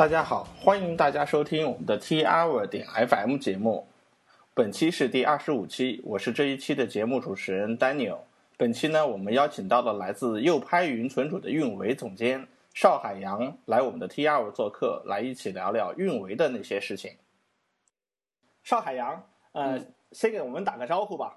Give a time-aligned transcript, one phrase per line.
[0.00, 3.86] 大家好，欢迎大家收听我们的 T Hour 点 FM 节目。
[4.54, 8.20] 本期是第二十五期，我是这一期的节目主持人 Daniel。
[8.56, 17.18] 本期呢，我们邀请到了来自右拍云存储的运维总监邵海洋来我们的 T Hour 做客，来一起聊聊运维的那些事情。
[18.62, 19.22] 邵海洋，
[19.52, 19.78] 呃，
[20.12, 21.36] 先给我们打个招呼吧。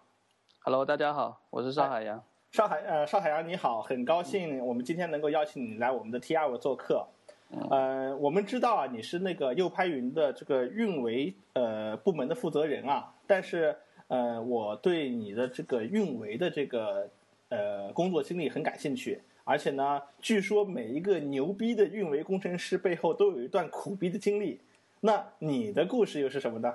[0.62, 2.24] Hello，大家好，我是邵海洋。
[2.54, 7.06] 邵海呃，邵海洋你好，很高兴我们今天能够邀请你来我们的 T R 做客。
[7.50, 13.76] 呃，我们知道啊，你是那个右拍云的这个运维呃部门的负责人啊，但是
[14.08, 17.10] 呃，我对你的这个运维的这个
[17.50, 24.60] 呃工作经历很感兴趣，而且呢，据说每一个牛逼的运维工程师背后都有一段苦逼的经历。
[25.02, 26.74] 那你的故事又是什么呢？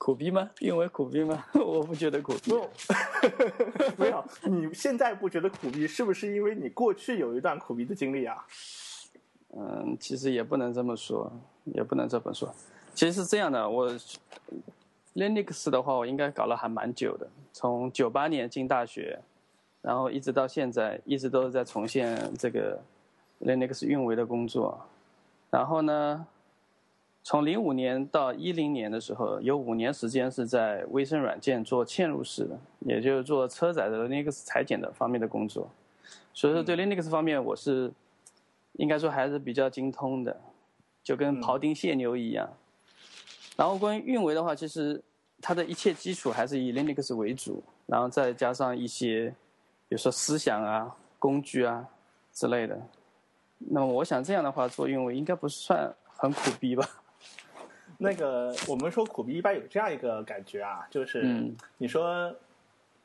[0.00, 0.48] 苦逼吗？
[0.60, 1.44] 因为苦逼吗？
[1.52, 2.54] 我不觉得苦逼。
[3.98, 8.42] 没有，你现在不觉得苦逼，是不是因为你过去有一段苦逼的经历啊？
[9.54, 11.30] 嗯，其实也不能这么说，
[11.64, 12.50] 也不能这么说。
[12.94, 13.92] 其实是这样的，我
[15.14, 19.20] Linux 的话，我应该搞了还蛮久的，从九八年进大学，
[19.82, 22.80] 然后一直到现在，一直都是在重现这个
[23.42, 24.80] Linux 运维的工作。
[25.50, 26.26] 然后呢？
[27.22, 35.70] 从零五年到一零年的时候，有五年时间是在微生软件做嵌入式的，也就是做车载的 Linux 裁剪的方面的工作。
[36.32, 37.92] 所以说，对 Linux 方面，我是
[38.72, 40.40] 应该说还是比较精通的，
[41.02, 42.48] 就跟庖丁解牛一样。
[43.56, 45.00] 然后关于运维的话，其实
[45.42, 49.28] 它的一切基础还是以 Linux 为主，然后再加上一些，
[49.88, 51.86] 比如说思想啊、工具啊
[52.32, 52.80] 之类的。
[53.58, 56.88] 那么我想这样的话做运维应该不算很苦逼吧？
[58.02, 62.34] 那个我们说苦逼一般有这样一个感觉啊，就是嗯你说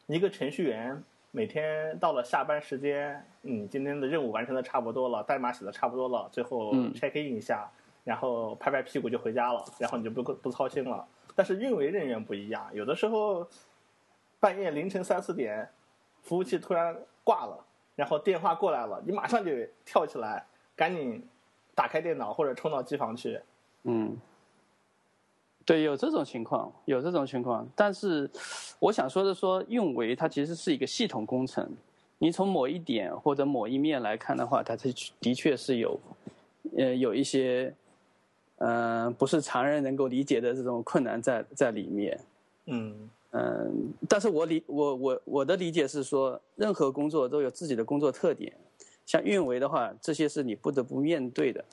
[0.08, 7.70] 一个程序员每天到了下班时间，嗯，今天的任务完成的差不多了，代码写的差不多了，最后嗯 check in 一下，
[8.06, 11.06] 然后拍拍屁股就回家了，然后你就不不操心了。
[11.36, 13.46] 但是运维人员不一样，有的时候
[14.40, 15.70] 半夜凌晨三四点，
[16.22, 16.96] 服务器突然
[17.26, 17.66] 挂了，
[17.98, 19.52] 然后电话过来了，你马上就
[19.84, 21.28] 跳起来，赶紧
[21.74, 23.42] 打开电脑或者冲到机房去。
[23.84, 24.18] 嗯，
[25.66, 27.68] 对，有这种情况，有这种情况。
[27.76, 28.30] 但是
[28.80, 31.68] 我想说的说，运维它其实是一个系统工程。
[32.20, 36.00] 你从某一点或者某一面来看的话，它是的确是有，
[36.78, 37.74] 呃，有一些，
[38.58, 42.20] 嗯、不是常人能够理解的这种困难在在里面。
[42.68, 48.54] 嗯嗯，但是我理我我我的理解是说，任何工作都有自己的工作特点。
[49.06, 51.66] 像运维的话，这些是你不得不面对的。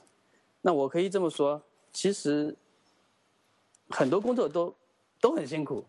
[0.61, 1.61] 那我可以这么说，
[1.91, 2.53] 其实
[3.93, 4.73] 很多工作都
[5.21, 5.85] 都很辛苦，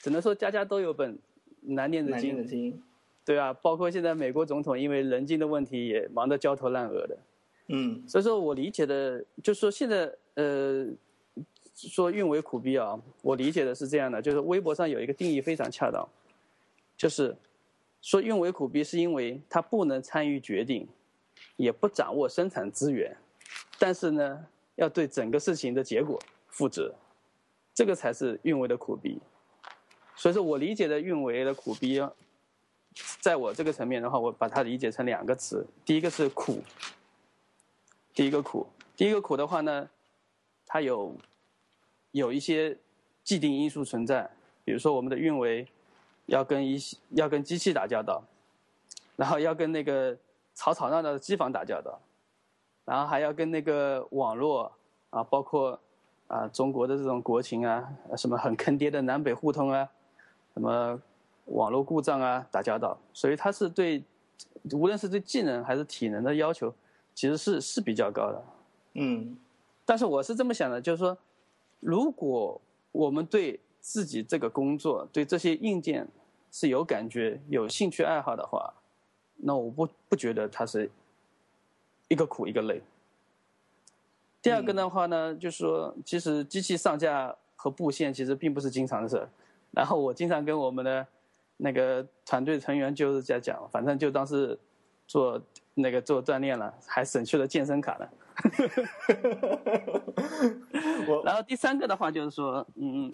[0.00, 1.18] 只能说家家都有本
[1.60, 2.18] 难念的。
[2.44, 2.82] 经。
[3.24, 7.18] 对啊，包括现在美国总统因为人精的问题也忙得焦头烂额的。
[7.68, 10.86] 嗯所以说我理解的，就是说现在呃，
[11.74, 16.06] 说运维苦逼啊，我理解的是这样的，就是微博上有一个定义非常恰当，
[16.98, 17.34] 就是
[18.02, 20.86] 说运维苦逼是因为他不能参与决定，
[21.56, 23.16] 也不掌握生产资源，
[23.78, 26.94] 但是呢，要对整个事情的结果负责，
[27.74, 29.20] 这个才是运维的苦逼。
[30.16, 32.00] 所以说我理解的运维的苦逼，
[33.20, 36.62] 在我这个层面的话，我把它理解成两个词，第一个是苦。
[38.14, 39.90] 第一个苦，第一个苦的话呢，
[40.64, 41.16] 它有
[42.12, 42.78] 有一些
[43.24, 44.30] 既定因素存在，
[44.64, 45.66] 比如说我们的运维
[46.26, 48.22] 要跟一些要跟机器打交道，
[49.16, 50.16] 然后要跟那个
[50.54, 52.00] 吵吵闹闹的机房打交道，
[52.84, 54.70] 然后还要跟那个网络
[55.10, 55.80] 啊，包括
[56.28, 59.88] 啊中国的这种国情啊，什么很坑爹的南北互通啊，
[60.54, 61.00] 什么
[61.46, 64.02] 网络故障啊打交道，所以它是对
[64.72, 66.74] 无论是对技能还是体能的要求。
[67.16, 68.44] 其实是是比较高的，
[68.94, 69.36] 嗯
[69.84, 71.16] 但是我是这么想的，就是说，
[71.78, 72.60] 如果
[72.90, 76.08] 我们对自己这个工作、对这些硬件
[76.50, 78.74] 是有感觉、有兴趣爱好的话，
[79.36, 80.90] 那我不不觉得它是
[82.08, 82.82] 一个苦一个累。
[84.44, 89.26] 第二个的话呢，就是说，其实机器上架和布线其实并不是经常的事儿。
[89.70, 91.06] 然后我经常跟我们的
[91.56, 94.56] 那个团队成员就是在讲，反正就当是
[95.06, 95.40] 做
[95.72, 98.10] 那个做锻炼了，还省去了健身卡了。
[101.08, 103.10] 我然后第三个的话就是说，嗯，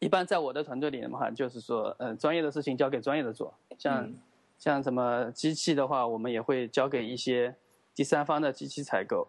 [0.00, 4.18] 一般在我的团队里的话，就是说，嗯、专业的事情交给专业的做，像、嗯
[4.58, 7.54] 像什么机器的话，我们也会交给一些
[7.94, 9.28] 第三方的机器采购，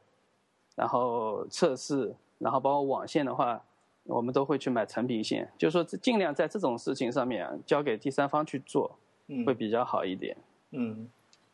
[0.79, 3.61] 然后测试，然后包括网线的话，
[4.05, 8.97] 我们都会去买成品线，就是说尽量在这种事情上面啊交给第三方去做，
[9.27, 10.37] 嗯会比较好一点。
[10.71, 11.05] 嗯，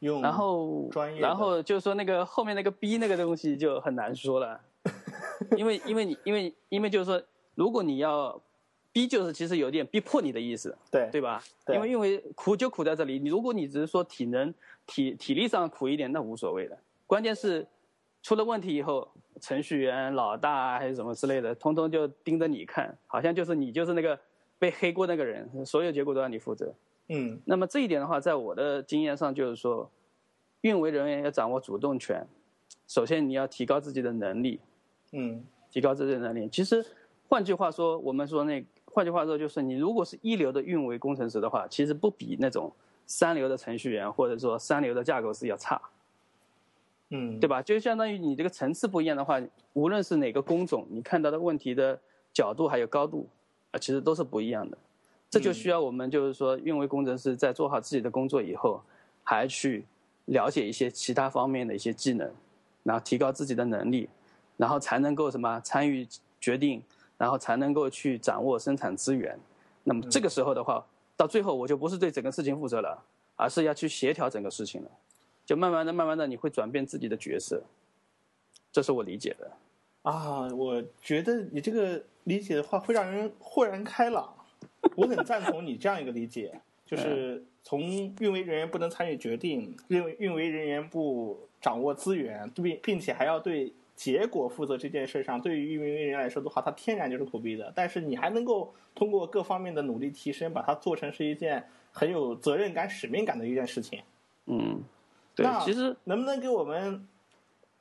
[0.02, 4.62] 用然后专业然后就是说那个后面那个逼那个东西就很难说了，
[5.58, 7.20] 因为因为你因为因为就是说，
[7.56, 8.40] 如果你要
[8.94, 11.42] 逼，就是其实有点逼迫你的意思，对对吧？
[11.66, 14.54] 对因为因为苦就苦在这里，你如果你只是说体能
[14.86, 16.78] 体体力上苦一点，那无所谓的。
[17.08, 17.66] 关键是
[18.26, 19.08] 出了问题以后，
[19.40, 24.20] 程序员、老大啊还是什么之类的，通通就盯着你看，好像就是你就是那个
[24.58, 26.74] 被黑锅那个人，所有结果都要你负责。
[27.10, 29.88] 嗯那么这一点的话，在我的经验上就是说，
[30.62, 32.26] 运维人员要掌握主动权。
[32.88, 34.60] 首先，你要提高自己的能力，
[35.12, 36.50] 嗯提高自己的能力。
[36.50, 36.84] 其实，
[37.30, 42.74] 换句话说，我们说那换句话说，就是你如果是一流的运维工程师的话，其实不比那种
[43.06, 45.80] 三流的程序员或者说三流的架构师要差，
[47.10, 47.62] 嗯，对吧？
[47.62, 49.40] 就相当于你这个层次不一样的话，
[49.74, 52.00] 无论是哪个工种，你看到的问题的
[52.34, 53.28] 角度还有高度
[53.72, 54.78] 啊，其实都是不一样的。
[55.30, 58.82] 这就需要我们就是说，运维工程师在做好自己的工作以后，
[59.24, 59.86] 还去
[60.26, 62.32] 了解一些其他方面的一些技能，
[62.84, 64.10] 然后提高自己的能力，
[64.58, 66.08] 然后才能够什么参与
[66.40, 66.82] 决定，
[67.18, 69.38] 然后才能够去掌握生产资源。
[69.84, 70.84] 那么这个时候的话，
[71.18, 73.04] 到最后我就不是对整个事情负责了，
[73.36, 74.90] 而是要去协调整个事情了。
[75.46, 77.64] 就慢慢的、慢慢的，你会转变自己的角色，
[78.72, 79.52] 这是我理解的。
[80.02, 84.34] 啊，我觉得你这个理解的话会让人豁然开朗。
[84.96, 97.72] 我很赞同你这样一个理解，就 是从运维人员不能参与决定，运运维人员不掌握资源，并并且还要对结果负责这件事上，对于运维人员来说的话，他天然就是苦逼的。
[97.76, 104.02] 但是你还能够通过各方面的努力提升，把它做成是一件很有责任感、使命感的一件事情。
[104.46, 104.84] 嗯，
[105.36, 107.06] 对那，其实能不能给我们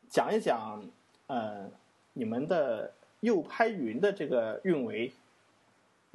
[0.08, 0.82] 讲一讲，
[1.28, 1.70] 呃，
[2.12, 5.12] 你们的右拍云的这个运维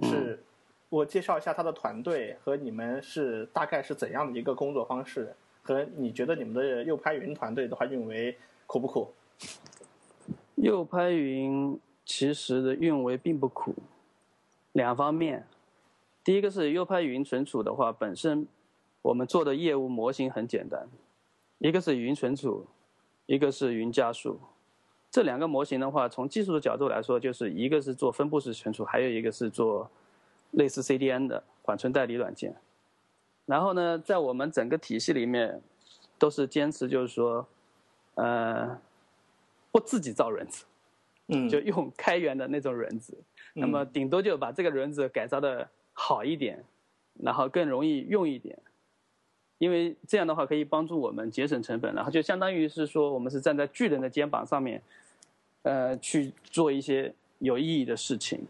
[0.03, 0.43] 是？
[0.91, 5.31] 我介绍一下他的团队和你们是大概是怎样的一个工作方式，
[5.61, 8.35] 和你觉得你们的右拍云团队的话运维
[8.65, 9.13] 苦不苦？
[10.55, 13.75] 右拍云其实的运维并不苦，
[14.71, 15.45] 两方面，
[16.23, 18.47] 第一个是右拍云存储的话，本身
[19.03, 20.87] 我们做的业务模型很简单，
[21.59, 22.65] 一个是云存储，
[23.25, 24.39] 一个是云加速。
[25.11, 29.89] 这两个模型的话，从技术的角度来说，就是一个是做分布式存储，还有一个是做
[30.51, 32.55] 类似 CDN 的缓存代理软件。
[33.45, 35.61] 然后呢，在我们整个体系里面，
[36.17, 37.47] 都是坚持就是说，
[38.15, 38.79] 呃，
[39.71, 40.65] 不自己造轮子，
[41.27, 43.17] 嗯，就用开源的那种轮子。
[43.53, 46.63] 那么顶多就把这个轮子改造的好一点，
[47.15, 48.57] 然后更容易用一点。
[49.59, 54.81] 因为这样的话可以帮助我们节省成本，然后就相当于是说我们是站在巨人的肩膀上面，
[55.61, 58.47] 呃，去做一些有意义的事情。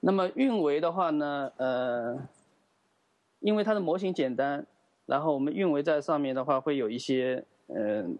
[0.00, 2.16] 那么运维的话呢，呃，
[3.40, 4.64] 因为它的模型简单，
[5.06, 8.16] 然后我们运维在上面的话会有一些嗯、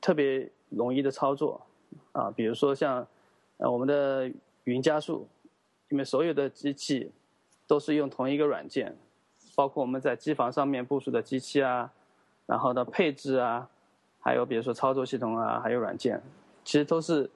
[0.00, 1.64] 特别容易的操作
[2.10, 3.06] 啊，比如说像
[3.58, 4.28] 呃我们的
[4.64, 5.28] 云加速，
[5.90, 7.12] 因为所有的机器
[7.68, 8.96] 都是用同一个软件。
[9.58, 11.90] 包括我们在机房上面部署的机器啊，
[12.46, 13.68] 然后的配置啊，
[14.20, 16.22] 还有比如说操作系统啊，还有软件，
[16.62, 17.28] 其实都是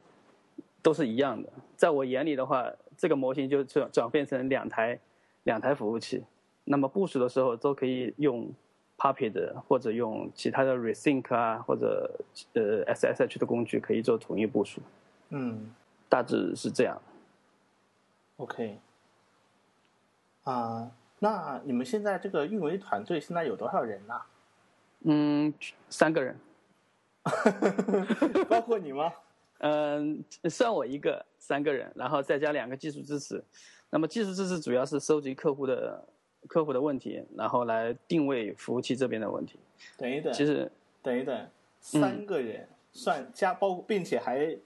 [0.80, 1.48] 都是一样的。
[1.74, 2.64] 在我眼里的话，
[2.96, 4.96] 这个模型就转转变成两台
[5.42, 6.22] 两台服务器，
[6.62, 8.48] 那么部署的时候都可以用
[8.96, 12.08] Puppet 或者用其他的 Resync 啊，或者
[12.52, 14.80] 呃 SSH 的工具可以做统一部署。
[15.30, 15.74] 嗯，
[16.08, 17.02] 大致是这样。
[18.36, 18.78] OK。
[20.44, 20.88] 啊、
[21.22, 24.20] 那你们现在这个运维团队现在有多少人呢、
[25.02, 25.54] 嗯，
[25.88, 26.36] 三个人。
[28.50, 29.12] 包括你吗？
[29.62, 33.40] 嗯，算我一个，三个人，然后再加两个技术支持。
[33.88, 36.04] 那么技术支持主要是收集客户的
[36.48, 39.60] 客户的问题，然后来定位服务器这边的问题。
[39.96, 40.68] 等一等，其实，
[41.00, 41.48] 等一等，
[41.78, 44.58] 三个人、算加包，并且还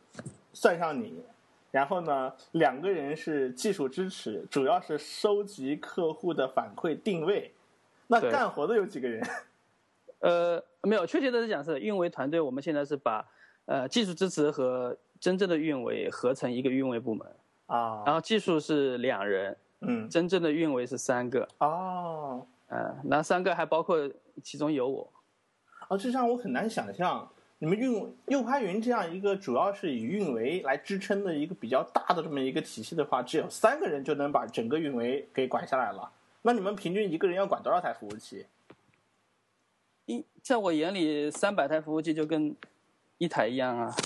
[0.55, 1.23] 算上你，
[1.71, 7.53] 然后呢，两个人是技术支持，主要是收集客户的反馈定位。
[8.07, 9.27] 那干活的有几个人？
[10.21, 13.29] 呃，没有，确切的是讲是运维团队，我们现在是把
[13.67, 17.27] 呃技术支持和真正的运维合成一个运维部门，
[17.67, 24.11] 啊，然后技术是两人，嗯，真正的运维是三个，哦，呃，那三个还包括
[24.43, 25.13] 其中有我。
[25.89, 36.13] 哦，这让我很难想象，你们运右拍云这样一个主要是以运维来支撑的一个比较大的这么一个体系的话，只有三个人就能把整个运维给管下来了。
[36.43, 38.47] 那你们平均一个人要管多少台服务器？
[40.05, 42.55] 一在我眼里，三百台服务器就跟
[43.19, 43.97] 一台一样啊。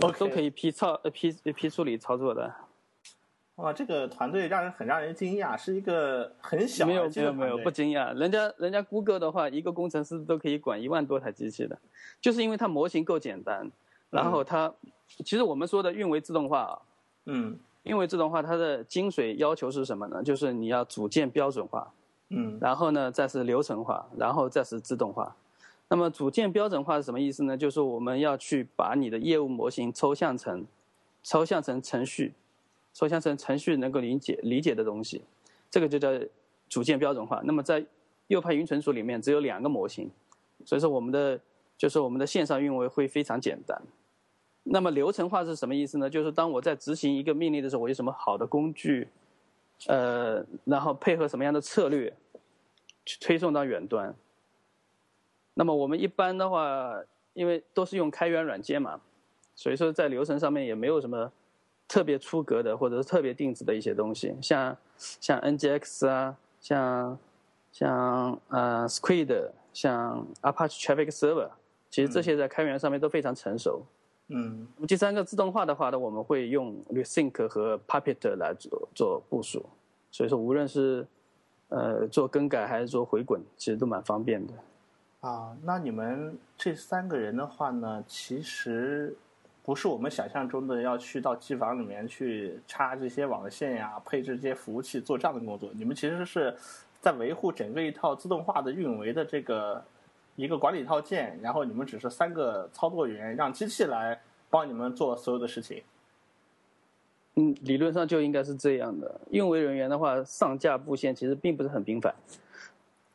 [0.00, 2.54] OK 都可以批操呃批批处理操作的。
[3.56, 11.78] 哇，这个团队让人很让人惊讶，是一个很小没有没有没有不惊讶，人家人家 Google 的话，一个工程师都可以管一万多台机器的，
[12.20, 13.70] 就是因为它模型够简单，
[14.10, 14.70] 然后它
[15.24, 16.78] 其实我们说的运维自动化啊，
[17.24, 20.22] 嗯，运维自动化它的精髓要求是什么呢？
[20.22, 21.90] 就是你要组件标准化，
[22.28, 25.34] 嗯，然后呢再是流程化，然后再是自动化。
[25.88, 27.56] 那么组件标准化是什么意思呢？
[27.56, 30.66] 就是我们要去把你的业务模型抽象成
[31.22, 32.34] 抽象成程序。
[32.96, 35.20] 抽象成程序能够理解理解的东西，
[35.70, 36.08] 这个就叫
[36.66, 37.42] 组件标准化。
[37.44, 37.84] 那么在
[38.28, 40.10] 右派云存储里面只有两个模型，
[40.64, 41.38] 所以说我们的
[41.76, 43.78] 就是我们的线上运维会非常简单。
[44.62, 46.08] 那么流程化是什么意思呢？
[46.08, 49.08] 就是当我在执行一个命令的时候，我有什么好的工具，
[49.88, 52.10] 呃，然后配合什么样的策略
[53.04, 54.14] 去推送到远端。
[55.52, 56.98] 那么我们一般的话，
[57.34, 58.98] 因为都是用开源软件嘛，
[59.54, 61.30] 所以说在流程上面也没有什么。
[61.88, 67.18] 特别出格的，或者是特别定制的一些东西，像像 NGX 啊，像
[67.70, 71.50] 像呃 Squid，像 Apache Traffic Server，
[71.88, 73.82] 其实这些在开源上面都非常成熟。
[74.28, 74.66] 嗯。
[74.88, 79.64] 第三个自动化的话呢，我们会用 Resync 和 Puppet 来做做部署，
[80.10, 81.06] 所以说无论是
[81.68, 84.52] 呃做更改还是做回滚，其实都蛮方便的。
[85.20, 89.16] 啊，那你们这三个人的话呢，其实。
[89.66, 95.68] 不是我们想象中的要去到机房里面去插这些网线呀，配置这些服务器做这样的工作。
[95.74, 96.56] 你们其实是
[97.00, 99.84] 在维护整个一套自动化的运维的这个
[100.36, 105.82] 一个管理套件，然后你们只是三个操作员，让机器来帮你们做所有的事情。
[107.34, 109.20] 嗯，理论上就应该是这样的。
[109.32, 112.14] 运维人员的话，上架布线其实并不是很频繁，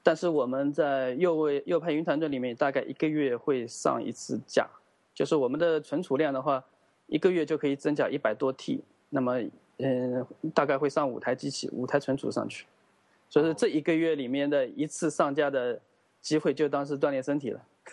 [0.04, 4.68] 但是我们在右位右派云团队里面，大概一个月会上一次架。
[5.14, 6.64] 就是我们的存储量的话，
[7.08, 9.42] 一个月就可以增加一百多 T，那么
[9.78, 12.66] 嗯，大概会上五台机器，五台存储上去，
[13.30, 15.82] 所以说这一个月里面的一次上架的
[16.22, 17.62] 机会就当是锻炼身体了。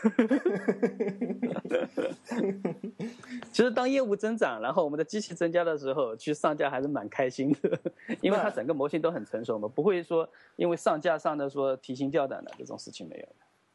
[3.50, 7.78] 其实当业务增长，然后我们的机器增加的时候，去上架还是蛮开心的，
[8.20, 13.26] 因为它整个模型都很成熟嘛，不会说因为上架上的说提心吊胆的这种事情没有。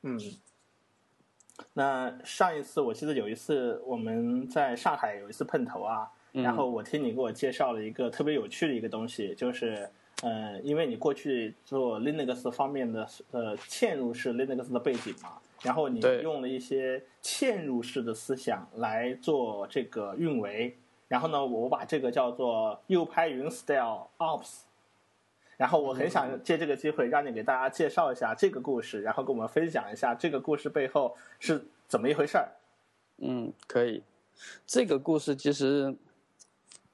[0.04, 0.20] 嗯。
[1.74, 9.90] 那上一次我记得有一次我们在上海有一次碰头啊，然后我听你给我介绍了一个特别有趣的一个东西，就是
[10.24, 20.76] 呃，因为你过去做 Linux 方面的呃嵌入式 Linux 的背景嘛，然后你用了一些嵌入式的思想来做这个运维，
[21.08, 24.62] 然后呢，我把这个叫做右拍云 Style Ops。
[25.64, 32.52] 然后我很想借这个机会让你给大家介绍一下这个故事，然后跟我们分享一下这个故事背后是怎么一回事儿。
[33.20, 34.04] 嗯，可以。
[34.68, 35.96] 这个故事其实，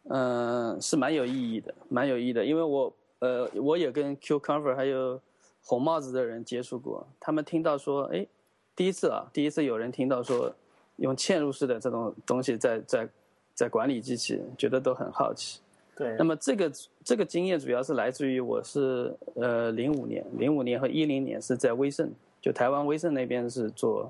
[0.04, 2.46] 嗯，是蛮有意义的，蛮有意义的。
[2.46, 5.20] 因为我，呃，我也跟 Q Cover 还有
[5.64, 8.28] 红帽子的人接触过，他们听到说，哎，
[8.76, 10.54] 第一次啊，第一次有人听到说
[10.98, 13.10] 用嵌入式的这种东西在在
[13.56, 15.60] 在管理机器，觉得都很好奇。
[16.00, 16.72] 对，那么这个
[17.04, 22.10] 这个经验主要是来自于我是呃零五年，零五年和一零年是在威盛，
[22.42, 24.10] 就台湾威盛那边是做，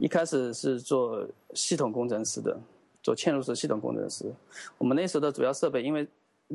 [0.00, 2.58] 一开始是做系统工程师的，
[3.02, 4.24] 做嵌入式系统工程师。
[4.78, 6.08] 我们那时候的主要设备，因为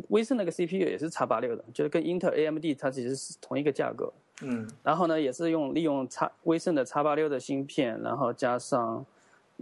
[0.08, 4.12] 威盛那个 CPU 也是叉八六的，就是跟英特尔 AMD 它其实是同一个架构。
[4.42, 4.68] 嗯。
[4.82, 9.06] 然后呢，也是用利用叉威盛的叉八六的芯片，然后加上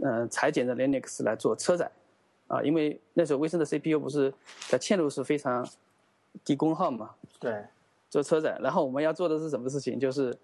[0.02, 1.92] 嗯裁剪的 Linux 来做车载。
[2.48, 4.32] 啊，因为那时候威盛的 CPU 不是
[4.68, 5.68] 在嵌入是非常
[6.44, 7.16] 低功耗嘛？
[7.40, 7.64] 对，
[8.10, 8.58] 做车载。
[8.62, 10.00] 然后我们要做的是什么事情？
[10.00, 10.38] 就是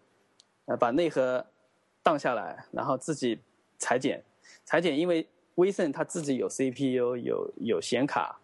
[0.65, 1.45] 呃把内核
[2.01, 3.39] 荡下来，然后自己
[3.77, 4.23] 裁剪。
[4.65, 8.39] 裁剪，因为威盛它自己有 CPU，有有显卡，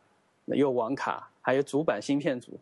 [0.46, 2.60] 有网卡，还有主板芯片组。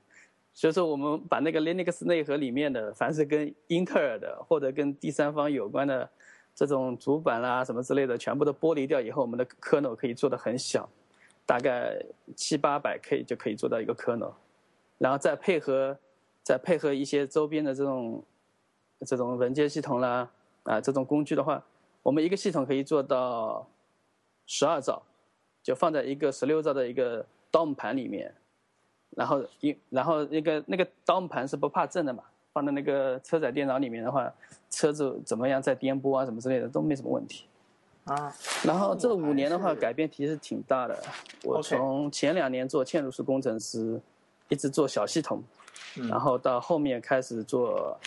[0.54, 6.10] 所以说，我们把那个 Linux 内核里面的，凡是跟英特尔的或者跟第三方有关的。
[6.56, 10.90] 这种主板啦什么之类的，全部都剥离掉以后，我们的 kernel 可以做的很小，
[11.46, 12.02] 大概
[12.34, 14.32] 七八百 K 就可以做到一个 kernel，
[14.98, 15.98] 然后再配合，
[16.42, 18.24] 再配合一些周边的这种，
[19.06, 20.32] 这种文件系统啦，
[20.64, 21.62] 啊这种工具的话，
[22.02, 23.68] 我们一个系统可以做到
[24.46, 25.04] 十二兆，
[25.62, 28.34] 就放在一个十六兆的一个 DOM 盘里面，
[29.10, 32.24] 然后一然后那个那个 DOM 盘是不怕震的嘛。
[32.56, 34.32] 放在那个车载电脑里面的话，
[34.72, 37.44] 车子怎么样在颠簸啊什么之类的都没什么问题，
[38.06, 38.34] 啊。
[38.64, 40.98] 然后这五年的话改变其实挺大的。
[41.44, 44.00] 我从前两年做嵌入式工程师，
[44.48, 45.44] 一直做小系统，
[46.10, 48.00] 然后到后面开始做，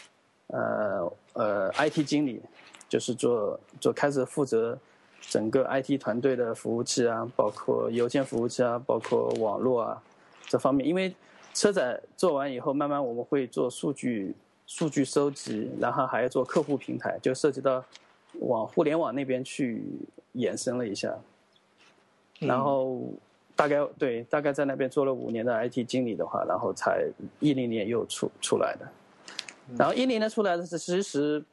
[0.46, 2.40] 呃呃 IT 经理，
[2.88, 4.78] 就是做做开始负责
[5.20, 10.02] 整个 IT 团队的服务器啊，包括邮件服务器啊，包括网络啊，
[10.46, 11.14] 这方面，因为
[11.58, 14.32] 车载做完以后，慢慢我们会做数据
[14.64, 17.84] 数据收集，然后还要做客户平台，就涉及到
[18.38, 19.82] 往互联网那边去
[20.34, 21.18] 延伸了一下。
[22.38, 23.00] 然后
[23.56, 27.04] 大概对大概在那边做了五年的 IT 经理的话，然后才
[27.40, 28.86] 一零年又出出来的。
[29.76, 31.44] 然后一零年出来的是其实，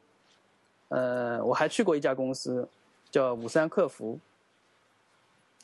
[0.86, 2.68] 呃，我还去过一家公司，
[3.10, 4.16] 叫五三客服。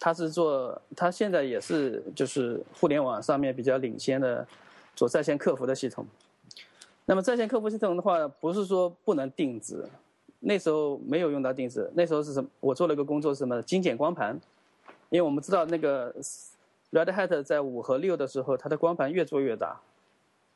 [0.05, 4.45] 他是做，他现在也是就是互联网上面比较领先的，
[4.97, 6.05] 做在线客服的系统。
[7.05, 9.89] 那么在线客服系统的话，不是说不能定制，
[10.41, 12.51] 那时候没有用到定制，那时候是什么？
[12.59, 13.63] 我做了一个工作是什么？
[13.63, 14.37] 精简光盘，
[15.09, 16.13] 因为我们知道那个
[16.91, 19.81] Red Hat 在五和六的时候，它的光盘越做越大，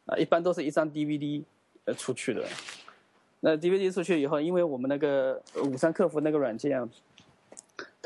[0.06, 1.44] 啊，一般都是一张 DVD
[1.84, 2.44] 呃出去的。
[3.38, 6.90] 那 DVD 出去以后，因为我们那个五三客服那个软件。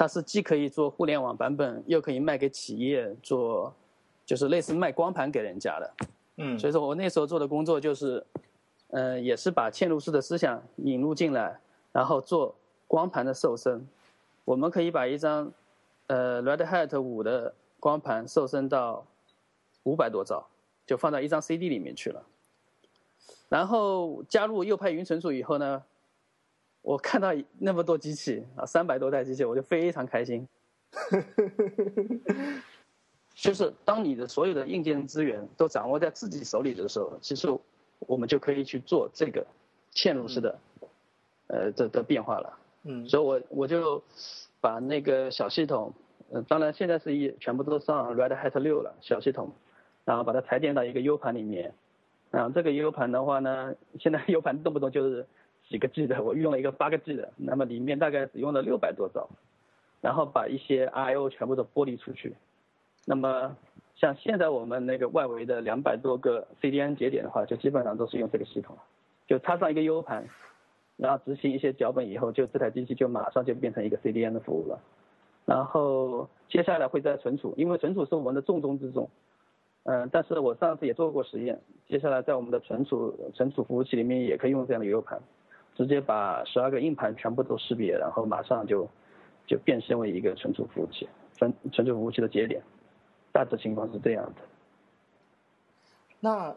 [0.00, 3.71] 它是既可以做互联网版本，又可以卖给企业做，
[4.25, 5.95] 就是类似卖光盘给人家的。
[6.38, 8.25] 嗯，所以说我那时候做的工作就是，
[8.88, 11.61] 呃，也是把嵌入式的思想引入进来，
[11.92, 12.54] 然后做
[12.88, 13.87] 光盘的瘦身。
[14.47, 15.52] 我们可以把一张，
[16.07, 19.04] 呃，Red Hat 五的光盘瘦身到
[19.83, 20.47] 五百多兆，
[20.87, 22.25] 就放到一张 CD 里面去了。
[23.50, 25.83] 然后加入右派云存储以后呢？
[26.82, 30.49] 我看到那么多机器啊，三百多台机器，我就非常开心。
[33.34, 37.49] 就是当你的所有的硬件资源都掌握在自己手里的时候，其实
[38.00, 39.46] 我们就可以去做这个
[39.92, 40.58] 嵌入式的
[41.46, 42.58] 呃的的变化了。
[42.84, 44.02] 嗯，所以我我就
[44.60, 45.92] 把那个小系统，
[46.30, 49.52] 呃，当然现在是一全部都上 Red Hat 六了小系统，
[50.04, 51.75] 然后把它裁剪到一个 U 盘里面。
[52.30, 55.26] 然后这个 U 盘的话呢，现在 U 盘动不动就是。
[55.70, 59.30] 几个 G 的，我用了一个八个 G 的，那么里面大概只用了六百多兆，
[60.02, 62.34] 然后把一些 I/O 全部都剥离出去。
[63.06, 63.56] 那么
[63.94, 68.76] 像现在我们那个外围的两百多个 CDN 节点的话，就基本上都是用这个系统，
[69.28, 70.28] 就插上一个 U 盘，
[70.96, 74.80] 然后执行一些脚本以后，就这台机器就马上就变成一个 CDN 的服务了。
[75.46, 79.09] 然后接下来会在存储，因为存储是我们的重中之重。
[79.85, 85.20] 嗯，但是我上次也做过实验，接下来在我们的存储存储服务器里面也可以用这样的 U 盘。
[85.81, 88.87] 直接把十二个硬盘全部都识别，然后马上就
[89.47, 92.62] 就变身为一个存储服务器，存存储服务器的节点，
[93.33, 94.43] 大致情况是这样的。
[96.21, 96.55] 那，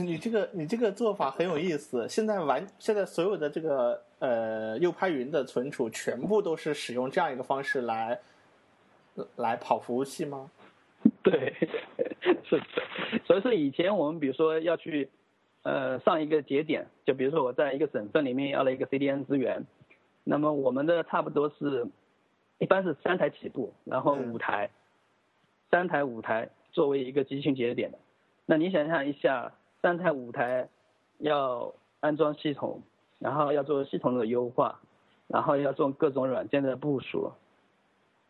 [0.00, 2.08] 你这个你这个做法很有意思。
[2.08, 8.18] 现在完，现在所有的这个呃右派云的存储全部都是使用这样一个方式来
[9.36, 10.50] 来跑服务器吗？
[11.22, 11.52] 对，
[12.48, 12.64] 是的。
[13.26, 15.10] 所以说以前我们比如说要去。
[15.64, 19.64] 呃，上一个节点，就比如说我在一个省份里面要了一个 CDN 资源，
[20.22, 21.86] 那么我们的差不多是，
[22.58, 24.70] 一般是三台起步，然后五台，
[25.70, 27.98] 三台五台作为一个集群节点的，
[28.44, 30.68] 那你想象一下，三台五台
[31.16, 32.82] 要安装系统，
[33.18, 34.78] 然后要做系统的优化，
[35.28, 37.32] 然后要做各种软件的部署，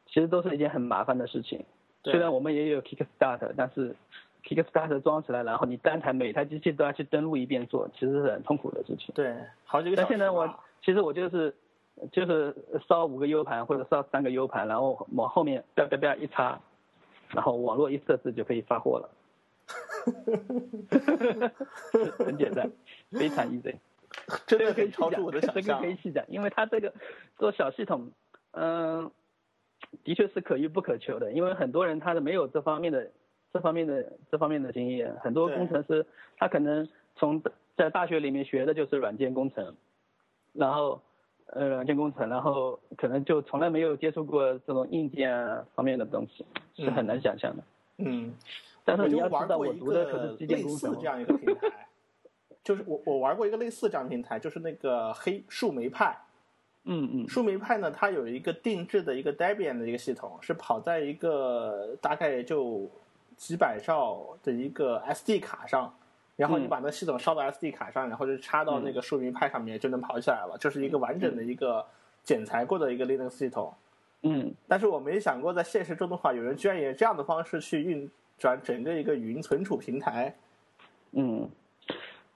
[0.06, 1.64] 其实都是一件很麻烦的事情。
[2.04, 3.96] 虽然我们也有 Kickstart，但是。
[4.44, 9.10] Kickstart 装起来，然后你单台每台机器都要去登录一遍做，其实是很痛苦的事情。
[9.14, 10.06] 对，好几个小时。
[10.06, 10.46] 但现在我
[10.82, 11.54] 其实我就是
[12.12, 12.54] 就是
[12.86, 16.60] 烧五个 U 盘或者烧三个 U 盘，然后往后面叭叭叭一插，
[17.30, 19.08] 然后网络一设置就可以发货了。
[22.18, 22.70] 很简单，
[23.12, 23.76] 非常 easy。
[24.46, 25.62] 这个可以超出我的想象。
[25.62, 26.92] 这个可以细讲，因为它这个
[27.38, 28.10] 做小系统，
[28.50, 29.10] 嗯，
[30.04, 33.10] 的确是可遇不可求的，因为很多人他是没有这方面的。
[33.54, 36.04] 这方面的这方面的经验，很多工程师
[36.36, 37.40] 他可能从
[37.76, 39.76] 在大学里面学的就是软件工程，
[40.52, 41.00] 然后
[41.46, 47.62] 呃软件工程，然后可能就从来没有接触过这种硬件方面的东西，是很难想象的。
[47.98, 48.34] 嗯，
[48.84, 50.92] 但是你要知道，我读的可是机电工程。
[50.98, 51.86] 这样一个平台，
[52.64, 56.18] 就是我我玩过一个类似这样的平台，就是那个黑树莓派。
[56.82, 57.28] 嗯嗯。
[57.28, 62.90] 树莓派呢，它有一个定制的一个 Debian 的一个系统，是跑在一个大概就。
[63.36, 65.94] 几百兆的一个 SD 卡上，
[66.36, 71.84] 然后你把那系统烧到 SD 卡上，然后就插到那个树莓派上面，就能跑起来了，就是一个完整的一个
[72.22, 73.74] 剪裁过的一个 Linux 系统。
[74.22, 80.34] 嗯，但是我没想过在现实中的话，有人居然以这样的方式去运转整个一个云存储平台。
[81.12, 81.48] 嗯，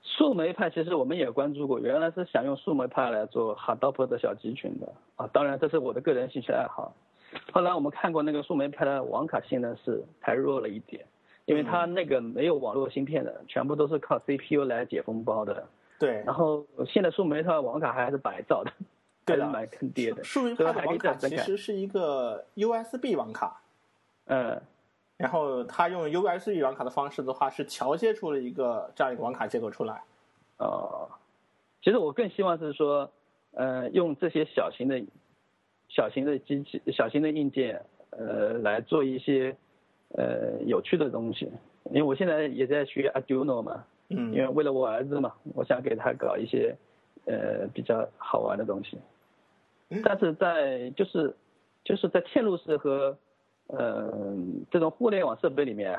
[0.03, 6.93] 树莓派其实我们也关注过，原来是想用树莓派来做 Hadoop 的小集群的啊，当然这是我的个人兴趣爱好。
[7.53, 11.05] 后来我们看过那个树莓派的网卡性能是太弱了一点，
[11.45, 15.67] 因为它那个没有网络芯片的，全部都是靠 CPU 来解封包的。
[15.99, 16.23] 对。
[16.25, 18.73] 然后现在树莓它的网卡还是白造的，
[19.27, 20.23] 还是蛮坑爹的。
[20.25, 23.61] 树莓派的网卡其实是一个 USB 网卡。
[24.27, 24.61] 嗯。
[25.17, 30.01] 然后它用 USB 网卡的方式的话，是桥接出了一个这样一个网卡接口出来。
[30.59, 31.09] 哦，
[31.83, 33.11] 其实我更希望是说，
[33.51, 35.03] 呃，用这些小型的、
[35.89, 39.57] 小型的机器、小型的硬件，呃，来做一些
[40.17, 41.51] 呃有趣的东西。
[41.91, 46.77] 因为我现在也在学 Arduino 嘛，嗯，因为为了我儿子嘛，我想给他搞一些
[47.25, 48.99] 呃比较好玩的东西。
[50.05, 51.35] 但是在就是
[51.83, 53.17] 就是在嵌入式和
[53.69, 54.37] 呃
[54.71, 55.99] 这种互联网设备里面，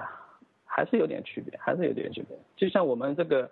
[0.64, 2.38] 还是有点区别，还是有点区别。
[2.56, 3.50] 就像我们这个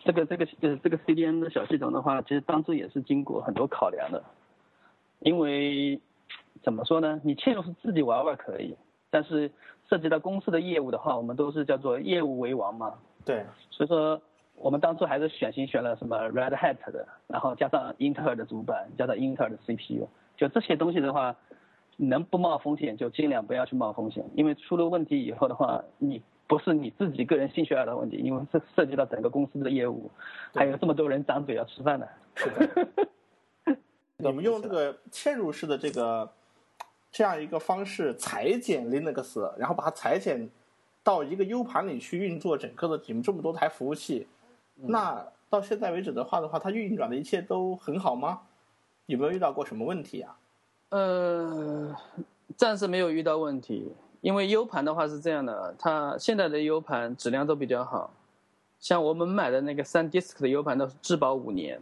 [0.00, 4.20] 这个这个呃这个 CDN 的小系统的话，其实当初也是经过很多考量的，
[5.20, 6.00] 因为
[6.62, 7.20] 怎么说呢？
[7.24, 8.76] 你嵌入式自己玩玩可以，
[9.10, 9.50] 但是
[9.88, 12.94] 涉及到公司的业务的话，我们都是叫做业务为王嘛。
[13.24, 14.20] 对，所以说
[14.54, 21.36] 我们当初还是选型选了什么 Red Hat 的，然后加上英特尔的主板，加上英特尔的 CPU，就这些东西的话，
[21.96, 30.10] 能不冒风险就尽量不要去冒风险，因为出了问题以后的话，你不是你自己个人兴趣爱好的问题，因为这涉及到整个公司的业务，
[30.54, 32.08] 还有这么多人张嘴要吃饭的。
[34.22, 36.30] 你们用这个嵌入式的这个
[37.10, 40.48] 这样一个方式裁剪 Linux，然后把它裁剪
[41.02, 44.26] 到一个 U 盘里去运作整个的你们这么多台服务器，
[44.76, 48.42] 那到现在为止的话的话，它运转的一切都很好吗？
[49.06, 50.36] 有没有遇到过什么问题啊？
[50.90, 51.96] 呃，
[52.56, 58.12] 暂时没有遇到问题，因为 U 盘的话是这样的，它现在的 U 盘质量都比较好，
[58.78, 61.80] 像我们买的那个三 disk 的 U 盘都是质保五年。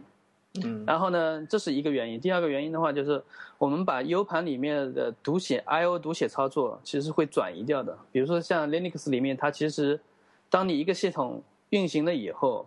[0.63, 2.19] 嗯，然后呢，这是一个原因。
[2.19, 3.21] 第二个原因的话，就是
[3.57, 7.97] 我们把 U 盘里面的读写 I/O 读写操作其实会转移掉的。
[8.11, 9.99] 比如说像 Linux 里面，它其实
[10.49, 12.65] 当你一个系统运行了以后，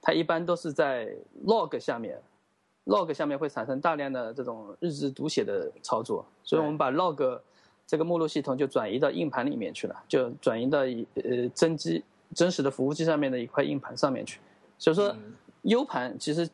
[0.00, 1.08] 它一般都是在
[1.44, 2.20] log 下面
[2.86, 7.40] ，log 下面会产生大量的这种日志读写的操作，所以我们把 log
[7.86, 12.02] 这个目录系统就转移到硬盘里面去了，就转移到一呃真机
[12.34, 14.40] 真实的服务器上面的一块硬盘上面去。
[14.78, 15.14] 所以说
[15.62, 16.48] U 盘其实。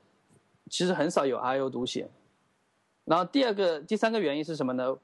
[0.72, 2.08] 其实很少有 I/O 读写，
[3.04, 4.96] 然后第二个、第三个原因是什么呢？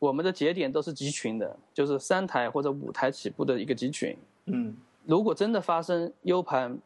[0.00, 4.16] 我们的节点都是集群的，就是三台或者五台起步的一个集群。
[4.46, 6.76] 嗯，如果真的发生 U 盘，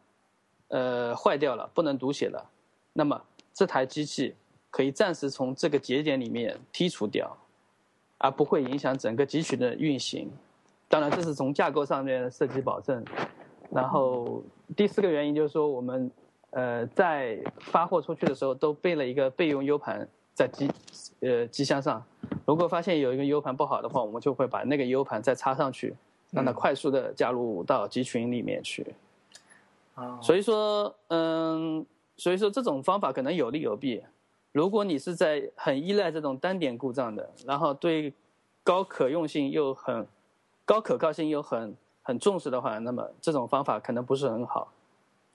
[0.68, 2.44] 呃，坏掉了，不能读写了，
[2.92, 3.18] 那么
[3.54, 4.34] 这台机器
[4.70, 7.34] 可以暂时从这个节点里面剔除掉，
[8.18, 10.30] 而不会影响整个集群的运行。
[10.86, 13.02] 当然，这是从架构上面的设计保证。
[13.70, 14.42] 然后
[14.76, 16.10] 第四个原因就是说我们。
[16.50, 20.70] 呃，在发货出去的时候都备了一个备用 U 盘在机，
[21.20, 22.02] 呃机箱上。
[22.46, 25.94] 如果发现有一个 U 盘不好的话，我们就会把那个 U 盘再插上去，
[26.30, 28.94] 让它快速的加入到集群里面去。
[29.94, 31.84] 啊，所以说，嗯，
[32.16, 34.02] 所以说这种方法可能有利有弊。
[34.52, 38.14] 如果你是在很依赖这种单点故障的，然后对
[38.64, 40.06] 高可用性又很
[40.64, 44.72] 高可靠性又很很重视的话，那么这种方法可能不是很好。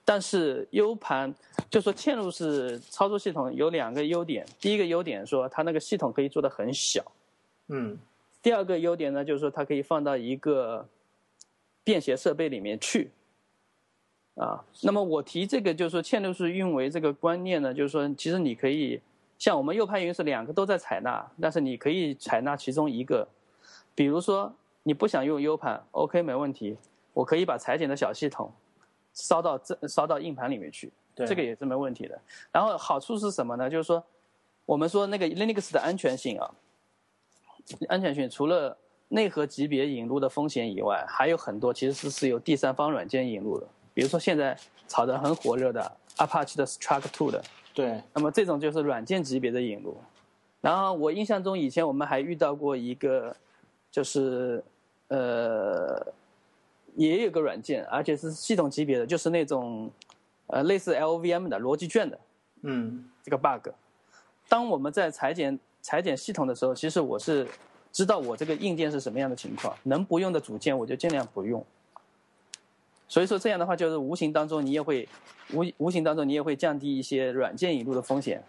[0.06, 1.34] 但是 U 盘
[1.70, 7.02] 就说嵌入式操作系统有两个优点，第一个优点说它那个系统可以做的很小，
[7.70, 7.98] 嗯，
[8.42, 10.86] 第二个优点呢就是说它可以放到一个
[11.86, 13.12] 便携设备里面去，
[14.36, 19.00] 啊，那么我提这个就是说嵌入式运维这个观念呢，就是说其实你可以
[19.40, 23.26] 像我们右派云是两个都在采纳，但是你可以采纳其中一个，
[23.96, 26.76] 比如说你不想用 U 盘，OK 没问题，
[27.14, 28.52] 我可以把裁剪的小系统。
[29.14, 32.20] 烧到这烧到硬盘里面去，这个也是没问题的。
[32.52, 33.70] 然后好处是什么呢？
[33.70, 34.04] 就是说，
[34.66, 36.50] 我们说那个 Linux 的安全性啊，
[37.88, 38.76] 安全性除了
[39.10, 43.68] 内核级别引入的风险以外，还有很多其实是是由第三方软件引入的。
[43.94, 47.44] 比如说现在炒得很火热的 Apache 的 Struct Two 的，
[47.76, 48.02] 对。
[48.14, 49.96] 那么这种就是软件级别的引入。
[50.60, 53.36] 然后我印象中以前我们还遇到过一个，
[53.92, 54.64] 就是
[55.10, 56.04] 呃。
[56.96, 59.90] 也有个软件，而且是系统级别的，就是那种，
[60.48, 62.20] 呃，类似 LVM 的逻辑卷的，
[62.62, 63.70] 嗯，这个 bug。
[64.48, 67.48] 当我们在裁剪裁剪系统的时候，其实我是
[67.92, 71.66] 知道我这个硬件是什么样的情况，能不用的组件我就尽量不用。
[73.08, 75.08] 所以说这样的话，就是无形当中你也会
[75.54, 78.44] 无无形当中你也会降低一些软件引入的风险。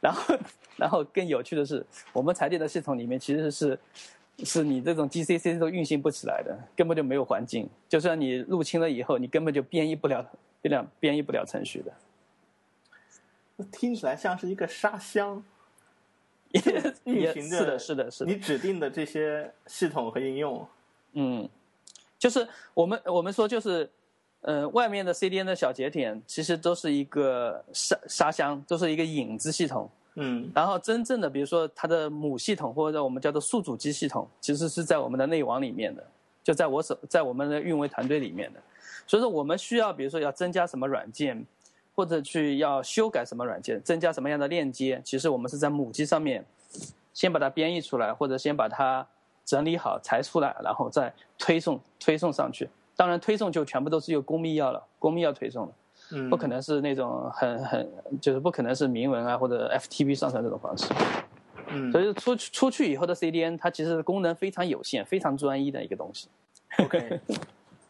[0.00, 0.34] 然后，
[0.76, 3.78] 然后更有趣的是，我们裁剪的系统里面其实是。
[4.44, 7.68] 是你这种 GCC 都运行不起来的，根本就没有环境。
[7.88, 10.24] 就算你入侵了以后，你根本就编译不了，
[10.60, 11.92] 编了编译不了程序的。
[13.72, 15.42] 听起来像是一个沙箱，
[17.04, 18.30] 运行着是的，是的，是的。
[18.30, 20.66] 你指定的这些系统和应用，
[21.14, 21.48] 嗯，
[22.16, 23.90] 就是我们我们说就是，
[24.42, 29.90] 呃，外面的 CDN 的小节点其实都是一个沙沙箱，都是一个影子系统。
[30.20, 36.04] 嗯然后真正的比如说它的母系统或者我们叫做宿主机系统，其实是在我们的内网里面的，
[36.42, 38.60] 就在我手在我们的运维团队里面的。
[39.06, 41.46] 所以说我们需要比如说要增加什么软件，
[41.94, 46.44] 或者去要修改什么软件，增加什么样的链接，其实我们是在母机上面
[47.14, 49.06] 先把它编译出来，或者先把它
[49.44, 52.68] 整理好裁出来，然后再推送推送上去。
[52.94, 55.72] 当然推送就全部都是由公密钥了，公密钥推送的。
[56.12, 57.88] 嗯，不可能是那种很很
[58.20, 60.86] 就是不可能是明文啊或者 FTP 上传这种方式。
[61.70, 66.28] 嗯，所以出去出去以后的 CDN 它其实功能非常有限、非常专一的一个东西。
[66.78, 67.20] OK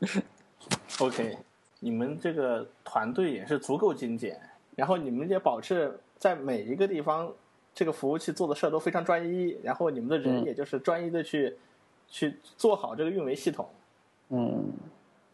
[1.00, 1.38] OK，
[1.80, 4.40] 你们这个团队也是足够精简，
[4.74, 7.32] 然后你们也保持在每一个地方
[7.72, 11.56] 这个服务器做的事儿都非常专一，然后你们的人嗯也就是专一的去、
[12.08, 13.68] 去做好这个运维系统。
[14.30, 14.64] 嗯，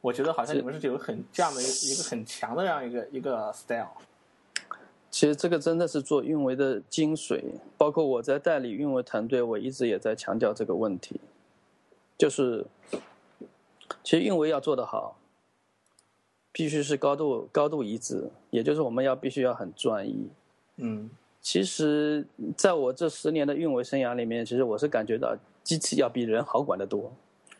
[0.04, 3.88] 我觉得好像你们是有很这样的一个一个很强的这样一个一个 style。
[5.10, 7.42] 其实这个真的是做运维的精髓，
[7.78, 11.18] 包括我在代理运维团队，我一直也在强调这个问题，
[12.18, 12.66] 就是
[14.02, 15.16] 其实运维要做得好，
[16.52, 20.28] 必须是高度高度一致，也就是我们要必须要很专一。
[20.76, 21.08] 嗯
[21.40, 27.10] 其实，在我这十年的运维生涯里面，其实我是感觉到机器要比人好管得多。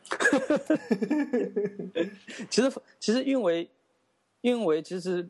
[2.51, 3.69] 其实，其实运维，
[4.43, 5.27] 运维其实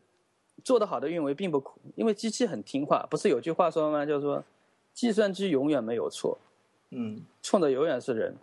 [0.63, 3.05] 做得好的运维并不苦，因为机器很听话。
[3.09, 4.05] 不是有句话说吗？
[4.05, 4.43] 就是说，
[4.93, 6.37] 计算机永远没有错，
[6.89, 8.35] 嗯错的永远是人。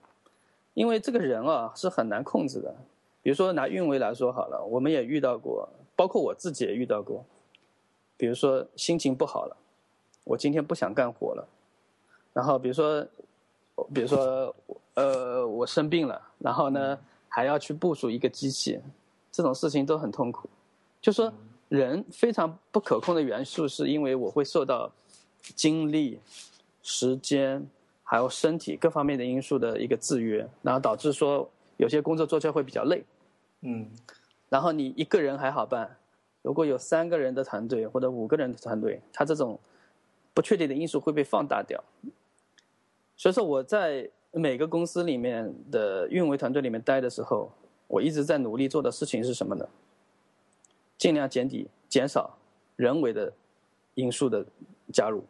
[0.74, 2.74] 因为这个人啊是很难控制的。
[3.22, 7.24] 比如说拿运维来说好了，我们也遇到过，包括我自己也遇到过。
[8.16, 9.56] 比如说心情不好了，
[10.24, 11.46] 我今天不想干活了，
[12.32, 13.06] 然后比如说，
[13.92, 14.54] 比如说
[14.94, 18.80] 呃我生病了，然后呢还要去部署一个机器，
[19.30, 20.48] 这种事情都很痛苦。
[21.00, 21.32] 就说
[21.68, 24.92] 人非常不可控的元素，是因为我会受到
[25.56, 26.20] 精力、
[26.82, 27.66] 时间
[28.02, 33.02] 还有身体各方面的因素的一个制约，然后导致说有些工作做起来会比较累。
[33.62, 33.90] 嗯
[34.48, 35.96] 然后你一个人还好办，
[36.42, 39.58] 如果有三个人的团队或者五个人的团队，他这种
[40.34, 41.82] 不确定的因素会被放大掉。
[43.16, 47.52] 所以说我在每个公司里面的运维团队里面待的时候，
[47.86, 49.68] 我一直在努力做的事情是什么呢？
[50.96, 52.38] 尽量减底减少
[52.76, 53.32] 人为的
[53.94, 54.46] 因素的
[54.92, 55.24] 加入。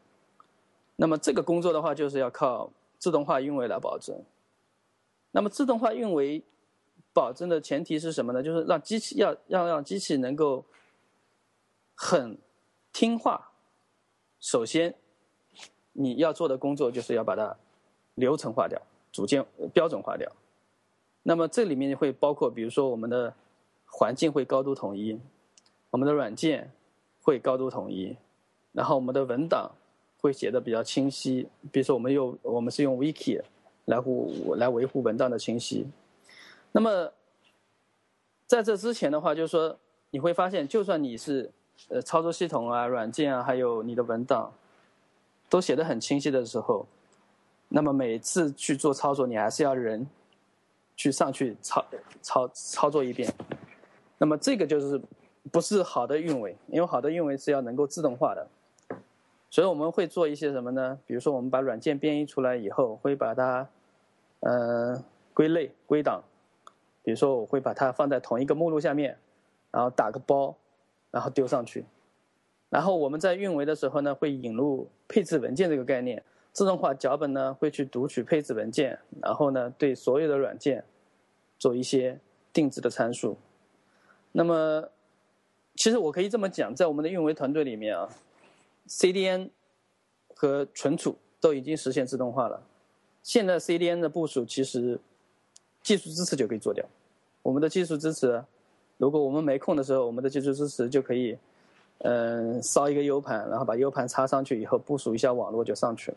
[0.97, 4.23] 那么这个工作的话，就是要靠自动化运维来保证。
[5.33, 6.43] 那么自动化运维
[7.13, 8.43] 保证的前提是什么呢？
[8.43, 10.65] 就是让机器要要让机器能够
[11.95, 12.39] 很
[12.93, 13.51] 听话。
[14.39, 14.95] 首先，
[15.93, 17.57] 你要做的工作就是要把它
[18.15, 18.81] 流程化掉、
[19.13, 20.31] 组件标准化掉。
[21.23, 23.33] 那么这里面会包括，比如说我们的
[23.87, 25.21] 环境会高度统一，
[25.91, 26.73] 我们的软件
[27.23, 28.17] 会高度统一，
[28.73, 29.71] 然后我们的文档
[30.21, 31.49] 会写的比较清晰。
[31.71, 33.41] 比如说我们用我们是用 Wiki
[33.85, 35.87] 来护来维护文档的清晰。
[36.73, 37.13] 那么，
[38.47, 39.79] 在这之前的话，就是说
[40.11, 41.53] 你会发现，就算你是
[41.89, 44.53] 呃操作系统啊、软件啊，还有你的文档
[45.49, 46.87] 都写的很清晰的时候，
[47.75, 50.07] 那么每次去做操作，你还是要人
[50.95, 51.85] 去上去操
[52.21, 53.33] 操操作一遍。
[54.19, 55.01] 那么这个就是
[55.51, 58.47] 不是好的运维，因为好的运维是要能够自动化的。
[59.49, 60.99] 所以我们会做一些什么呢？
[61.07, 63.67] 比如说，我们把软件编译出来以后，会把它
[64.41, 66.23] 呃归类归档。
[67.03, 69.17] 比如说，我会把它放在同一个目录下面，
[69.71, 70.55] 然后打个包，
[71.11, 71.85] 然后丢上去。
[72.69, 80.85] 然后我们在运维的时候呢，会引入配置文件这个概念，自动化脚本呢会去读取配置文件，然后呢对所有的软件
[81.59, 82.19] 做一些
[82.53, 83.37] 定制的参数。
[84.33, 84.89] 那么，
[85.75, 88.09] 其实我可以这么讲，在我们的运维团队里面啊
[88.89, 89.51] ，CDN
[90.35, 92.63] 和存储都已经实现自动化了。
[93.23, 94.99] 现在 CDN 的部署其实
[95.83, 96.85] 技术支持就可以做掉。
[97.43, 98.43] 我们的技术支持，
[98.99, 101.39] 如果我们没空的时候，我们的技术支持就可以，
[101.99, 106.17] 嗯、烧一个 U 盘，然后把 U 盘插上去以后，部署一下网络就上去了。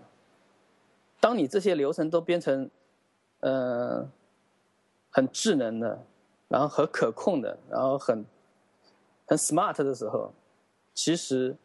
[1.20, 2.70] 当你这些流程都变成，
[3.40, 4.08] 呃，
[5.10, 6.06] 很智能的，
[6.48, 8.26] 然后很可控的，然后很
[9.26, 10.32] 很 smart 的时候，
[10.94, 11.56] 其实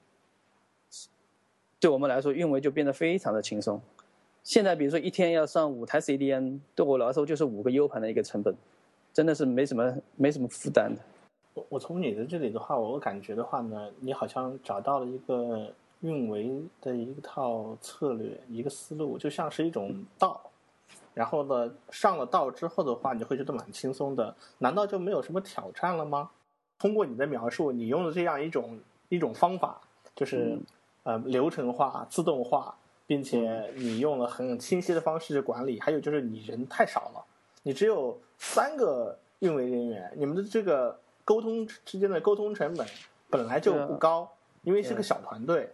[1.79, 3.81] 对我们来说，运维就变得非常的轻松。
[4.43, 8.55] 现在比如说一天要上五台 CDN，对我来说就是五个 U 盘的一个成本，
[9.13, 11.03] 真的是没什么没什么负担的。
[11.53, 20.41] 我我从你的这里的话，我感觉的话呢，你好像找到了一个运维的一套策略，一个思路，就像是一种道。
[21.13, 24.35] 然后呢，上了道之后的话，你会觉得蛮轻松的。
[24.59, 26.31] 难道就没有什么挑战了吗？
[26.79, 29.81] 通过你的描述，你用的这样一种一种方法，
[30.15, 30.59] 就是
[31.03, 32.75] 呃流程化、自动化，
[33.07, 35.79] 并且你用了很清晰的方式去管理。
[35.81, 37.23] 还有就是你人太少了，
[37.65, 42.87] 你只有三个运维人员，你们的这个沟通之间的沟通成本
[43.29, 44.31] 本来就不高，
[44.63, 45.69] 因为是个小团队。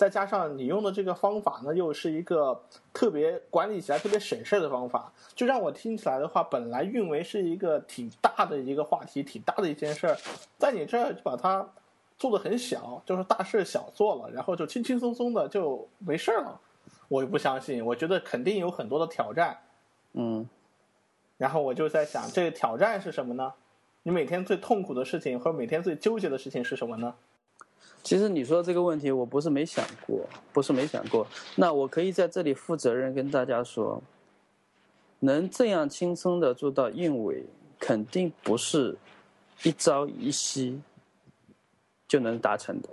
[0.00, 2.58] 再加上你用的这个方法呢，又是一个
[2.90, 10.16] 特别管理起来特别省事的方法，就让我听起来的话，本来运维是一个挺大的一个话题，挺大的一件事儿，
[10.56, 11.68] 在你这儿就把它
[12.16, 16.58] 做的很小，就是大事小做了，然后就轻轻松松的就没事了。
[17.08, 19.58] 我不相信，我觉得肯定有很多的挑战。
[20.14, 20.48] 嗯，
[21.36, 23.52] 然后我就在想，这个挑战是什么呢？
[24.02, 27.14] 你每天最痛苦的事情，或者每天最纠结的事情是什么呢？
[28.02, 31.26] 其实你说这个问题，我不是没想过，不是没想过。
[31.56, 34.02] 那我可以在这里负责任跟大家说，
[35.20, 37.44] 能这样轻松的做到运维，
[37.78, 38.96] 肯定不是
[39.64, 40.80] 一朝一夕
[42.08, 42.88] 就能达成的。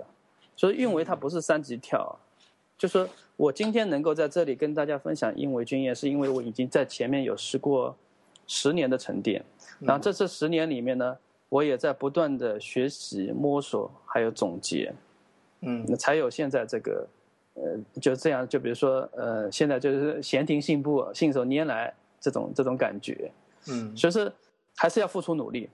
[0.54, 2.18] 所以运维它不是三级跳，
[2.76, 7.96] 就说我今天能够在这里跟大家分享运维经验，是因为我已经在前面有试过
[8.46, 9.44] 十年的沉淀。
[9.80, 11.16] 然后这这十年里面呢。
[11.50, 14.92] 我也在不断的学习、摸索，还有总结，
[15.62, 17.06] 嗯，那才有现在这个，
[17.54, 23.32] 呃，就这样，就比如说，呃，现在就是闲庭信步、信手拈来这种这种感觉，
[23.70, 24.30] 嗯，所以说
[24.76, 25.70] 还是要付出努力。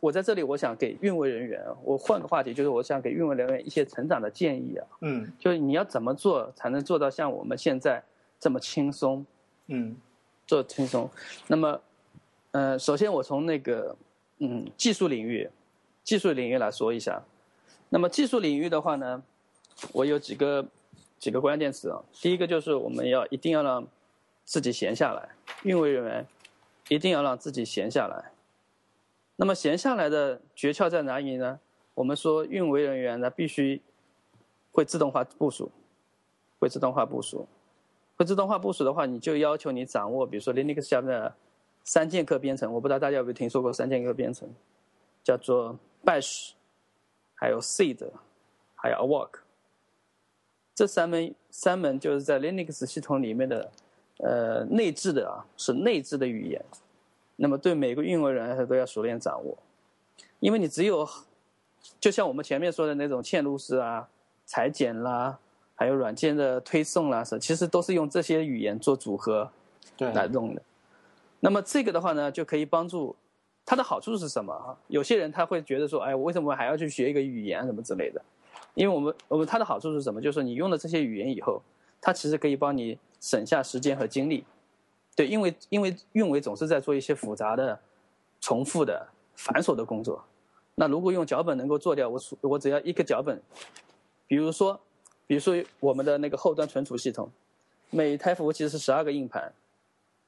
[0.00, 8.02] 我在这里，我想给运维人员，我换个话题，就是我想给运维人员一些成长的建议啊，嗯，就是你要怎么做才能做到像我们现在
[8.40, 9.24] 这么轻松，
[9.66, 9.94] 嗯，
[10.46, 11.10] 做轻松。
[11.46, 11.80] 那么，
[12.52, 13.94] 呃，首先我从那个。
[14.38, 15.48] 嗯，技术领域，
[16.02, 17.22] 技术领域来说一下。
[17.88, 19.22] 那么技术领域的话呢，
[19.92, 20.66] 我有几个
[21.18, 22.02] 几个关键词啊。
[22.20, 23.86] 第一个就是我们要一定要让
[24.44, 25.28] 自己闲下来，
[25.62, 26.26] 运维人员
[26.88, 28.32] 一定要让自己闲下来。
[29.36, 31.60] 那么闲下来的诀窍在哪里呢？
[31.94, 33.80] 我们说运维人员呢必须
[34.72, 35.70] 会自动化部署，
[36.58, 37.46] 会自动化部署，
[38.16, 41.34] 会自动化部署的话，你就要求你掌握，比如说 Linux 下面的。
[41.84, 44.48] 三剑客编程，我不知道大家有没有听说过三剑客编程，
[45.22, 46.52] 叫做 Bash，
[47.34, 48.08] 还有 Seed，
[48.74, 49.40] 还有 Awk。
[50.74, 53.70] 这三门三门就是在 Linux 系统里面的，
[54.18, 56.64] 呃，内置的啊，是内置的语言。
[57.36, 59.56] 那么对每个运维人都要熟练掌握，
[60.40, 61.08] 因为你只有，
[62.00, 64.08] 就像我们前面说的那种嵌入式啊、
[64.46, 65.38] 裁剪啦，
[65.74, 69.50] 还有软件的推送啦，是其实都是用这些语言做组合
[69.98, 70.62] 来弄的。
[71.44, 73.14] 那么这个的话呢，就可以帮助，
[73.66, 74.72] 它的好处是什么啊？
[74.88, 78.22] 有些人他会觉得说，哎，我为什么还要去学一个语言什么之类的？
[78.72, 80.22] 因为我们我们它的好处是什么？
[80.22, 81.60] 就是你用了这些语言以后，
[82.00, 84.42] 它其实可以帮你省下时间和精力。
[85.14, 87.78] 对，因为因为运维总是在做一些复杂的、
[88.40, 90.24] 重复的、繁琐的工作。
[90.76, 93.38] 那如果用脚本能够做掉，我我只要一个脚本，
[94.26, 94.80] 比如说，
[95.26, 97.30] 比如说我们的那个后端存储系统，
[97.90, 99.52] 每台服务器是十二个硬盘。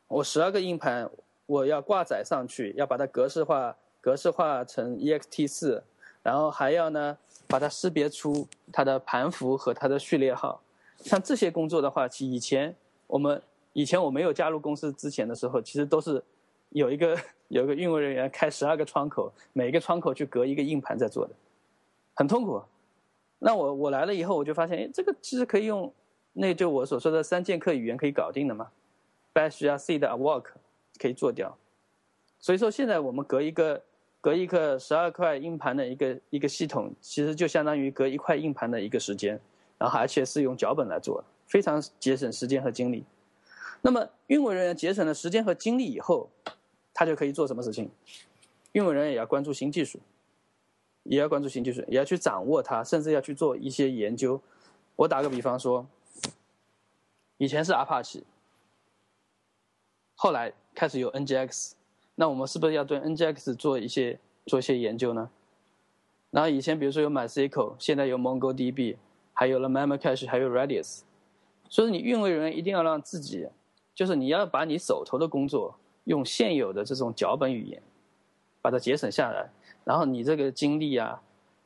[0.09, 1.11] 我十二个硬盘，
[1.47, 5.83] 我要挂载上去，要把它格式化，格式化成 ext4，
[6.23, 10.61] 然后还要呢把它识别出它的盘符和它的序列号。
[10.99, 12.75] 像这些工作的话，其以前
[13.07, 13.43] 我们
[13.73, 16.23] 以前我没有加入公司之前的时候，其实都是
[16.71, 21.35] 有一个有一个运维人员开十二个窗口，每个窗口去隔一个硬盘在做的，
[22.15, 22.63] 很痛苦。
[23.41, 25.93] 那我我来了以后，我就发现，哎，这个其实可以用，
[26.33, 28.71] 那就我所说的三剑客语言可以搞定的嘛。
[29.37, 30.47] Bash 啊，C 的 Awk
[30.99, 31.55] 可以做掉，
[32.39, 33.83] 所以说现在我们隔一个
[34.19, 39.39] 隔一个十二块硬盘的一个一个系统，其实就相当于隔一块硬盘的一个时间，
[39.77, 43.05] 然后而且是用脚本来做，非常节省时间和精力。
[43.83, 46.31] 那么运维人员节省了时间和精力以后，
[46.95, 47.91] 他就可以做什么事情？
[48.73, 50.01] 运维人员也要关注新技术，
[51.03, 54.41] 也要关注新技术，也要去掌握它，甚至要去做一些研究。
[54.97, 55.87] 我打个比方说，
[57.37, 58.23] 以前是 Apache。
[60.17, 61.73] 后来开始有 NGX，
[62.15, 65.31] 那我们是不是要对 NGX 做一些做一些研究呢？
[66.31, 68.97] 然后以前比如说有 MySQL，现在有 MongoDB，
[69.33, 71.03] 还有了 Memcache，还有 Redis。
[71.69, 73.47] 所以你运维人员一定要让自己，
[73.95, 77.83] 就是你要把你手头的工作用现有的这种脚本语言，
[78.63, 79.51] 把它节省下来，
[79.85, 81.21] 然后你这个精力啊，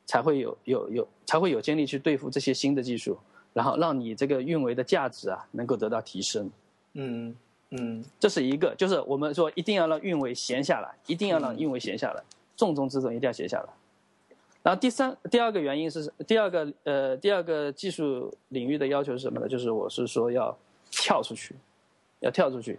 [0.05, 3.17] 才会有有有才会有精力去对付这些新的技术，
[3.53, 6.49] 然后让你这个运维的价值啊能够得到提升。
[6.93, 7.35] 嗯。
[7.71, 12.21] 嗯，这是一个，就是我们说一定要让运维闲下来，一定要让运维闲下来，
[12.55, 13.69] 重中之重一定要闲下来。
[14.63, 19.47] 然后第三、第二个原因是第二个呃第二个技术领域的要求是什么呢？
[19.47, 20.55] 就是我是说要
[20.91, 21.55] 跳出去，
[22.19, 22.77] 要跳出去，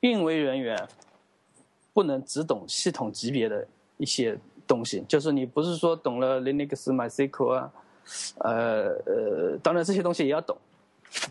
[0.00, 0.88] 运维人员
[1.92, 3.66] 不能只懂系统级别的
[3.98, 7.72] 一些东西，就是你不是说懂了 Linux、MySQL 啊，
[8.38, 10.56] 呃呃，当然这些东西也要懂，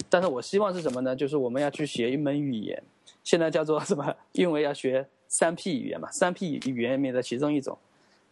[0.10, 1.16] 但是我希望是什么呢？
[1.16, 2.82] 就是我们要去学一门语言，
[3.24, 4.16] 现在叫做 什么？
[4.34, 7.78] 因为要学三 P 语言嘛，三 P 语言里面的其中一种，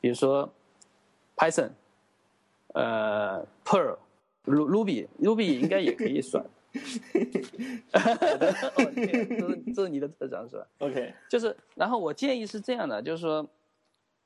[0.01, 0.51] 比如说
[1.35, 1.69] Python，
[2.73, 6.45] 呃，Perl，Ruby，Ruby 应该也可以算。
[7.93, 9.01] 哦，这
[9.49, 13.49] 是这是你的特长是吧？OK，就是然后我建议是这样的，就是说，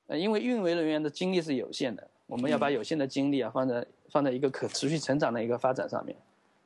[0.07, 6.17] 呃，因为运维人员的精力是有限的，我们要把有限的精力啊放在放在一个可持续成长的一个发展上面，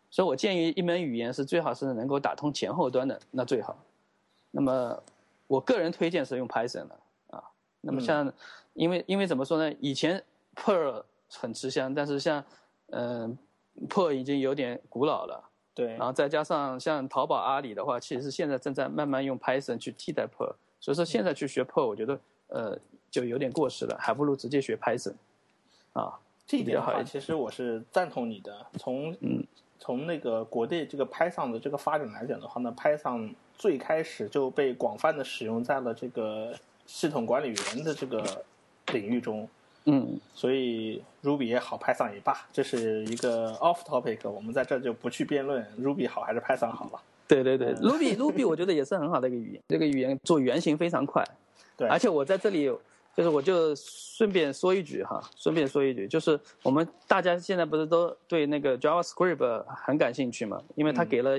[0.10, 3.78] 所以我建议一门语言是最好是能够打通前后端的，那最好。
[4.52, 5.02] 那么
[5.48, 7.00] 我个人推荐是用 Python 的
[7.30, 7.44] 啊。
[7.82, 8.32] 那么像，
[8.74, 9.76] 因为因为怎么说呢？
[9.80, 10.24] 以前
[10.56, 12.44] Perl 很吃香，但是像
[12.88, 13.38] 嗯
[13.90, 15.44] Perl 已经有点古老了。
[15.74, 22.80] 对，然后再加上像淘宝、阿里的话，其实现在正在慢慢用 Python 去替代 Perl，所以说现在去学 Perl，我觉得呃
[23.12, 25.14] 就有点过时了，还不如直接学 Python，
[25.94, 28.66] 啊，这一点的话，其实我是赞同你的。
[28.80, 29.46] 从嗯
[29.80, 36.54] 从那个国内这个 Python 的这个发展来讲的话呢，Python 最开始就被广泛的使用在了这个
[36.86, 38.24] 系统管理员的这个
[38.94, 39.48] 领域中。
[39.90, 47.02] 嗯，所以 Ruby 也好，Python 也罢，这是一个 off topic，我们在这就不去辩论 Ruby 好还是 Python 好了。
[47.26, 51.26] 对对对，Ruby Ruby 我觉得也是很好的一个语言，这个语言做原型非常快。
[51.78, 52.70] 对，而且我在这里
[53.18, 60.64] 就是我就顺便说一句哈，顺便说一句，就是我们大家现在不是都对那个 JavaScript 很感兴趣嘛？
[60.76, 61.38] 因为它给了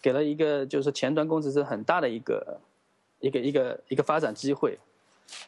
[0.00, 2.58] 给了一个就是前端工程师很大的一个
[3.20, 4.78] 一个一个一个发展机会。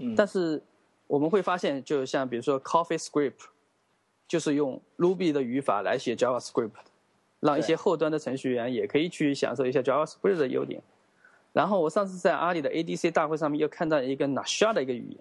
[0.01, 0.63] 嗯，但是。
[1.09, 3.47] 我们会发现，就像比如说 CoffeeScript，
[4.27, 6.73] 就是用 Ruby 的语法来写 JavaScript，
[7.41, 10.83] 让一些后端的程序员也可以去享受一下 JavaScript 的优点。
[11.55, 15.19] 然后我上次在阿里的 ADC 大会上面又看到一个 Nasha 的一个语言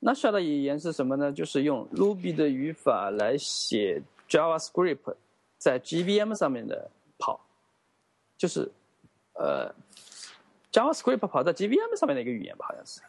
[0.00, 1.32] ，Nasha 的语言是什么呢？
[1.32, 5.14] 就是用 Ruby 的语法来写 JavaScript，
[5.58, 7.40] 在 GVM 上面的跑，
[8.36, 8.70] 就是
[9.34, 9.74] 呃
[10.72, 13.00] JavaScript 跑在 GVM 上面的一个语言吧，好像是。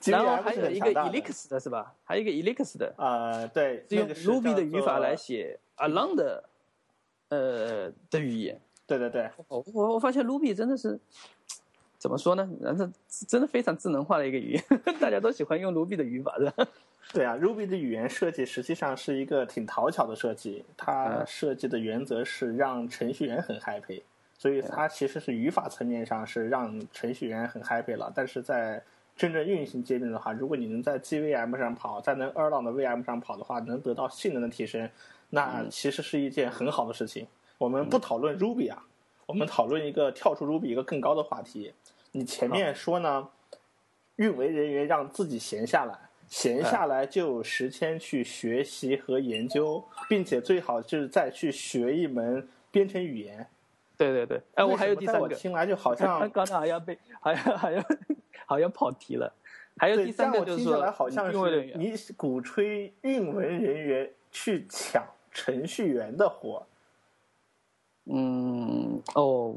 [0.10, 1.94] 然后还有一个 Elix 的是吧？
[2.04, 6.42] 还有一个 Elix 的啊，对，是用 Ruby 的语法来写 Along 的
[7.28, 8.58] 呃的语言。
[8.86, 10.98] 对对对，我我我发现 Ruby 真的是
[12.00, 12.48] 怎么说呢？
[12.60, 12.88] 然后
[13.28, 14.64] 真的非常智能化的一个语言，
[14.98, 16.68] 大家都喜欢用 Ruby 的语法的。
[17.12, 24.02] 对啊，Ruby 的语言设计实际上是一个挺讨巧的设计，它设计的原则是让程序员很 happy。
[24.38, 28.82] 所以它其实是语法层面上是让程序员很 happy 了，但是在
[29.14, 34.88] 真正运行界面的话，如果你能在 GVM 上跑，在能 Erlang 的 VM 上跑的话，能得到性能的提升，
[35.28, 37.26] 那其实是一件很好的事情。
[37.58, 38.82] 我们不讨论 Ruby 啊，
[39.30, 41.72] 我们讨论一个跳出 Ruby 一个更高的话题。
[42.10, 43.28] 你前面说呢，
[44.16, 45.96] 运维人员让自己闲下来，
[46.28, 53.46] 闲下来就有时间去学习和研究，并且最好就是再去学一门编程语言。
[53.96, 57.84] 对对对，哎，我还有第三个，听来就好像 刚才好像被，好像好像
[58.46, 59.32] 好像跑题了。
[59.76, 66.66] 还有第三个就是说，好像是你鼓吹运维人员去抢程序员的活。
[68.12, 69.54] 嗯，哦，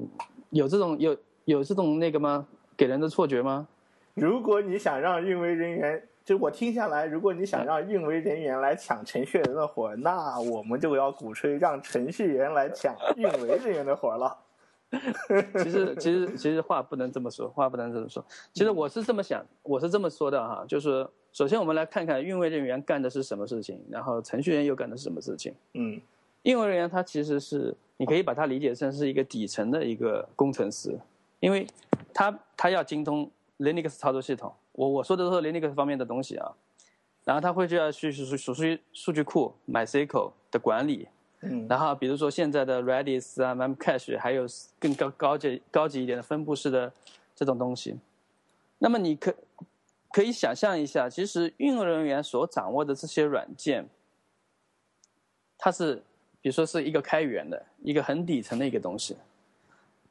[0.51, 2.47] 有这种有有这种那个吗？
[2.78, 3.68] 给人的错觉吗？
[4.14, 6.08] 如果你想让运维人员。
[6.26, 14.38] 就我听下来，如果你想让运维人员来抢程序员的活，那我们就要鼓吹让程序员来抢运维人员的活了。
[15.62, 18.24] 其实， 其实，其实话不能这么说，话不能这么说。
[18.54, 25.54] 其实我是这么想，我是这么说的哈，就是首先我们来看看运维人员干的是什么事情，然后程序员又干的是什么事情。
[25.74, 25.99] 嗯，
[26.44, 30.98] 运维人员他其实是你可以把它理解成是一个底层的一个工程师，
[31.39, 31.68] 因为
[32.14, 33.30] 他他要精通
[33.60, 34.54] Linux 操作系统。
[34.74, 36.52] 我我说的都是 Linux 方面的东西啊，
[37.24, 41.08] 然后他会就要去数数数数据库 MySQL 的管理，
[41.41, 44.46] 嗯，然后比如说现在的 Redis 啊、Memcache，还有
[44.80, 46.91] 更高高级高级一点的分布式的
[47.36, 48.00] 这种东西，
[48.80, 49.34] 那么你可
[50.12, 53.88] 可以想象一下，其实运营人员所掌握的这些软件，
[55.58, 56.04] 它是
[56.44, 59.16] 比如说是一个开源的一个很底层的一个东西。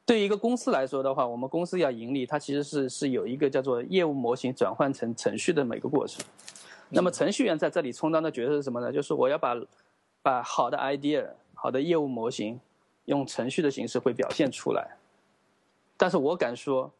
[0.03, 6.25] 对于一个公司来说的话，我们公司要盈利，它其实是是有一个叫做业务模型转换成程序的每个过程。
[6.89, 8.91] 那么程序员在这里充当的角色是什么呢？
[8.91, 9.55] 就是我要把
[10.23, 12.59] 把好的 idea、好的业务模型
[13.05, 14.97] 用程序的形式会表现出来。
[15.95, 16.91] 但是我敢说，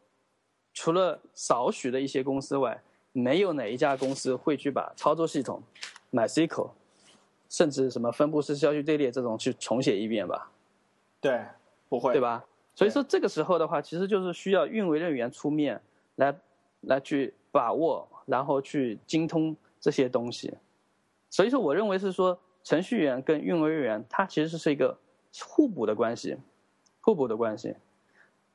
[0.75, 2.79] 除了少许的一些公司外，
[3.11, 5.61] 没有哪一家公司会去把操作系统、
[6.11, 6.69] MySQL，
[7.53, 10.49] 甚至什么分布式消息队列这种去重写一遍吧？
[11.21, 11.45] 对，
[11.87, 12.43] 不会，对吧？
[12.73, 15.79] 所以说这个时候的话，其实就是需要运维人员出面
[16.15, 16.35] 来
[16.81, 20.51] 来去把握，然后去精通这些东西。
[21.29, 24.97] 所以说，我认为是说程序员跟运维人员，它其实是一个
[25.45, 26.35] 互补的关系，
[27.01, 27.75] 互补的关系。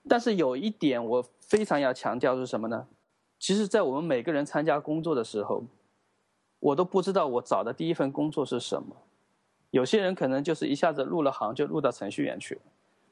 [0.09, 2.89] 但是有一点我非常要强调是什么呢？
[3.39, 5.63] 其实，在我们每个人参加工作的时候，
[6.61, 8.97] 我都不知道我找的第一份工作是什么。
[9.71, 12.61] 有些人可能就是一下子入了行就入到程序员去了，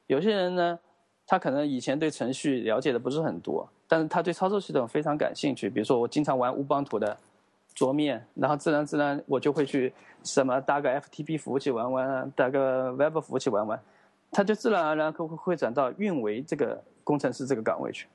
[0.07, 0.79] 有些人呢，
[1.25, 5.69] 他可能以前对程序了解的不是很多，但是他对操作系统非常感兴趣。
[5.69, 7.15] 比如说我经常玩乌邦图的
[7.75, 9.93] 桌面，然后自然自然我就会去
[10.23, 13.79] 什么搭个 FTP 服务器玩玩，搭个 Web 服务器玩玩，
[14.31, 18.07] 他就自然而然会会转到运维这个工程师这个岗位去。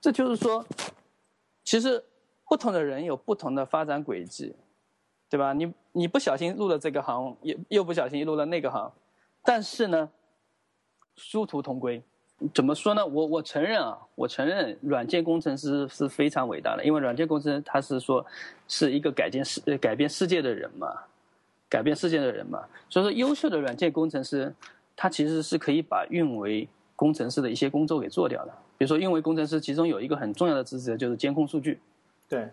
[0.00, 0.64] 这就是说，
[1.64, 2.04] 其实
[2.48, 4.54] 不同的人有不同的发展轨迹。
[5.28, 5.52] 对吧？
[5.52, 8.92] 你你不小心入了这个行，又又不小心入了那个行，
[9.42, 10.08] 但是呢，
[11.16, 12.00] 殊途同归。
[12.54, 13.04] 怎么说呢？
[13.04, 18.24] 我我承认啊，我承认软件工程师是非常伟大的，因为软件工程师他是说
[18.68, 20.94] 是一个改变世改变世界的人嘛，
[21.68, 22.64] 改变世界的人嘛。
[22.88, 24.54] 所以说，优秀的软件工程师，
[24.94, 28.52] 他其实是可以把运维工程师的一些工作给做掉的。
[28.78, 31.80] 比如说，运维工程师其中有一个很重要的职责就是监控数据。
[32.28, 32.48] 对。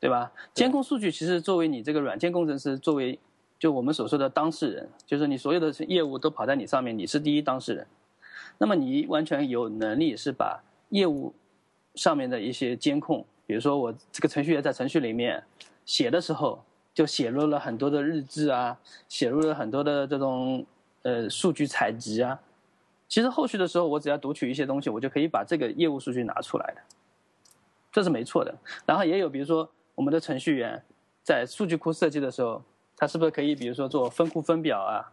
[0.00, 0.30] 对吧？
[0.52, 3.18] 监控数据其实作为你这个软件工程师，作为
[3.58, 7.86] 就我们所说的当事人，就是你所有的业务都跑在你上面，你是第一当事人。
[8.58, 11.32] 那么你完全有能力是把业务
[11.94, 15.42] 上面的一些监控，比如说我这个程序员在程序里面
[15.86, 16.62] 写的时候，
[16.92, 20.66] 就写入了很多的日志啊，写入了很多的这种
[21.00, 22.38] 呃数据采集啊。
[23.08, 26.82] 其实后续的时候，我只要读取一些东西，我就可以把这个业务数据拿出来的，
[27.94, 28.54] 这是没错的。
[28.84, 29.66] 然后也有比如说。
[29.96, 30.82] 我们的程序员
[31.22, 32.60] 在数据库设计的时候，
[32.96, 35.06] 他是不是可以，比如说做分库分表啊，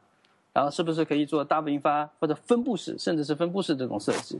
[0.51, 4.39] 然后是不是可以做大分发或者分布式，甚至是分布式这种设计，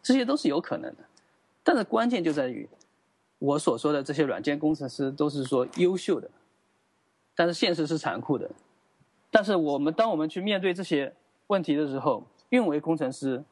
[0.00, 0.98] 这些都是有可能的。
[1.64, 2.68] 但是关键就在于，
[3.40, 6.30] 我所说的这些软件工程师都是说优秀的，
[7.34, 8.48] 但是现实是残酷的。
[9.32, 11.12] 但是我们当我们去面对这些
[11.48, 13.42] 问题的时候，运维工程师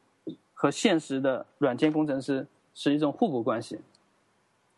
[0.53, 3.81] 和现实的软件工程师是一种互补关系。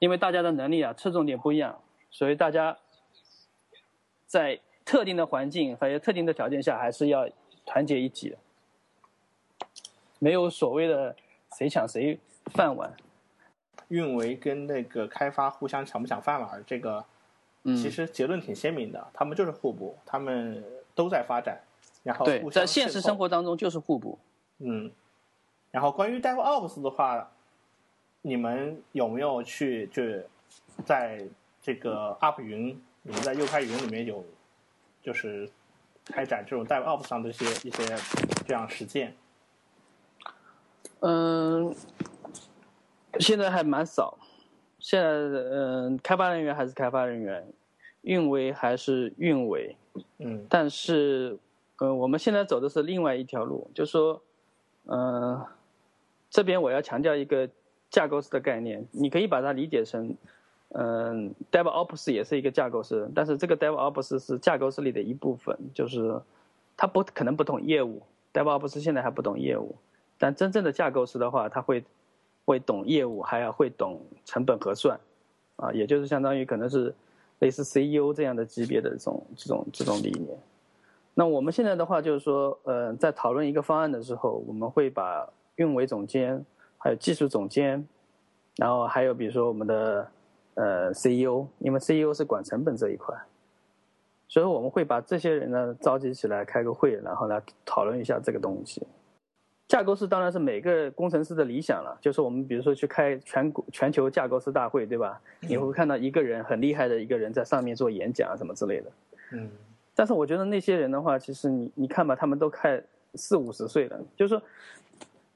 [0.04, 1.80] 因为大家的能力啊侧重点不一样，
[2.12, 2.78] 所以大家
[4.28, 7.26] 在特定的环境还有特定的条件下，还是要
[7.66, 8.38] 团结一体的。
[10.20, 11.16] 没有所谓的
[11.58, 12.94] 谁抢谁饭碗。
[13.88, 17.06] 运维跟那个开发互相抢不抢饭碗，这个
[17.64, 20.62] 其实结论挺鲜明的，他们就是互补，他们
[20.94, 21.62] 都在发展，
[22.04, 24.20] 然后对，在现实生活当中就是互补。
[24.58, 24.92] 嗯，
[25.72, 27.30] 然后关于 DevOps 的话。
[28.26, 30.02] 你们有没有去就
[30.86, 31.22] 在
[31.62, 34.26] 这个 UP 云，你们在右开云里面有
[35.02, 35.50] 就是
[36.06, 37.98] 开展这种 DevOps 上的一些一些
[38.48, 39.14] 这样实践？
[41.02, 41.76] 嗯，
[43.20, 44.18] 现在还蛮少。
[44.80, 47.46] 现在嗯，开发人员还是开发人员，
[48.04, 49.76] 运维还是运维。
[50.20, 50.46] 嗯。
[50.50, 51.38] 但是，
[51.80, 54.22] 嗯，我们现在走的是另外一条路，就是说，
[54.86, 55.46] 嗯，
[56.30, 57.50] 这边我要强调一个。
[57.94, 60.16] 架构师的概念，你可以把它理解成，
[60.70, 66.20] 嗯，DevOps 也是一个架构师，但是这个 DevOps 是架构师里的一部分，就是
[66.76, 68.02] 他不可能不懂业务
[68.34, 69.76] ，DevOps 现在还不懂业务，
[70.18, 71.86] 但真正的架构师的话，他会
[72.46, 75.00] 会懂业务，还要会懂成本核算，
[75.58, 76.96] 啊，也就是相当于可能是
[77.38, 80.36] 类似 CEO 这样的级别的这种这种这种理念。
[81.14, 86.44] 那我们现在的话就是说，呃，在讨论一个方案的时候，我们会把运维总监。
[86.84, 87.88] 还有技术总监，
[88.58, 90.06] 然后还有比如说我们的
[90.56, 93.16] 呃 CEO，因为 CEO 是管成本这一块，
[94.28, 98.86] 所以我们会把这些人呢召集起来开个会，然后来讨论一下这个东西。
[99.66, 105.22] 架构师当然是每个工程师的理想了，就是我们比如说去开全国全球架构师大会，对吧？
[105.40, 108.92] 你会看到一个人很厉害的一个人在上面做演讲啊什么之类的。
[109.32, 109.50] 嗯。
[109.96, 112.84] 但是我觉得那些人的话，其实你你看吧，他们都快
[113.16, 114.44] 四五十岁了，就是说。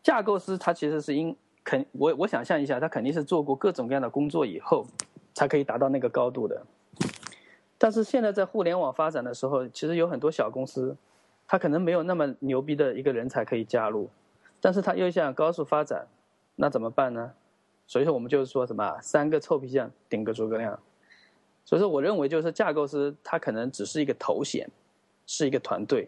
[0.08, 1.36] 架构师他其实是因
[1.66, 4.88] 肯我我想象一下，他肯定是做过各种各样的工作以后，
[5.34, 6.66] 才可以达到那个高度的。
[7.78, 10.95] 但是现在在互联网发展的时候，其实有很多小公司，
[11.45, 14.10] 他可能没有那么牛逼的一个人才可以加入，
[14.62, 16.08] 但是他又想高速发展，
[16.55, 17.34] 那怎么办呢？
[17.86, 20.80] 所以说我们就是说什么三个臭皮匠顶个诸葛亮。
[21.66, 24.70] 所以说我认为就是架构师他可能只是一个头衔，
[25.26, 26.08] 是一个团队，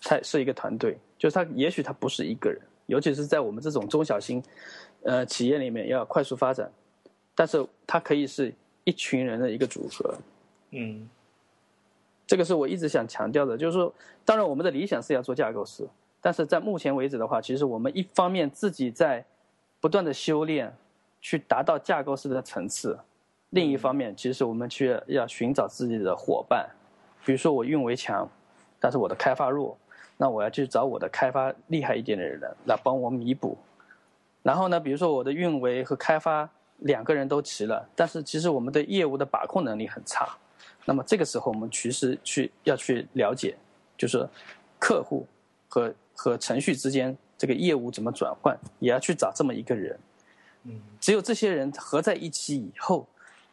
[0.00, 2.62] 他是一个团队，就是他也许他不是一个人。
[2.86, 4.42] 尤其是在我们这种中小型，
[5.02, 6.70] 呃，企业里面要快速发展，
[7.34, 8.52] 但是它可以是
[8.84, 10.14] 一群人的一个组合，
[10.70, 11.08] 嗯，
[12.26, 13.92] 这个是我一直想强调的，就是说，
[14.24, 15.86] 当然我们的理想是要做架构师，
[16.20, 19.24] 但是在目前为止的话，其实我们一方面自己在
[19.80, 20.72] 不断的修炼，
[21.20, 22.98] 去达到架构师的层次，
[23.50, 26.68] 另一方面，其实我们去要寻找自己的伙伴，
[27.24, 28.28] 比如说我运维强，
[28.80, 29.76] 但是我的开发弱，
[30.16, 33.56] 那我要去找我的开发厉害一点的人来帮我弥补。
[34.42, 36.48] 然后呢，比如说我的运维和开发
[36.78, 40.36] 两个人都齐了，但是其实我们的业务的把控能力很差。
[40.84, 43.56] 那么这个时候，我们其实去要去了解，
[43.96, 44.28] 就是
[44.78, 45.26] 客户
[45.68, 49.98] 和和程序之间这个业务怎么转换，也要去找这么一个人。
[50.64, 53.06] 嗯，只有这些人合在一起以后。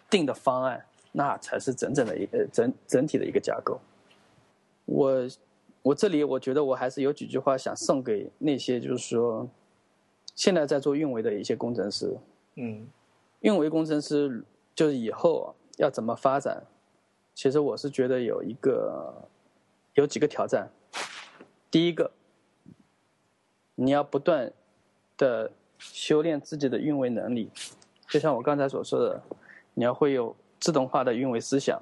[0.09, 3.81] 定的方案，那才是整整的一个整整体的一个架构。
[4.85, 5.27] 我
[5.83, 9.47] 我这里我觉得我还是有几句话想送给那些就是说，
[10.33, 12.17] 现在在做运维的一些工程师。
[12.55, 12.87] 嗯，
[13.41, 16.63] 运维工程师就是以后要怎么发展？
[17.35, 19.27] 其实我是觉得有一个
[19.93, 20.71] 有几个挑战。
[21.69, 22.09] 第一个，
[23.75, 24.51] 你要不断
[25.17, 27.51] 的修炼自己的运维能力，
[28.07, 29.21] 就像我刚才所说的。
[29.75, 31.81] 你要会有自动化的运维思想，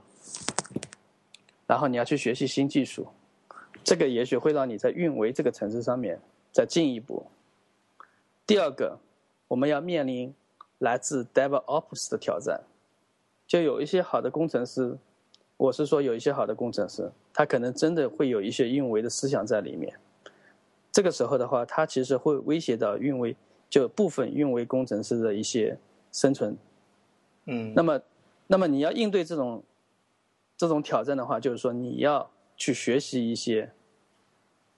[1.68, 3.06] 然后你要去学习新技术，
[3.84, 6.20] 这个也许会让你在运维这个层次上面
[6.52, 7.26] 再进一步。
[8.46, 8.98] 第二个，
[9.48, 10.34] 我们要面临
[10.80, 12.62] 来自 DevOps 的挑战，
[13.48, 14.98] 就有一些好的工程师，
[15.58, 19.94] 我是说有一些好的工程师，他可能真的会有一些运维的思想在里面。
[20.92, 23.36] 这个时候的话，他其实会威胁到运维，
[23.70, 25.78] 就部分运维工程师的一些
[26.12, 26.58] 生存。
[27.46, 28.02] 嗯，那么，
[28.48, 29.64] 那么你要应对这种
[30.58, 32.30] 这种挑战的话，就是说你要
[32.62, 33.72] 去学习一些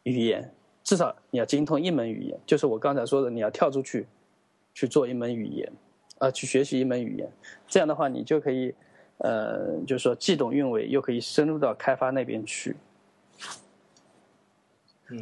[0.03, 0.49] 语言，
[0.85, 2.39] 至少你要精通一门语言。
[2.45, 4.07] 就是我刚才说的，你要跳出去
[4.73, 5.69] 去做一门语言，
[6.17, 7.29] 啊，去学习一门语言。
[7.67, 8.73] 这样的话，你就可以，
[9.17, 12.73] 呃，就是说既懂运维，又可以深入到开发那边去。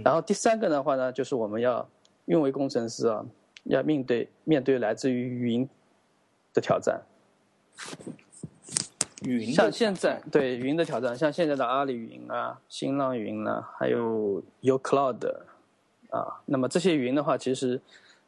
[0.03, 1.89] 然后第三个的话呢，就是我们要
[2.25, 3.25] 运维工程师啊，
[3.63, 5.67] 要面对面对来自于云
[6.53, 7.01] 的挑战。
[9.21, 15.23] 云像现在对云的挑战，像现在的阿里云啊、新浪云啊，还有 U Cloud
[16.09, 17.79] 啊，那么这些云的话，其实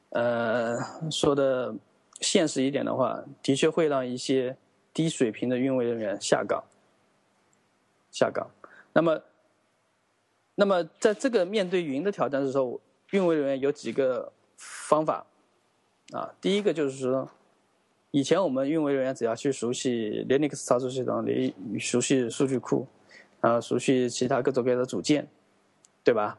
[0.10, 0.78] 呃
[1.10, 1.74] 说的
[2.22, 4.56] 现实一点的话，的确会让一些
[4.94, 6.64] 低水平的运维人员下岗。
[8.12, 8.48] 下岗。
[8.94, 9.22] 那么，
[10.54, 12.80] 那么在这个面对云的挑战的时候，
[13.10, 15.26] 运维人员有几个方法
[16.12, 16.32] 啊？
[16.40, 17.28] 第一个就是说。
[18.16, 22.86] 以前我们运维人员只要去熟悉 Linux 操作系统，你熟悉数据库，
[23.42, 25.28] 啊，熟悉其他各种各样的组件，
[26.04, 26.38] 对吧？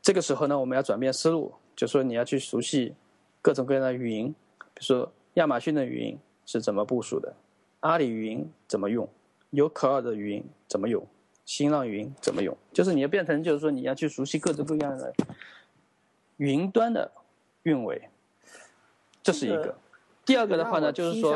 [0.00, 2.94] 这个时候呢，我们要转变思路，就说你要去熟悉
[3.42, 6.16] 各种各样的云，比如说亚马逊的云
[6.46, 7.34] 是怎么部署的，
[7.80, 9.08] 阿里云怎么用，
[9.50, 11.04] 有可尔的云怎么用，
[11.44, 15.12] 新浪云怎么用，就是你要变成就是说你要去熟悉各种各样的
[16.36, 17.10] 云端的
[17.64, 18.08] 运维，
[19.20, 19.76] 这是一个。
[20.30, 21.32] 第二个的话呢，就是说，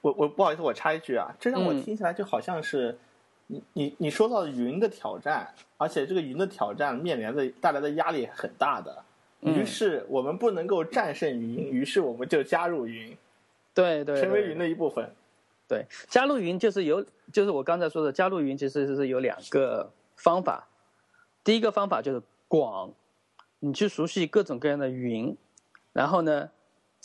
[0.00, 2.98] 我我不好意思，我插一句啊，这让我听起来就好像是，
[3.46, 9.04] 你你你说到云的挑战，而且这个云的挑战面临的带来的压力很大的，
[9.42, 13.16] 于是我们不能够战胜云，于是我们就加入云，
[13.72, 15.08] 对对，成为云的一部分。
[15.68, 20.66] 对，加入云就是有，就是我刚才说的，加入云其实是有两个方法，
[21.44, 22.90] 第一个方法就是广，
[23.60, 25.36] 你去熟悉各种各样的云，
[25.92, 26.50] 然后呢。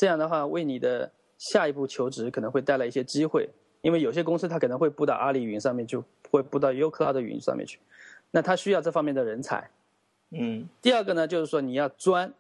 [0.02, 3.48] 这样的话，为你的下一步求职可能会带来一些机会，
[3.84, 7.78] 因为有些公司它可能会布到阿里云上面，就会布到优客号的云上面去，
[8.32, 9.70] 那它需要这方面的人才。
[10.32, 10.68] 嗯。
[10.82, 12.34] 第二个呢，就是说你要专，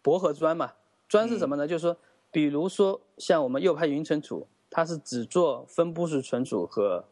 [0.00, 0.72] 博和专嘛，
[1.06, 1.68] 专是什么呢？
[1.68, 1.94] 就是说，
[2.30, 7.04] 比如说像我们右派云存储，它是只做分布式存储和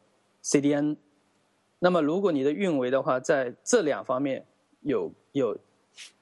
[0.43, 0.97] CDN，
[1.81, 4.47] 那么如果你的运维的话，在这两方面
[4.81, 5.59] 有有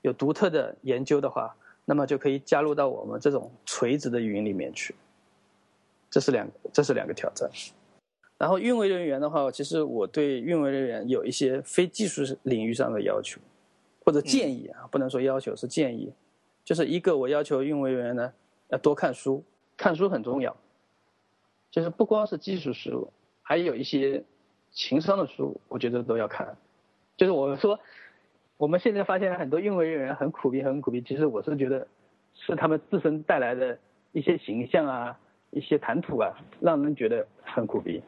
[0.03, 1.55] 有独特的研究的话。
[1.91, 4.95] 那么就可以加入到我们这种垂直的云里面去，
[6.11, 7.51] 这是两这是两个挑战。
[8.37, 13.41] 然后运维人员的话，其实我对运维人员有一些非技术领域上的要求，
[14.05, 16.13] 或者建议啊，不能说要求是建议。
[16.63, 18.31] 就是一个，我要求运维人员呢
[18.69, 19.43] 要多看书，
[19.75, 20.55] 看书很重要。
[21.71, 23.11] 就是不光是技术书，
[23.41, 24.23] 还有一些
[24.73, 26.55] 情商的书，我觉得都要看。
[27.17, 27.81] 就是我说。
[28.59, 31.01] 我们现在发现很多运维人员很苦逼，很苦逼。
[31.01, 31.87] 其实我是觉得，
[32.35, 33.79] 是他们自身带来的
[34.11, 35.17] 一些形象啊，
[35.51, 38.03] 一些谈吐啊，让人觉得很苦逼。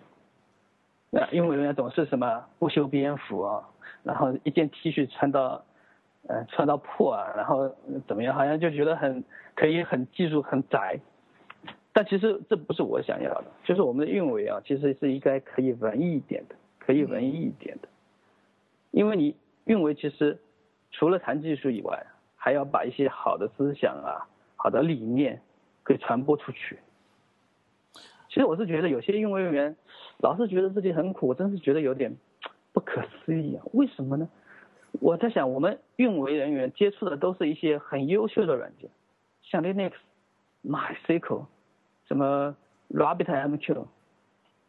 [1.09, 3.68] 那运维人员总是什么不修边幅啊，
[4.03, 5.64] 然后一件 T 恤穿到，
[6.26, 7.72] 呃，穿到破啊，然后
[8.09, 9.22] 怎么样，好像就觉得很
[9.55, 10.98] 可以很技术很窄。
[11.92, 17.88] 但其实这不是我想要的，就是我们的运维啊，其实是应该可以文艺一点的，可以文艺一点的，
[18.90, 19.36] 因为你。
[19.70, 20.36] 运维其实
[20.90, 22.04] 除了谈技术以外，
[22.34, 25.40] 还要把一些好的思想啊、好的理念
[25.86, 26.80] 给传播出去。
[28.28, 29.76] 其实我是觉得有些运维人员
[30.18, 32.16] 老是觉得自己很苦，我真是觉得有点
[32.72, 33.62] 不可思议啊！
[33.72, 34.28] 为什么呢？
[34.98, 38.90] 我在想，我们运维人员接触的都是一些很优秀的软件，
[39.42, 39.92] 像 Linux、
[40.64, 41.46] MySQL、
[42.08, 42.56] 什么
[42.88, 43.86] RabbitMQ，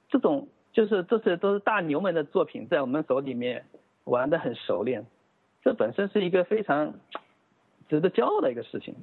[0.10, 3.66] 这种就是这些都是大牛们的作品，在我们手里面
[4.12, 5.06] 玩的很熟练，
[5.64, 6.96] 这本身是一个非常
[7.88, 8.94] 值得骄傲的一个事情。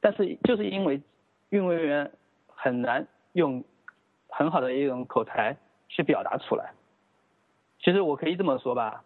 [0.00, 1.02] 但是就是因为
[1.50, 2.12] 运维人员
[2.46, 3.64] 很难用
[4.28, 5.56] 很好的一种口才
[5.88, 6.74] 去表达出来。
[7.80, 9.02] 其实我可以这么说吧，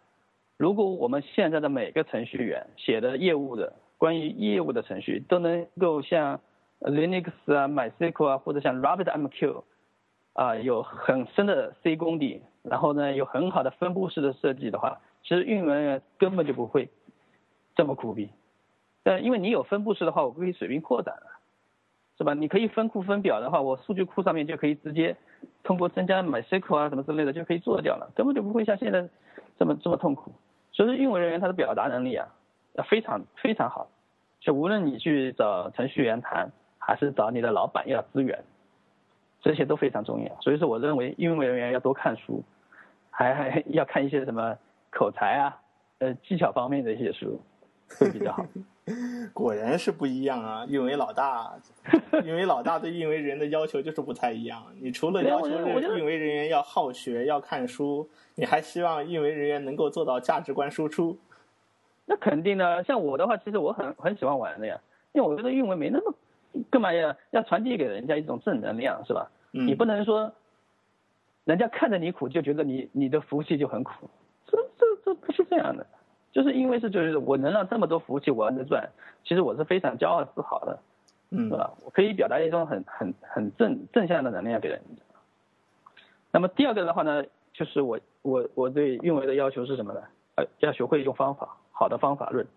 [0.57, 6.39] 如果我们现在的每个程序员写的业务的关于业务的程序都能够像
[6.81, 9.63] Linux 啊、MySQL 啊或者像 RabbitMQ
[10.33, 16.89] 啊有很深的 C 功底，然后呢有很好的分布式的设计的话，其实运维人员根本就不会
[17.75, 18.29] 这么苦逼。
[19.03, 21.27] 但因为你有分布式的话，我可以水平扩展了，
[22.17, 22.33] 是吧？
[22.33, 25.15] 你可以分库分表的话，我数据库上面就可以直接
[25.63, 29.09] 通过增加 MySQL 啊什么之类的就可以做掉了，根本就不会像现在
[29.59, 30.31] 这么这么痛苦。
[30.71, 32.27] 所以说运维人员他的表达能力啊，
[32.73, 33.89] 要非常非常好。
[34.39, 38.43] 就无论你去找程序员谈，还是找你的老板要资源，
[39.43, 40.41] 这些都非常重要。
[40.41, 42.43] 所以说，我认为运维人员要多看书，
[43.11, 44.57] 还 还要看一些什么
[44.89, 45.61] 口才啊、
[45.99, 47.39] 呃技巧方面的一些书。
[47.99, 48.43] 会比较好，
[49.33, 50.65] 果然是不一样啊！
[50.67, 51.53] 运维老大，
[52.23, 54.63] 运维老大对运维人的要求就是不太一样。
[54.79, 61.15] 你除了要求运维人员要好学、要看书，你还希望运维人员能够做到价值观输出。
[62.05, 64.79] 那肯定的，像我的话，其实我很很喜欢玩的呀，
[65.11, 66.15] 因为我觉得运维没那么
[66.69, 67.15] 干嘛要？
[67.31, 69.29] 要传递给人家一种正能量，是吧？
[69.51, 70.33] 你不能说
[71.45, 74.09] 人家看着你苦就觉得你你的服务器就很苦，
[74.47, 75.85] 这这这不是这样的。
[76.31, 78.89] 就是因为是就是我能让这么多服务器玩着转，
[79.23, 80.79] 其实我是非常骄傲自豪的，
[81.29, 81.71] 嗯，是吧？
[81.85, 84.81] 我可以表达一种很很很正正向的能量给人。
[86.31, 87.23] 那么第二个的话呢，
[87.53, 90.01] 就是我我我对运维的要求是什么呢？
[90.35, 92.47] 呃，要学会一种方法，好的方法论。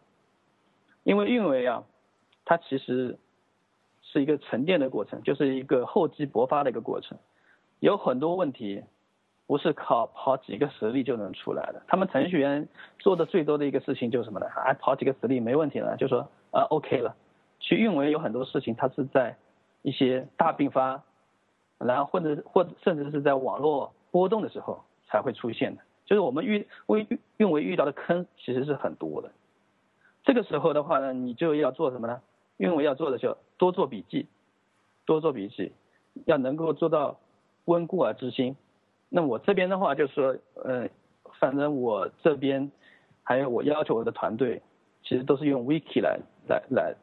[1.03, 1.85] 因为运维啊，
[2.47, 3.19] 它其实
[4.17, 7.19] 是一个沉淀的过程，就是一个厚积薄发的一个过程，
[7.81, 8.83] 有很多问题。
[9.49, 11.81] 不是靠跑几个实例就能出来的。
[11.87, 12.67] 他们程序员
[12.99, 14.47] 做的最多的一个事情就是什么呢？
[14.47, 17.15] 啊，跑几个实例没问题了，就说啊 OK 了。
[17.61, 19.37] 去运维有很多事情，它是在
[19.83, 21.01] 一些大并发，
[21.79, 25.83] 然后或者或甚至是在网络波动的时候才会出现的。
[26.07, 27.07] 就是我们遇为
[27.37, 29.31] 运维遇到的坑其实是很多的。
[30.25, 32.21] 这个时候的话呢，你就要做什么呢？
[32.57, 34.27] 运维要做的就多做笔记，
[35.05, 35.73] 多做笔记，
[36.25, 37.19] 要能够做到
[37.67, 38.57] 温故而知新。
[39.09, 40.89] 那我这边的话就是说，呃，
[41.39, 42.71] 反正我这边
[43.23, 44.61] 还有我要求我的团队，
[45.03, 46.95] 其实都是用 Wiki 来来来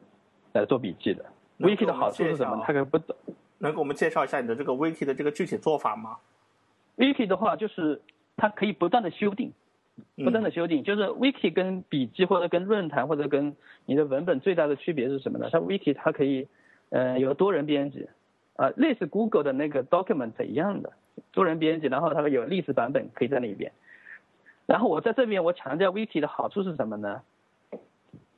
[0.52, 1.24] 来做笔记的。
[1.58, 2.62] Wiki 的好处是什么？
[2.66, 3.16] 它可以不懂。
[3.58, 6.18] 能给我们介绍一下你的这个 Wiki 的这个具体做法吗
[6.96, 8.02] ？Wiki 的话就是
[8.36, 9.52] 它可以不断的修订，
[10.16, 10.82] 不断的修订。
[10.82, 15.48] 就是 Wiki 跟笔记或者跟论坛或者跟你的文本最大的区别是什么呢？
[15.52, 16.48] 它 Wiki 它可以，
[16.90, 18.08] 呃，有多人编辑，
[18.56, 20.92] 啊，类似 Google 的那个 Document 一样的。
[21.32, 23.72] 多人编辑，然后它会有历史版本可以在那边。
[24.66, 27.22] 然后我在这边我强调 Wiki 的好处是什么呢？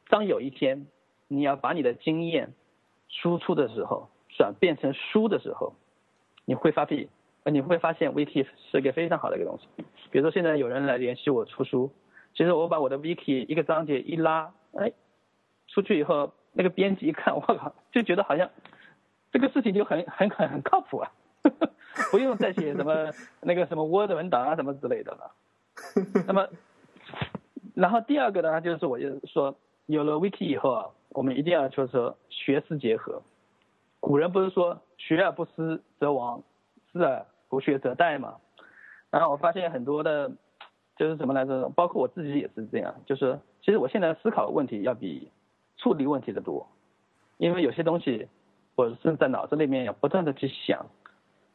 [0.09, 0.87] 当有一天
[1.29, 2.53] 你要把你的经验
[3.09, 5.75] 输出的时候，转变成书的时候，
[6.45, 7.09] 你会发现，
[7.51, 9.85] 你会发现 Wiki 是一个非常好的一个东西。
[10.11, 11.91] 比如说现在有人来联系我出书，
[12.35, 14.93] 其实我把我的 Wiki 一个章节一拉，哎，
[15.69, 18.51] 出去以后那个编辑一看， 我靠，就觉得好像
[19.33, 21.13] 这个事情就很很很很靠谱啊。
[22.11, 25.33] 不用再写什么那个什么 Word 文档啊什么之类的了。
[26.27, 26.49] 那么，
[27.75, 33.23] 然后第二个呢，就是我就是说，有了 Wiki 以后啊，我们一定要就是说学思结合。
[34.01, 36.43] 古人不是说学而不思则罔，
[36.93, 38.37] 思而不学则殆嘛？
[39.11, 40.31] 然后我发现很多的，
[40.97, 41.69] 就是什么来着？
[41.71, 45.31] 包括我自己也是这样，就是其实我现在思考的问题要比
[45.77, 46.69] 处理问题的多，
[47.39, 48.29] 因为有些东西
[48.75, 50.87] 我是在脑子里面要不断的去想。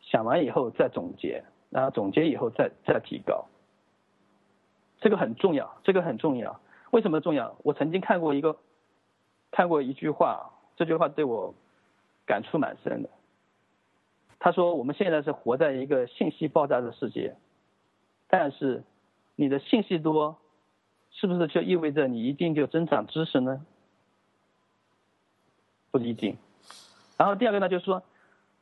[0.04, 3.46] 想完以后再总结，然后总结以后再再提高，
[5.00, 6.60] 这个很重要，这个很重要。
[6.90, 7.56] 为什么重要？
[7.64, 8.58] 我曾经看过一个，
[9.52, 11.54] 看过一句话，这句话对我
[12.26, 13.10] 感触蛮深的。
[14.44, 17.38] 他说：“我们现在是活在一个信息爆炸的世界，
[18.28, 18.84] 但是
[19.38, 20.38] 你的信息多，
[21.12, 23.66] 是不是就意味着你一定就增长知识呢？
[25.92, 26.36] 不一定。
[27.18, 28.04] 然后第二个呢，就是说。”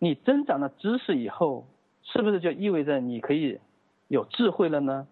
[0.01, 1.67] 你增长了知识以后，
[2.03, 3.59] 是不是就意味着你可以
[4.07, 5.09] 有智慧了呢？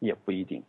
[0.00, 0.64] 也不一定。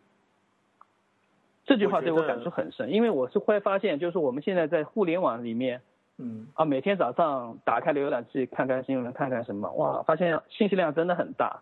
[1.66, 5.82] 这句话对我感触很深，因为我是会发现，就是我们现在在互联网里面，
[6.22, 11.62] 嗯啊，每天早上打开浏览器看看新闻，看看什么，哇，发现信息量真的很大，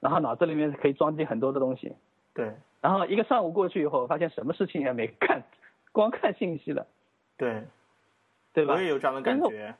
[0.00, 1.94] 然后脑子里面可以装进很多的东西，
[2.34, 5.42] 对然后一个上午过去以后，发现什么事情也没干，
[5.92, 6.86] 光看信息了，
[7.36, 7.62] 对，
[8.52, 8.80] 对吧我？
[8.80, 9.74] 也有这样的感觉。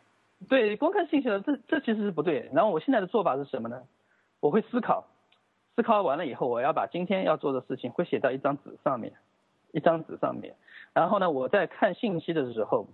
[0.49, 2.51] 对，光看信息了，这这其实是不对。
[2.53, 3.83] 然后我现在的做法是什么呢？
[4.41, 5.07] 我会思考，
[5.77, 9.13] 思考完了以后，我要把今天要做的事情会写到一张纸上面，
[9.73, 10.57] 一张纸上面。
[10.95, 12.89] 然后呢，我在看信息的时候，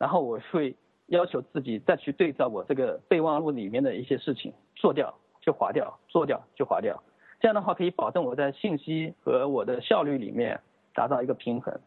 [0.00, 0.74] 然后我会
[1.08, 7.02] 要求自己再去对照我这个备忘录里面的一些事情，做掉就划掉，做掉就划掉。
[7.38, 10.58] 这样的话可以保证我在信息和我的效率里面
[10.94, 11.78] 达到一个平衡。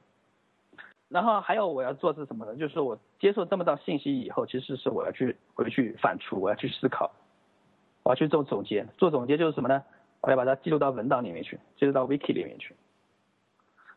[1.10, 2.56] 然后还有我要做是什么呢？
[2.56, 7.12] 就是我接受这么多信息以后，其实是我要去回去反刍，我要去思考，
[8.04, 8.86] 我要去做总结。
[9.00, 9.84] 做总结就是什么呢？
[10.22, 12.76] 我要把它记录到文档里面去，记录到 wiki 里面去。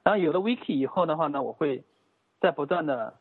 [0.03, 1.85] 然后有了 wiki 以后的话呢，我会
[2.41, 3.15] 在不断的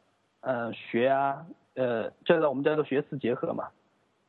[0.46, 3.70] 呃学啊，呃，就是我们叫做学思结合嘛，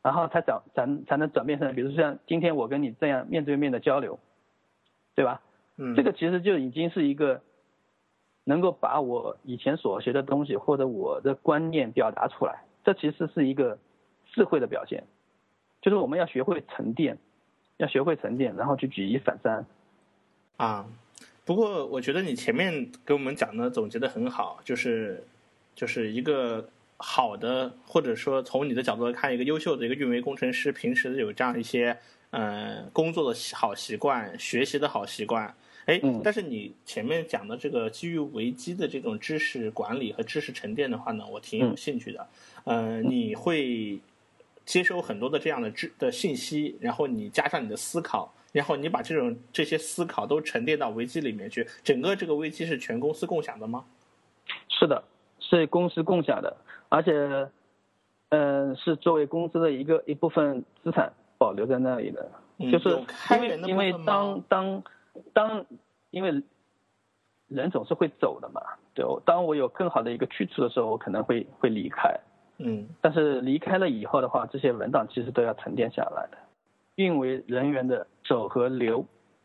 [0.02, 4.18] 然后才转才才能转变成，比如说像今天我跟你这样面对面的交流，
[5.14, 5.42] 对吧？
[5.76, 7.42] 嗯，这个其实就已经是一个
[8.44, 13.78] 能够把我以前所学的东西或者我的观念表达出来，这其实是一个
[14.32, 15.04] 智慧的表现，
[15.82, 17.18] 就是我们要学会沉淀，
[17.76, 19.66] 要学会沉淀，然后去举一反三。
[20.56, 20.86] 啊，
[21.44, 25.22] 不过我觉得你前面给我们讲的总结的很好，就是
[25.76, 31.96] 就是一个好的，或者说从你的角度来看，一个优秀的一个运维工程师，平时有这样一些
[32.30, 35.54] 呃工作的好习惯、学习的好习惯。
[35.84, 42.26] 哎嗯，但是你前面讲的这个基于维基的这种知识管理和知识沉淀的话呢，我挺有嗯兴趣的。
[42.64, 44.00] 呃，你会
[44.64, 51.64] 接收很多的这样的知的信息，然后你加上你的思考，然后你把这种这些思考都沉淀到维基里面去。
[51.84, 53.84] 整个这个维基是全公司共享的吗？
[54.68, 55.04] 是的，
[55.48, 56.56] 是公司共享的，
[56.88, 57.48] 而且，
[58.30, 62.28] 嗯、是作为公司的一个一部分资产保留在那里的。
[62.58, 62.88] 嗯就是
[63.34, 64.82] 因为因为当当
[65.34, 65.66] 当，
[66.10, 66.42] 因为
[67.48, 68.62] 人总是会走的嘛，
[68.94, 72.18] 对，我当我有更好的一个去处的时候，我可能会会离开。
[72.58, 76.38] 嗯但是离开了以后的话，这些文档其实都要沉淀下来的。
[76.94, 79.04] 运维人员的走和留，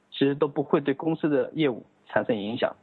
[0.10, 2.74] 其实都不会对公司的业务产生影响。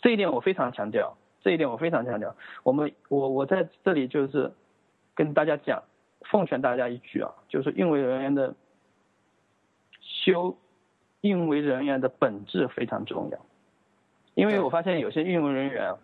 [0.00, 2.34] 这一点我非常强调，这一点我非常强调。
[2.62, 4.52] 我们我我在这里就是
[5.14, 5.82] 跟大家讲，
[6.22, 8.54] 奉劝大家一句啊，就是运维人员的
[10.00, 10.56] 修，
[11.20, 13.38] 运维人员的本质非常重要。
[14.34, 15.98] 因为我发现有些运维人员啊，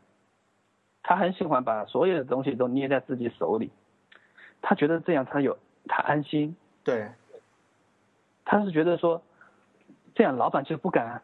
[1.02, 3.70] 他很喜欢把所有的东西都捏在自己手里，
[4.60, 5.56] 他觉得这样他有
[5.86, 7.10] 他安心，对，
[8.44, 9.22] 他是觉得说，
[10.14, 11.22] 这样老板就不敢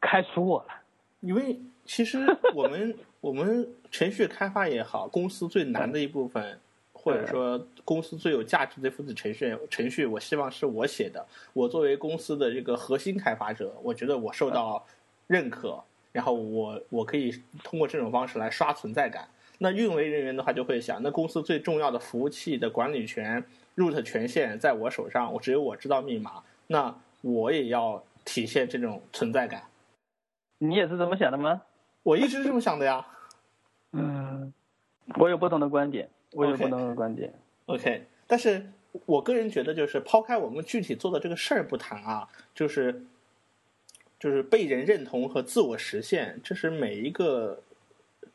[0.00, 0.68] 开除我了。
[1.20, 2.18] 因为其实
[2.54, 6.58] 我们 我们程序开发也好，公司最难的一部分，
[6.92, 11.24] 或者说公司最有价值的一部分程序程序，我希望是我写的。
[11.52, 14.84] 我作为公司的这个核心开发者，我觉得我受到
[15.26, 15.82] 认可，
[16.12, 17.32] 然后我我可以
[17.62, 19.28] 通过这种方式来刷存在感。
[19.58, 23.42] 那运维人员的话就会想，那公司最重要的服务器的管理权、
[23.76, 29.62] root 权限在我手上，我只有我知道密码，那我也要体现这种存在感。
[30.58, 31.62] 你也是这么想的吗？
[32.06, 33.04] 我一直是这么想的呀。
[33.90, 34.52] 嗯，
[35.16, 37.34] 我有不同的观点，我有不同的观点。
[37.66, 38.64] OK，但是
[39.06, 43.02] 我个人觉得，就是抛开我们具体做的这个事儿不谈啊，就是
[44.20, 47.60] 就是被人认同和自我实现，这是每一个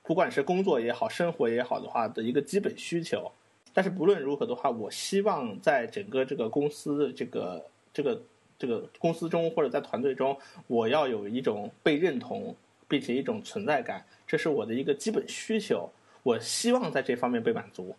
[0.04, 3.32] 不管是工作也好、生活也好的话的一个基本需求。
[3.74, 8.22] 但是不论如何的话，我希望在整个这个公司这个这个
[8.60, 12.54] 这个公司中或者在团队中，我要有一种被认同，
[12.92, 15.90] 并且一种存在感，这是我的一个基本需求。
[16.24, 17.96] 我希望在这方面被满足。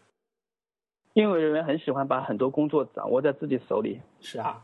[1.15, 4.63] 因为人员很喜欢把很多工作掌握在自己手里，是啊，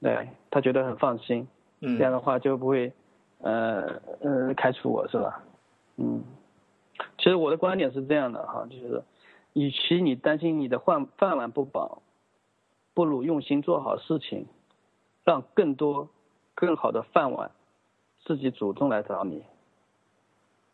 [0.00, 1.46] 对他觉得很放心，
[1.80, 2.90] 嗯，这样的话就不会，
[3.40, 5.44] 呃呃开除我是吧？
[5.96, 6.24] 嗯，
[7.18, 9.02] 其实我的观点是这样的哈，就是，
[9.52, 12.00] 与其你担心你的饭饭碗不保，
[12.94, 14.46] 不如用心做好事情，
[15.24, 16.08] 让更多
[16.54, 17.50] 更好的饭碗
[18.24, 19.44] 自己主动来找你。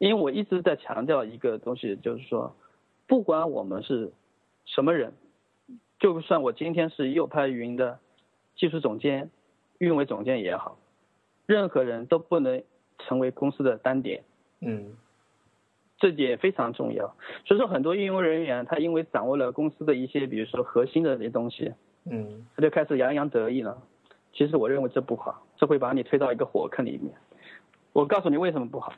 [0.04, 2.54] 因为我一直在强调一个东西，就是说，
[3.06, 4.12] 不管我们是
[4.66, 5.14] 什么人，
[5.98, 7.98] 就算我今天是右派云的
[8.54, 9.30] 技术总监、
[9.78, 10.76] 运维总监也好，
[11.46, 12.62] 任何人都不能
[12.98, 14.24] 成为公司的单点，
[14.60, 14.94] 嗯
[15.96, 17.16] 这点非常重要。
[17.46, 21.72] 所以说，很多运维人员他因为掌握了公司的一些，比如说核心的这些东西，
[22.04, 23.80] 嗯他就开始洋洋得意了。
[24.34, 27.14] 其实我认为这不好，这会把你推到一个火坑里面。
[27.94, 28.92] 我告诉你为什么不好。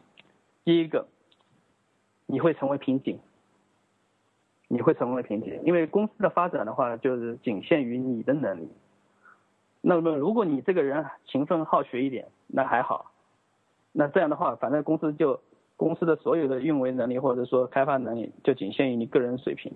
[0.67, 1.07] 第一个，
[2.27, 3.21] 你会成为瓶颈，
[4.67, 8.69] 你会成为瓶颈，因为公司的发展的话，就是仅限于你的能力。
[9.81, 13.13] 那么，如果你这个人勤奋好学一点，那还好。
[13.93, 15.41] 那这样的话，反正公司就
[15.77, 19.73] 公司的所有的运维能力或者说开发能力，就仅限于你个人水平。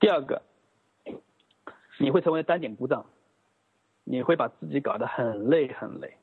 [0.00, 0.42] 第二个，
[2.00, 3.06] 你会成为单点故障，
[4.02, 6.16] 你会把自己搞得很累很累，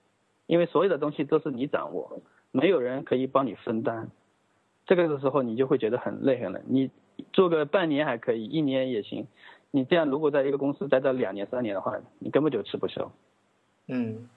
[0.48, 2.20] 因为所有的东西都是你掌握，
[2.58, 4.10] 没有人可以帮你分担。
[4.88, 6.60] 这个的时候，你就会觉得很累很累。
[6.66, 6.89] 你
[7.32, 9.28] 做个半年还可以，一年也行。
[9.70, 13.12] 你这样如果在一个公司待到两年三年的话，你根本就吃不消。
[13.88, 14.28] 嗯，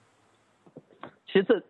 [1.25, 1.63] 其实这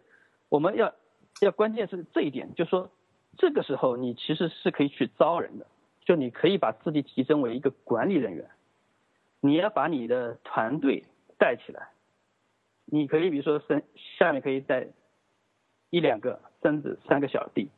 [0.49, 0.93] 我们要
[1.39, 2.89] 要关键是这一点，就说
[3.37, 5.65] 这个时候你其实是可以去招人的，
[6.03, 8.49] 就你可以把自己提升为一个管理人员，
[9.39, 11.05] 你要把你的团队
[11.37, 11.87] 带起来。
[12.85, 13.81] 你可以比如说升
[14.17, 14.87] 下面可以带
[15.91, 17.69] 一两个甚至三个小弟，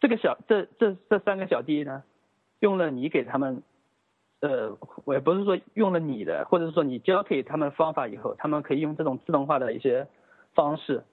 [0.00, 2.02] 这个小这这这三个小弟呢，
[2.58, 3.62] 用了你给他们。
[4.40, 4.76] 呃，
[5.06, 10.08] 我也不是说用了你的，或者是说你教给他们方法以后，他们可以用这种自动化的一些
[10.54, 11.04] 方式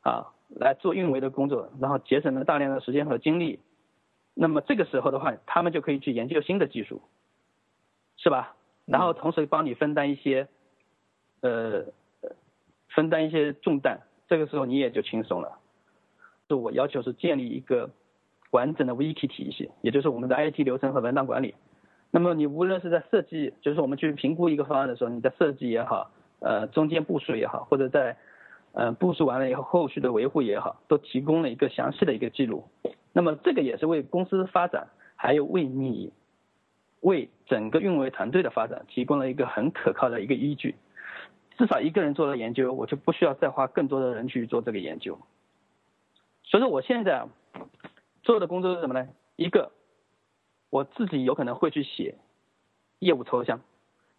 [0.00, 3.60] 啊来做运维的工作，然后节省了大量的时间和精力。
[4.34, 7.00] 那么这个时候的话，他们就可以去研究新的技术，
[8.16, 8.56] 是吧？
[8.84, 10.48] 然后同时帮你分担一些
[11.40, 11.84] 呃
[12.88, 15.56] 分担一些重担，这个时候你也就轻松了。
[16.48, 17.90] 就我要求是建立一个
[18.50, 21.54] 完整的 Wiki 体系，也就是我们的 IT 流程和文档管理。
[22.10, 28.18] 那么你无论是在设计，就是我们去评估一个方案的时候，你在设计也好，呃，中间部署也好，或者在，
[28.72, 32.64] 呃，部署完了以后后续的维护也好，都提供了一个详细的一个记录。
[33.14, 36.12] 那么这个也是为公司发展，还有为你，
[37.00, 40.74] 为整个运维团队的发展提供了一个很可靠的一个依据。
[41.56, 45.18] 至少一个人做了研究，我就不需要再花更多的人去做这个研究。
[46.52, 47.26] 所以说我现在
[48.22, 49.08] 做的工作是什么呢？
[49.36, 49.72] 一个。
[50.68, 52.14] 我自己有可能会去写
[52.98, 53.60] 业务抽象，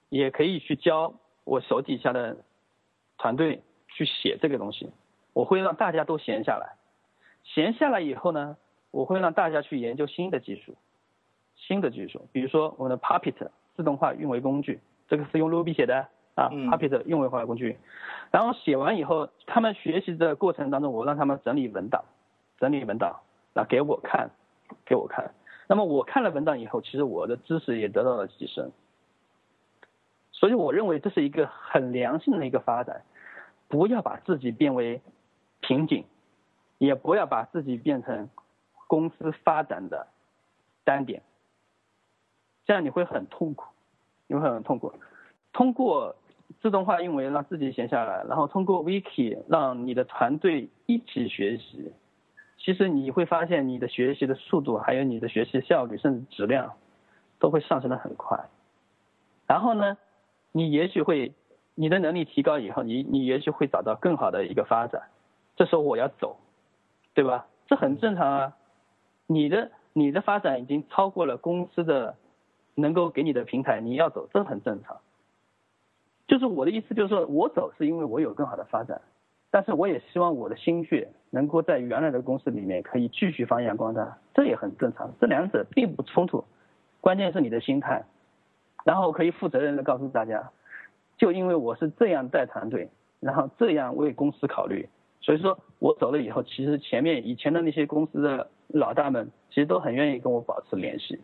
[0.10, 1.14] 也可以去教
[1.44, 2.38] 我手底下的
[3.18, 4.92] 团队去写这个东西。
[5.34, 6.76] 我会让大家都闲下来，
[7.44, 8.58] 闲下来以后呢，
[8.92, 10.76] 我会让大家去研究新的技术，
[11.56, 17.80] 新的技术，比如说我们的 Puppet 自动化运维工具，这个是用 Ruby 写的啊，Puppet 运维化工具。
[18.30, 22.06] 然后写完以后，他们学习的过程当中，我让他们整理文档，
[22.64, 23.20] 整理文档，
[23.54, 24.30] 那给我看，
[24.86, 25.34] 给我看。
[25.68, 28.72] 那么我看了文档以后，其实我的知识也得到了提升，
[30.32, 33.02] 所以我认为这是一个很良性的一个发展，
[33.68, 35.02] 不要把自己变为
[35.60, 36.06] 瓶颈，
[36.78, 38.30] 也不要把自己变成
[38.88, 40.08] 公司发展的
[40.86, 41.22] 单点，
[42.66, 43.74] 这样你会很痛苦，
[44.28, 44.94] 你会很痛苦。
[45.52, 46.16] 通过
[46.62, 51.92] 自动化运维让自己闲下来，然后通过 Wiki 让你的团队一起学习。
[52.64, 56.74] 其实你会发现，你的学习的速度，还有你的学习效率，甚至质量，
[57.38, 58.40] 都会上升的很快。
[59.46, 59.98] 然后呢，
[60.54, 61.34] 你也许会，
[61.76, 65.10] 你的能力提高以后，你你也许会找到更好的一个发展。
[65.58, 66.38] 这时候我要走，
[67.14, 67.48] 对吧？
[67.68, 68.54] 这很正常啊。
[69.28, 72.16] 你的你的发展已经超过了公司的
[72.76, 75.02] 能够给你的平台，你要走，这很正常。
[76.28, 79.02] 就是我的意思，就是说我走是因为我有更好的发展。
[79.54, 86.44] 但是我也希望我的心血能够在原来的公司里面可以继续发扬光大，这也很正常，这两者并不冲突，
[87.00, 88.04] 关键是你的心态，
[88.84, 90.50] 然后可以负责任的告诉大家，
[91.20, 92.90] 就因为我是这样带团队，
[93.20, 94.90] 然后这样为公司考虑，
[95.22, 101.20] 所以说我走了以后，其实前面以前的那些公司的老大们其实都很愿意跟我保持联系，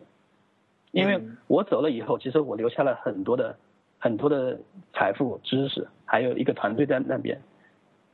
[0.92, 3.56] 因为我走了以后，其实我留下了很多的
[3.98, 4.56] 很多的
[4.92, 7.36] 财富、知识，还有一个团队在那边。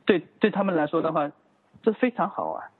[0.07, 1.29] 对对他们来说的话，
[1.83, 2.71] 这非常好啊，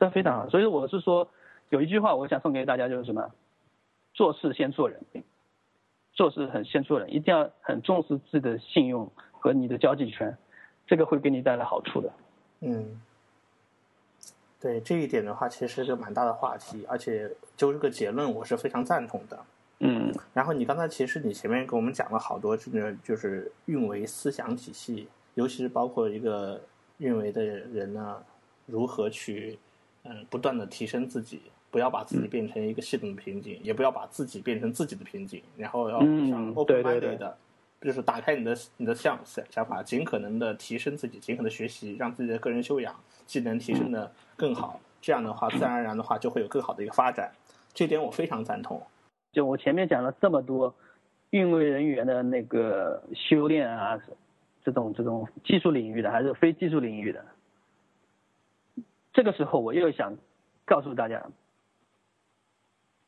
[0.00, 0.48] 这非常好。
[0.50, 1.28] 所以我是说，
[1.70, 3.30] 有一句话我想送给大家，就是什么，
[4.12, 5.00] 做事先做人，
[6.12, 10.36] 做事很先做人，一定要很重视自己的信用和你的交际圈，
[10.84, 12.12] 这个会给你带来好处的。
[12.60, 13.00] 嗯，
[14.60, 19.38] 对这一点的话，其实是个蛮大的话题，而且就这个结论，我是非常赞同的。
[19.78, 25.06] 嗯，然后你刚才其实你前面给我们讲了好多这个就是运维思想体系。
[25.38, 26.60] 尤其是包括一个
[26.96, 28.20] 运维的人呢，
[28.66, 29.56] 如何去
[30.02, 37.38] 嗯不断的提升自己，不要把自己变成一个系统的瓶颈，也不要把自己变成自己的瓶颈，然后要像 open minded 的，
[37.80, 42.92] 就是打开你的你的想想想法，尽可能的提升自己，尽可能学习，让自己的个人修养
[43.24, 44.80] 技能提升的更好。
[45.00, 47.30] 这样的话，自然而然的话就会有更好的一个发展。
[47.72, 48.82] 这点我非常赞同。
[49.30, 50.74] 就我前面讲了这么多
[51.30, 53.96] 运维人员的那个修炼啊。
[54.68, 57.24] 这种这种技术领域的还是非技术领域的，
[59.14, 60.18] 这个时候我又想
[60.66, 61.26] 告诉大家，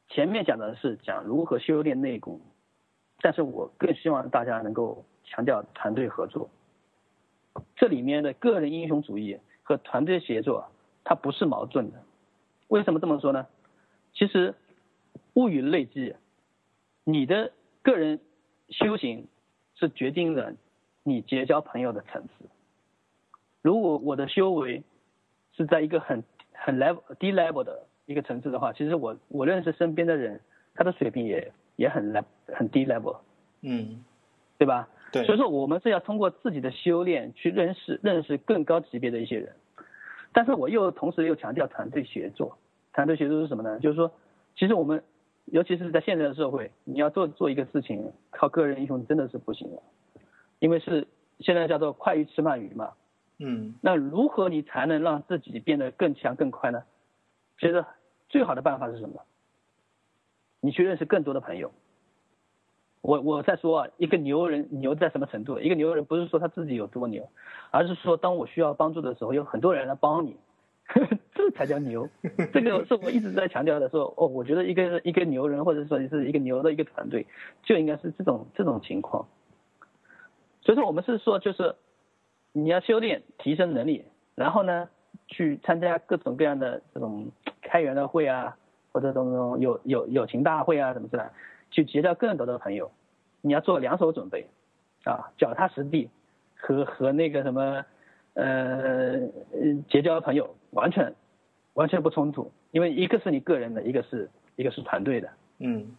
[0.09, 2.41] 前面讲的是讲如何修炼内功，
[3.21, 6.49] 但是我更希望大家能够强调团队合作。
[7.77, 10.71] 这里面的个人英雄主义和团队协作，
[11.05, 12.03] 它不是矛盾的。
[12.69, 13.47] 为什么这么说呢？
[14.15, 14.55] 其实
[15.35, 16.17] 物以类聚，
[17.05, 17.53] 你的
[17.83, 18.19] 个人
[18.71, 19.29] 修行
[19.75, 20.55] 是决定了
[21.03, 22.45] 你结交朋友的层次。
[23.63, 24.83] 如果我的修为
[25.53, 26.23] 是在一个很
[26.53, 30.41] 很 level 低 level 的一个层次的话，其实我我认识身边的人，
[30.75, 33.19] 他的水平也也很 level 很低 level，
[33.63, 34.05] 嗯，
[34.59, 34.89] 对吧？
[35.13, 35.25] 对。
[35.25, 39.55] 所以说，我们是要通过自己的修炼去认识认识更高级别的一些人，
[40.33, 42.57] 但是我又同时又强调团队协作。
[42.93, 43.79] 团队协作是什么呢？
[43.79, 44.11] 就是说，
[44.57, 45.03] 其实我们
[45.45, 49.83] 尤其是在现在的社会，你要做做一个事情，靠个人英雄真的是不行的，
[50.61, 51.09] 因为是
[51.41, 52.93] 现在叫做快鱼吃慢鱼嘛。
[53.39, 53.75] 嗯。
[53.81, 56.85] 那如何你才能让自己变得更强更快呢？
[57.59, 57.85] 其实
[58.29, 59.21] 最好的办法是什么？
[60.61, 61.73] 你去认识更多的朋友。
[63.03, 65.59] 我我在说啊，一个牛人牛在什么程度？
[65.59, 67.31] 一个牛人不是说他自己有多牛，
[67.71, 70.37] 而是说当我需要帮助的时候，有很多人来帮你，
[71.35, 72.07] 这才叫牛。
[72.53, 77.27] 这个是我一直在强调的，说哦，我觉得一个一个牛人或者说是一个牛的一个团队，
[77.63, 79.27] 就应该是这种这种情况。
[80.63, 81.75] 所以说我们是说就是
[82.53, 84.05] 你要修炼提升能力，
[84.35, 84.89] 然后呢
[85.29, 87.31] 去参加各种各样的这种
[87.63, 88.57] 开源的会啊，
[88.93, 91.23] 或者这种友友友情大会啊什么之类。
[91.71, 92.91] 去结交更多的朋友，
[93.43, 94.49] 你要做两手准备，
[95.05, 96.11] 啊，脚踏实地，
[96.57, 97.85] 和和那个什么，
[98.35, 99.29] 呃，
[99.89, 101.15] 结交朋友完全
[101.75, 105.31] 完全不冲突，因为一个是你个人的，一个是一个是团队的。
[105.61, 105.95] 嗯。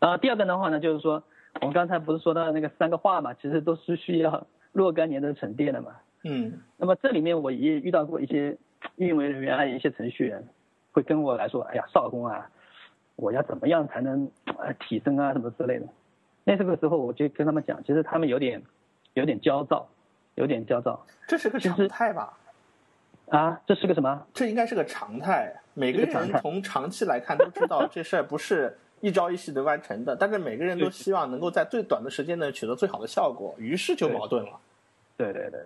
[0.00, 1.22] 然后第二个的话呢，就是说，
[1.60, 5.92] 我们刚才不是说到那个三个话嘛，其实都是需要若干年的沉淀的嘛。
[6.24, 6.60] 嗯。
[6.76, 8.56] 那么这里面我也遇到过一些
[8.96, 10.44] 运维人员啊，一些程序员，
[10.92, 12.50] 会跟我来说，哎呀，少工啊。
[13.16, 15.86] 我要怎么样才能呃提升啊什么之类的？
[16.44, 18.62] 那这个时候我就跟他们讲，其实他们有点
[19.14, 19.88] 有点焦躁，
[20.34, 21.06] 有点焦躁。
[21.26, 22.38] 这是个常态吧？
[23.30, 24.26] 啊，这是个什么？
[24.34, 25.52] 这应该是个常态。
[25.72, 34.60] 每个人从长期来看都知道这事儿不是一朝一夕能完成的，但是每个人都希望能够在最短的时间内取得最好的效果，于是就矛盾了。
[35.16, 35.60] 对对对，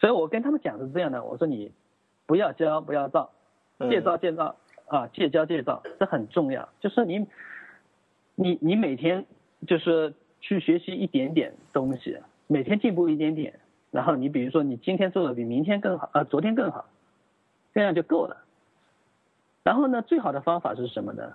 [0.00, 1.72] 所以我跟他们讲是这样的，我说你
[2.26, 3.30] 不要骄不要躁，
[3.88, 4.56] 戒躁戒躁。
[4.86, 6.68] 啊，戒骄戒躁，这很重要。
[6.80, 7.24] 就是你，
[8.34, 9.24] 你你每天
[9.64, 12.18] 就是去学习一点点东西，
[12.48, 13.60] 每天进步一点点。
[13.92, 16.86] 然后你比如说，你今天做的比明天更好，啊，昨天更好，
[17.72, 18.38] 这样就够了。
[19.62, 21.34] 然后呢，最好的方法是什么呢？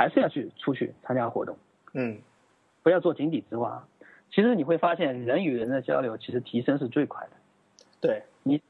[0.00, 1.58] 还是要去出去参加活动。
[1.92, 2.16] 嗯。
[2.82, 3.86] 不要做井底之蛙。
[4.30, 7.32] 其实你会发现，人与人的交流其实提升是最快的。
[8.00, 8.22] 对。
[8.42, 8.62] 你，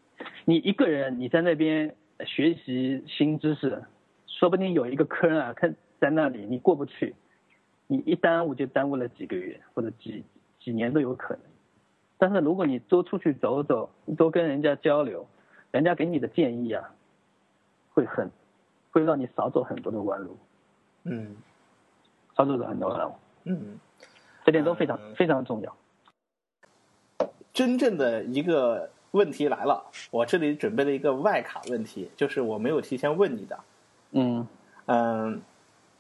[0.45, 1.95] 你一个人你在那边
[2.27, 3.85] 学习新知识。
[4.27, 7.15] 说不定有一个坑啊，坑在那里，你过不去，
[7.87, 10.25] 你一耽误就耽误了几个月或者几
[10.59, 11.43] 几年都有可能。
[12.19, 15.29] 但是如果你多出去走走，多跟人家交流，
[15.71, 16.91] 人家给你的建议啊，
[17.93, 18.31] 会很，
[18.91, 20.37] 会让你少走很多的弯路。
[21.05, 21.37] 嗯，
[22.37, 23.13] 操作者很多弯路。
[23.45, 23.79] 嗯，
[24.45, 25.77] 这点都非常非常重要。
[27.53, 33.59] 真正的一个问题来了，我这里准备了一个外卡问题，就是我没有提前问你的。
[34.13, 34.47] 嗯
[34.87, 35.41] 嗯，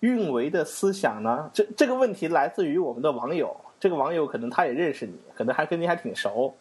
[0.00, 1.50] 运维的思想呢？
[1.52, 3.56] 这这个问题来自于我们的网友。
[3.78, 6.54] 这个网友可能他也认识你，可能还跟你还挺熟。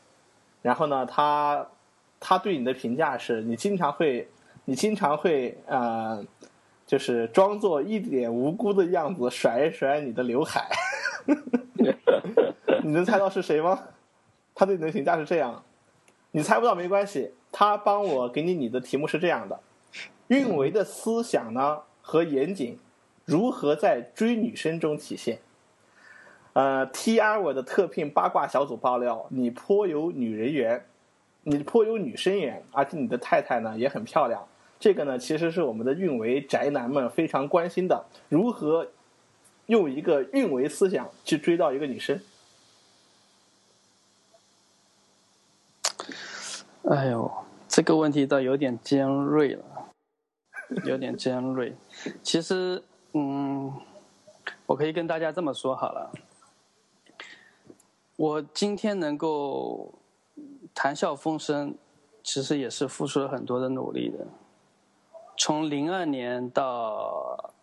[0.62, 1.68] 然后呢，他
[2.20, 4.28] 他对你的评价是你经常会，
[4.66, 6.26] 你经常会呃，
[6.90, 10.68] 就是装作一脸无辜的样子，甩一甩你的刘海。
[12.84, 13.80] 你能猜到是谁吗？
[14.56, 15.64] 他对你的评价是这样，
[16.32, 17.32] 你猜不到没关系。
[17.52, 19.60] 他帮我给你你的题目是这样的。
[20.30, 22.80] 运维的思想呢和严谨，
[23.24, 25.38] 如何在追女生中体现？
[26.54, 30.84] 呃，T R 我的特聘八卦小组爆料，你颇有女人缘，
[31.44, 34.44] 你颇有女生缘，而且你的太太呢也很漂亮。
[34.80, 38.88] 这个呢，其实是我们的运维宅男们非常关心的，如何
[39.66, 42.22] 用一个运维思想去追到一个女生？
[46.84, 47.32] 哎呦，
[47.68, 49.66] 这个问题倒有点尖锐了。
[50.86, 51.76] 有点尖锐，
[52.22, 52.84] 其实，
[53.14, 53.74] 嗯，
[54.68, 56.12] 我可以跟大家这么说好了，
[58.16, 59.96] 我今天能够
[60.76, 61.74] 谈笑风生，
[62.22, 64.28] 其实也是付出了很多的努力的。
[65.40, 67.54] 从零二年到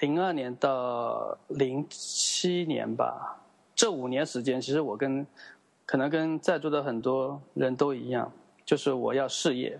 [0.00, 3.44] 零二年到零七年吧，
[3.74, 5.26] 这五年时间，其实我跟
[5.84, 8.32] 可能跟在座的很多人都一样，
[8.64, 9.78] 就是我要事业，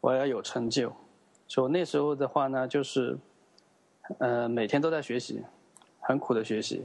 [0.00, 0.92] 我要有成就。
[1.48, 3.18] 所以那时候的话呢，就是
[4.18, 5.42] 呃，每天都在学习，
[5.98, 6.84] 很苦的学习。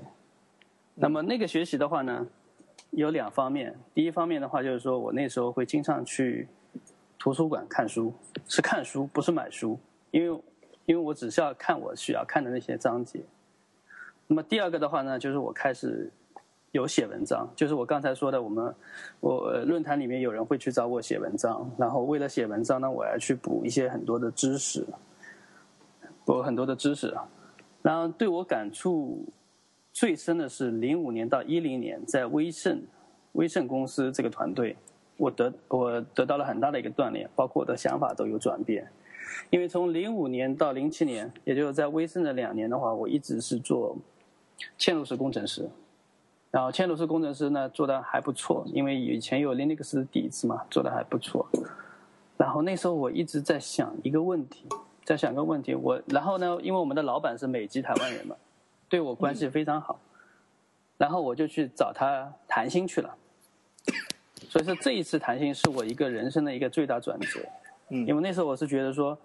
[0.96, 2.26] 那么那个学习的话呢，
[2.90, 3.78] 有两方面。
[3.94, 6.48] 第一方面的话，就是说我那时候会经常去
[7.22, 8.12] 图书馆看书，
[8.48, 9.78] 是看书，不是买书，
[10.10, 10.42] 因为
[10.88, 13.20] 因为我只是要看我需要看的那些章节。
[14.26, 16.12] 那么第二个的话呢，就是我开始
[16.72, 18.74] 有写文章，就是我刚才说的，我们
[19.20, 24.84] 我论坛里面有人会去找我写文章，然后为了写文章呢，我要去补一些很多的知识，
[26.26, 27.16] 补很多的知识，
[27.84, 29.24] 然后对我感触。
[29.94, 32.82] 最深的是零五年到一零年，在威盛，
[33.34, 34.76] 威盛公司这个团队，
[35.22, 38.92] 我得我得到了很大的一个锻炼，包括我的想法都有转变。
[39.52, 43.96] 因为从零五年到零七年，也就是在威盛的两年的话，我一直是做
[44.80, 45.70] 嵌入式工程师。
[46.50, 51.48] 然后嵌入式工程师呢做的还不错，因为以前有 Linux 的底子嘛，做的还不错。
[52.36, 54.66] 然后那时候我一直在想一个问题，
[55.06, 58.36] 在想个问题，我然后呢，因为我们的老板是美籍台湾人嘛。
[58.90, 60.00] 对我关系非常好，
[60.98, 63.16] 然后我就去找他谈心去了。
[64.52, 67.40] 所以说这一次谈心是我一个人生的一个最大转折。
[67.88, 69.18] 嗯，因为那时候我是觉得说，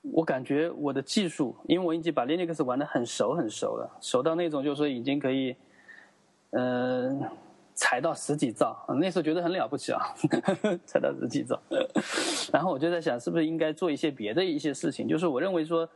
[0.00, 5.54] 我感觉我的技术，因为我已经把 Linux 玩的很熟很熟了，熟到那种就是说已经可以，
[6.52, 7.22] 嗯，
[7.74, 8.74] 踩到十几兆。
[8.98, 10.00] 那时候觉得很了不起啊，
[10.86, 11.60] 踩到十几兆。
[12.50, 15.06] 然后我就在想，是不是应该做一些别的一些事情？
[15.06, 15.86] 就是我认为说。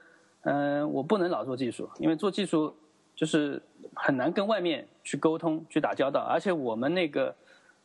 [0.46, 2.76] 嗯，我不能老做技术，因为做技术
[3.16, 3.62] 就是
[3.94, 6.20] 很难跟外面去沟通、去打交道。
[6.20, 7.34] 而且我们那个，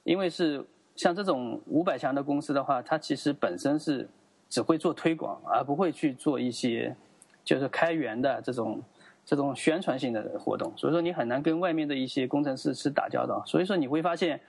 [0.10, 0.66] 因为是
[0.96, 4.10] 像这种五百强的公司的话，它其实本身是
[4.50, 6.96] 只会做推广，而不会去做一些
[7.44, 8.82] 就是开源的这种
[9.24, 10.74] 这种宣传性的活动。
[10.76, 13.44] 所以说，你很难跟外面的一些工程师去打交道。
[13.46, 14.42] 所以说，你会发现，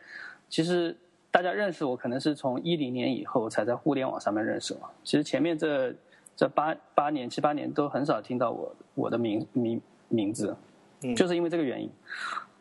[0.49, 0.97] 其实
[1.31, 4.91] 大家认识我，可能是从一零年以后才在互联网上面认识我。
[5.05, 5.95] 其实前面这。
[6.37, 9.79] 这八八年七八年都很少听到我我的名名
[10.09, 10.57] 名字，
[11.15, 11.91] 就是因为这个原因。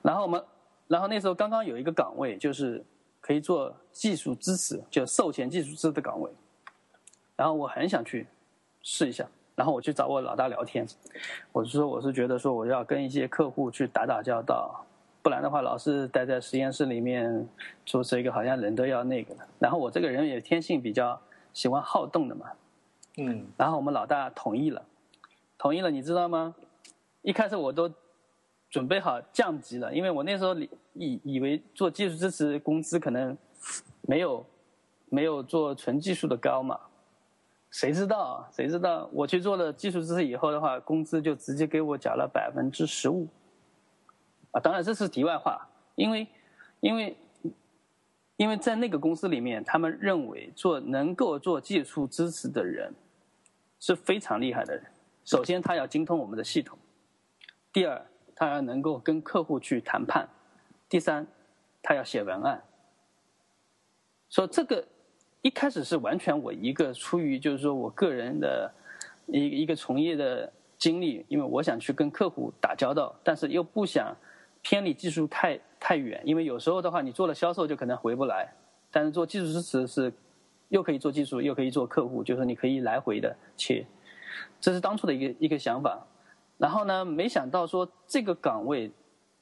[0.02, 0.44] 然后我们，
[0.90, 2.84] 然后那时候刚刚有一个岗位，就是
[3.22, 6.30] 可以做技术支持，就售前技术支持的岗位。
[7.36, 8.28] 然后我很想去
[8.82, 9.26] 试一下，
[9.56, 10.86] 然后我去找我老大聊天，
[11.52, 14.84] 我是说我是觉得说我要跟一些客户去打打交道，
[15.22, 17.48] 不然的话老是待在实验室里面
[17.86, 19.48] 做这个，好像人都要那个了。
[19.60, 21.22] 然后我这个人也天性比较
[21.54, 22.48] 喜欢好动的嘛。
[23.18, 24.82] 嗯，然后我们老大同意了，
[25.58, 26.56] 同意了，你知道吗？
[27.22, 27.92] 一开始我都
[28.70, 30.56] 准备好降级了，因为我那时候
[30.94, 33.38] 以以为做技术支持工资可能
[34.02, 34.46] 没有
[35.10, 36.80] 没有做纯技术的高嘛，
[37.72, 43.28] 谁知道谁知道我去做了技术支持以后的话，工资就直接给我涨了百分之十五，
[44.52, 46.28] 啊，当然这是题外话，因为
[46.80, 47.18] 因为。
[48.38, 52.90] 因为在那个公司里面，他们认为做能够做技术支持的人
[53.82, 54.82] 是非常厉害的人。
[55.26, 56.78] 首先，他要精通我们的系统；
[57.74, 58.02] 第二，
[58.40, 60.26] 他要能够跟客户去谈判；
[60.88, 61.28] 第三，
[61.84, 62.64] 他要写文案。
[64.30, 64.88] 说这个
[65.42, 68.74] 一开始是完全我一个出于就是说我个人的
[69.28, 74.16] 一一个从业的经历，因为我想去跟客户打交道，但是又不想
[74.62, 75.60] 偏离技术太。
[75.82, 78.54] 太远，因为有时候的话，你做了销售就可能回不来，
[78.92, 80.12] 但是做技术支持是
[80.68, 83.86] 又可以做技术，又可以做客户，就是你可以来回的切，
[84.60, 86.06] 这是当初的一个一个想法。
[86.60, 88.92] 然后呢，没想到说这个岗位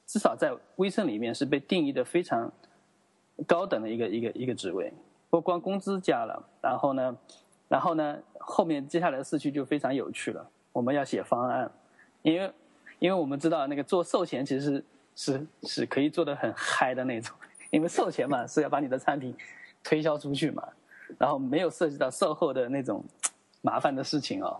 [0.06, 2.50] 至少在微盛里面是被定义的非常
[3.46, 4.90] 高等的一个一个一个职位，
[5.28, 7.14] 不光工资加了，然后呢，
[7.68, 10.48] 然后呢，后面接下来的事情就非常有趣了。
[10.72, 11.70] 我们要写方案，
[12.22, 12.50] 因为
[12.98, 14.82] 因为我们知道那个做售前其实。
[15.20, 17.34] 是是可以做的很嗨的那种，
[17.70, 19.36] 因为售前嘛是要把你的产品
[19.82, 20.62] 推销出去嘛，
[21.18, 23.04] 然后没有涉及到售后的那种
[23.60, 24.56] 麻烦的事情哦，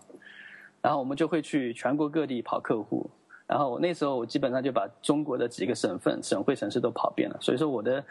[0.89, 3.11] 然后我们就会去全国各地跑客户，
[3.47, 8.03] 然后我那时候我基本上就把中国的几个省份、省会城市都跑遍了，所以说我的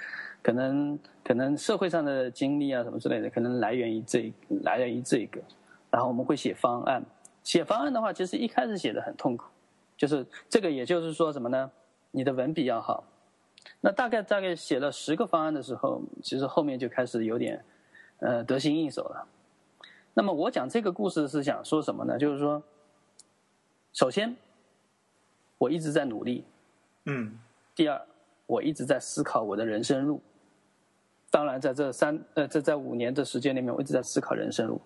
[0.44, 4.32] 可能可能社会上的经历啊什么之类的，可能来源于这
[4.62, 5.42] 来源于这个，
[5.90, 7.04] 然后我们会写方案，
[7.42, 9.48] 写方案的话，其实一开始写的很痛苦，
[9.98, 11.72] 就是这个也就是说什么呢？
[12.12, 13.04] 你的文笔要好，
[13.82, 17.60] 那大概大概写了十个方案的时候，其实后面就开始有点，
[18.20, 19.28] 呃，得心应手了。
[20.18, 22.18] 那么我讲这个故事是想说什么呢？
[22.18, 22.64] 就是说，
[23.94, 24.36] 首先，
[25.60, 26.44] 我一直在努力，
[27.06, 27.38] 嗯。
[27.76, 28.02] 第二，
[28.48, 30.20] 我一直在思考我的人生路。
[31.30, 34.82] 当然，在这三呃，这在五年的时间里面，我一直在思考人生路。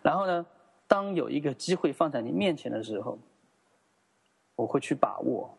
[0.00, 0.46] 然后呢，
[0.88, 3.18] 当有一个机会放在你面前的时候，
[4.56, 5.54] 我会去把握。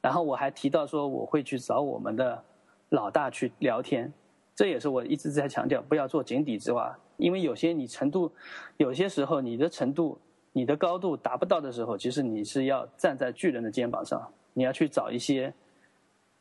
[0.00, 2.42] 然后我还提到说我会去找我们的
[2.88, 4.12] 老大去聊天，
[4.54, 8.32] 这也是我一直在强调不要做井底之蛙，因为有些你程度，
[8.76, 10.18] 有些时候你的程度
[10.52, 15.52] 你的高度达不到的时候，其实你是要站在巨人的肩膀上，你要去找一些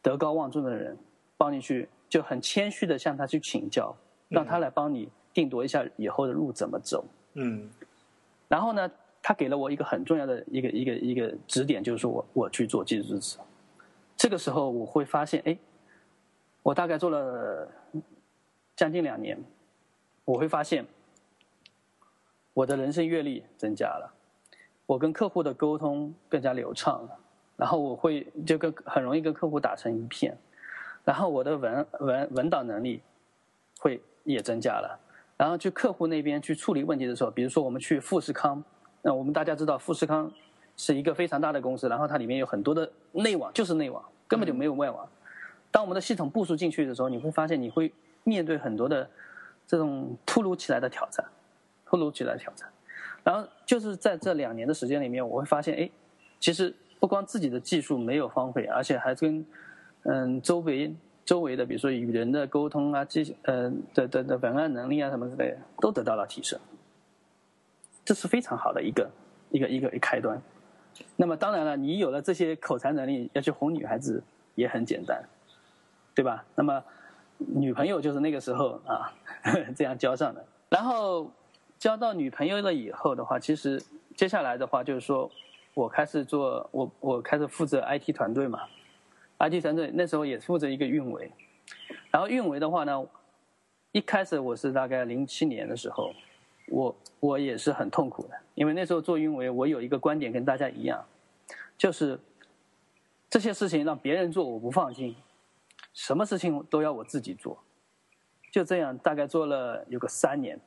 [0.02, 0.96] 德高望重的人
[1.38, 3.96] 帮你去，就很谦虚的向他去请教，
[4.30, 7.04] 让他来帮你定夺一下以后的路怎么走。
[7.34, 7.68] 嗯，
[8.48, 8.92] 然后呢，
[9.24, 13.40] 他给了我一个很重要的一个一个一个指点，就是说我我去做技术支持。
[14.16, 15.58] 这个时候我会发现，哎，
[16.64, 17.68] 我大概做了
[18.76, 19.38] 将近两年，
[20.26, 20.86] 我会发现
[22.54, 24.12] 我的人生阅历增加了，
[24.86, 27.20] 我跟客户的沟通更加流畅了，
[27.58, 30.38] 然后我会就跟很容易跟客户打成一片，
[31.04, 33.02] 然后我的文文文档能力
[33.80, 35.00] 会也增加了。
[35.36, 38.64] 然后去客户那边去处理问题的时候，比如说我们去富士康，
[39.02, 40.32] 那我们大家知道富士康
[40.78, 45.10] 是一个非常大的公司，然后它里面有很多的内网，就是内网，根本就没有外网。
[45.74, 47.92] 当我们的系统部署进去的时候，你会发现你会
[48.24, 49.10] 面对很多的
[49.68, 51.26] 这种突如其来的挑战，
[51.86, 52.70] 突如其来的挑战。
[53.24, 55.90] 然后就是在这两年的时间里面，我会发现，哎，
[56.40, 59.46] 其实不光自己的技术没有荒废，而且还跟
[60.04, 60.96] 嗯周围。
[61.26, 66.60] 周围的，比如说与人的沟通啊，这些呃的的的文案能力啊什么之类的，都得到了提升。
[68.04, 69.10] 这是非常好的一个
[69.50, 70.38] 一个一个一开端。
[71.16, 74.22] 那么当然了，你有了这些口才能力，要去哄女孩子
[74.56, 75.24] 也很简单，
[76.16, 76.46] 对吧？
[76.56, 76.84] 那么
[77.38, 79.14] 女朋友就是那个时候啊
[79.76, 80.46] 这样交上的。
[80.70, 81.32] 然后
[81.78, 83.82] 交到女朋友了以后的话，其实
[84.16, 85.30] 接下来的话就是说
[85.74, 88.62] 我开始做我我开始负责 IT 团队嘛。
[89.40, 91.30] IT 团队那时候也负责一个运维，
[92.12, 93.06] 然后运维的话呢，
[93.92, 96.14] 一开始我是大概零七年的时候，
[96.70, 101.04] 我我也是很痛苦的，因为那时候做运维，我有一个观点跟大家一样，
[101.78, 102.18] 就是
[103.30, 105.14] 这些事情让别人做我不放心，
[105.94, 107.64] 什么事情都要我自己做，
[108.52, 110.60] 就这样大概做了有个三年，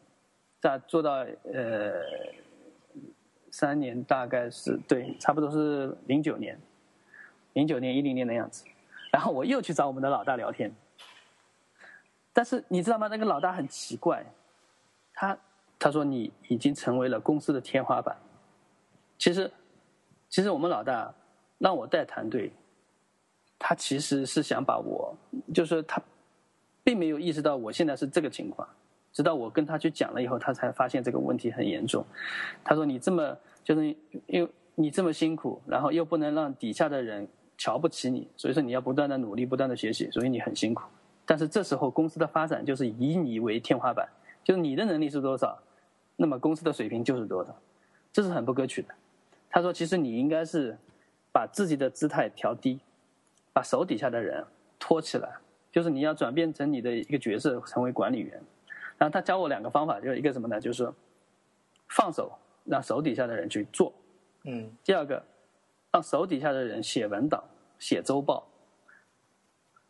[0.61, 2.01] 在做到呃
[3.51, 6.59] 三年大概是对，差不多是零九年。
[7.55, 8.67] 零九年、一零年的样子，
[9.11, 10.71] 然后我又去找我们的老大聊天。
[12.35, 13.09] 但是你知道吗？
[13.09, 14.27] 那个老大很奇怪，
[15.15, 15.39] 他
[15.79, 18.15] 他说你已经成为了公司的天花板。
[19.17, 19.51] 其实，
[20.29, 21.15] 其实我们老大
[21.57, 22.53] 让我带团队，
[23.59, 25.15] 他其实是想把我，
[25.53, 26.03] 就是他
[26.83, 28.69] 并没有意识到我现在是这个情况，
[29.13, 32.05] 直到我跟他去讲了以后，他才发现这个问题很严重。
[32.65, 33.87] 他说你这么就是
[34.27, 37.29] 因为你这么辛苦，然后又不能让底下的人。
[37.59, 40.83] 瞧不起你，所以说你要不断的努力，不断的学习，所以你很辛苦。
[41.25, 44.07] 但是这时候公司的发展就是以你为天花板，
[44.45, 45.59] 就是你的能力是多少，
[46.17, 47.57] 那么公司的水平就是多少，
[48.13, 48.89] 这是很不可取的。
[49.49, 50.77] 他说，其实你应该是
[51.33, 52.79] 把自己的姿态调低，
[53.57, 54.45] 把手底下的人
[54.79, 55.35] 托起来，
[55.73, 58.39] 就是你要转变成你的一个角色，成为管理员。
[58.99, 60.61] 然后他教我两个方法，就是一个什么呢？
[60.61, 60.93] 就是
[61.89, 62.31] 放手，
[62.67, 63.91] 让手底下的人去做。
[64.45, 64.71] 嗯。
[64.85, 65.25] 第二个。
[65.91, 67.43] 让手底下的人写文档、
[67.79, 68.47] 写周报。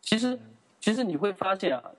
[0.01, 0.39] 其实，
[0.79, 1.91] 其实你会发现啊，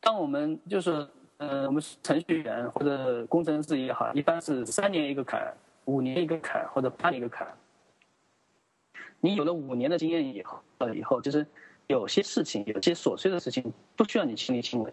[0.00, 1.08] 当我们就是
[1.38, 5.50] 呃，我们程序员或者工程师也好，一般是三年一个坎，
[5.86, 7.48] 五年一个坎，或者八年一个坎。
[9.20, 11.46] 你有了五年的经验以后，呃，以后就是
[11.86, 14.92] 有些事情，有些琐碎的事情，不需要你亲力亲为。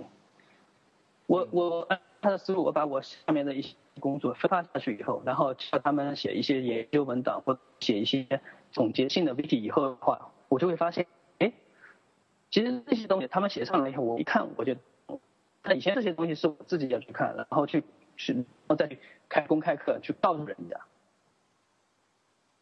[1.27, 3.75] 我我按他的思路，我把我下面的一些。
[4.01, 8.27] 工作分发下去以后，然后叫他们写一些研究文档或写一些
[8.69, 11.07] 总结性的 v t 以后的话，我就会发现，
[11.39, 11.49] 哎，
[12.51, 14.75] 其实这些东西他们写上来以后，我一看我就，
[15.63, 17.85] 那以前这些东西是我自己要去看，然后去
[18.17, 18.99] 去然后再去
[19.29, 20.77] 开公开课去告诉人家，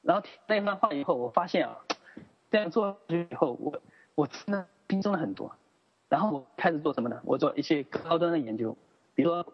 [0.03, 1.79] 然后听那番话以后，我发现啊，
[2.51, 3.81] 这样做下去以后，我
[4.13, 5.55] 我真的轻松了很多，
[6.07, 7.19] 然后我开始做什么呢？
[7.25, 8.77] 我做一些高端的研究，
[9.15, 9.53] 比如说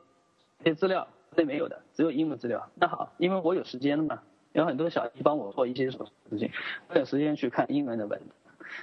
[0.59, 1.07] 这些资料。
[1.35, 2.71] 那没有的，只有英文资料。
[2.73, 6.49] 那好，因为我有时间了嘛，有很多小弟帮我做一些什么事情，
[6.87, 8.19] 我有时间去看英文的文，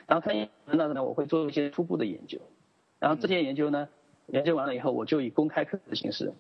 [0.07, 2.39] 然后看英文的呢，我会做一些初步的研究，
[3.01, 3.89] 然后这些研究呢，
[4.27, 6.35] 研究完了以后，我就以公开课的形式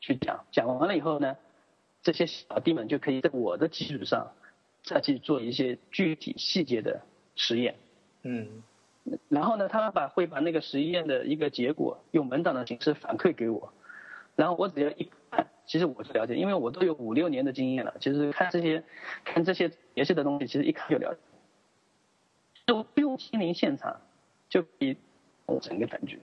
[0.00, 1.38] 去讲，讲完了以后呢，
[2.02, 4.32] 这些小弟们就可以在我的基础上
[4.88, 7.02] 再去做一些具体细节的
[7.36, 7.76] 实验。
[8.22, 8.62] 嗯，
[9.28, 13.72] 然后呢，他们把会把那个实验的一个结果用文档的形式反馈给我。
[14.34, 17.94] 然后我只要一看，其实我就了解，因为我都有五六年的经验了。
[18.00, 18.82] 其实看这些，
[19.24, 21.20] 看这些联系的东西，其实一看就了解，
[22.66, 24.00] 就不用亲临现场，
[24.48, 24.96] 就可以
[25.60, 26.18] 整个感觉。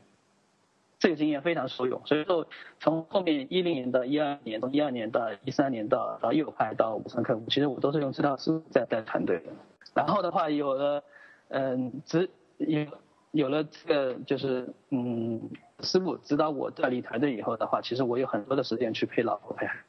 [0.99, 2.01] 这个经验非常受用。
[2.05, 2.47] 所以说，
[2.79, 9.51] 从后面一零年到一二年，从一二年到一三年到到右派到五三客户，其实我都是用这套思路在带团队的。
[9.93, 11.03] 然后的话，有了
[11.49, 12.85] 嗯，指有
[13.31, 15.49] 有了这个就是嗯。
[15.81, 19.83] 师傅指导我带领团队以后的话，其实我有很多的时间去陪老婆陪孩子。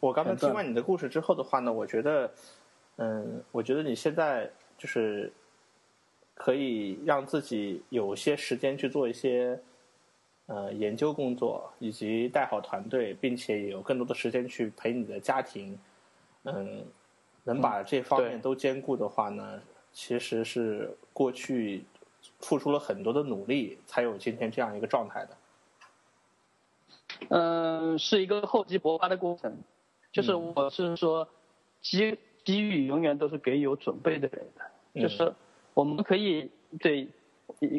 [0.00, 2.30] 我刚才听完你的故事之后的话呢，我觉得，
[2.96, 5.30] 嗯，我觉得你现在就是
[6.34, 9.58] 可以让自己有些时间去做一些
[10.46, 15.78] 呃研究工作，以及带好团队，并且有更多的时间去陪你的家庭。
[16.42, 16.84] 嗯，
[17.44, 19.62] 能把这方面都兼顾的话呢，
[19.92, 21.84] 其实是过去
[22.40, 25.36] 付出了很多的努力，才有今天这样一个状态的。
[27.30, 29.56] 嗯，是一个厚积薄发的过程。
[30.12, 31.28] 就是我是说，
[31.80, 35.00] 机机遇永远都是给有准备的人的。
[35.00, 35.34] 就是
[35.74, 37.08] 我们可以对，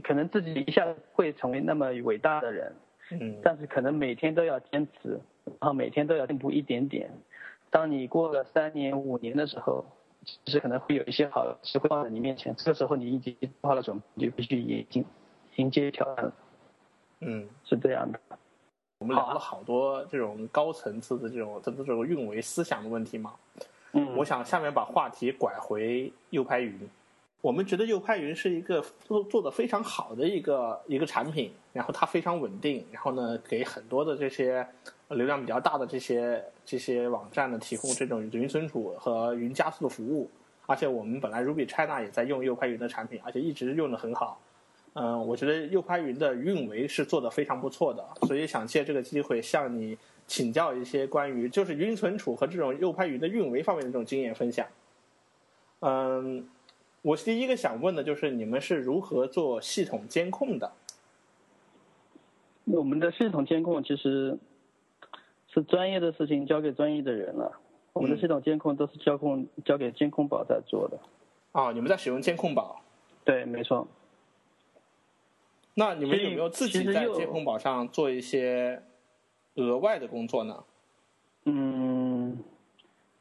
[0.04, 2.76] 可能自己一下会成为那么伟大的人，
[3.12, 7.10] 嗯，但是可能每天都要坚持，然后每天都要进步一点点。
[7.70, 9.84] 当你过了三年五年的时候，
[10.24, 15.06] 其实可能会有一些好机会放在你面前，这个时候你已经做好了准备，就必须迎迎
[15.56, 16.32] 迎接挑战。
[17.22, 18.20] 嗯，是这样的。
[19.00, 23.34] 我们聊了好多这种高层次的这种这这种运维思想的问题嘛，
[23.92, 26.78] 嗯，我想下面把话题拐回右拍云。
[27.42, 34.68] 我们觉得右拍云是一个做做的非常好的一个一个产品，然后它非常稳定，然后呢给很多的这些
[35.10, 40.30] 流量比较大的这些这些网站呢提供这种云存储和云加速的服务。
[40.68, 44.42] 而且我们本来 Ruby China 也在用右拍云的产品，而且一直用的很好。
[44.94, 49.96] 嗯，我觉得右拍云的运维是做的非常不错的，所以想借这个机会向你
[50.26, 54.66] 请教一些关于就是云存储和这种右拍云的运维方面的这种经验分享。
[55.82, 56.50] 嗯，
[57.06, 60.72] 我第一个想问的就是你们是如何做系统监控的？
[62.64, 64.36] 我们的系统监控其实
[65.54, 67.60] 是专业的事情，交给专业的人了。
[67.94, 71.00] 我们的系统监控都是交控交给监控宝在做的。
[71.52, 72.82] 啊，你们在使用监控宝？
[73.24, 73.88] 对，没错。
[75.76, 78.82] 那你们有没有自己在监控宝上做一些
[79.54, 80.64] 额外的工作呢？
[81.44, 82.15] 嗯，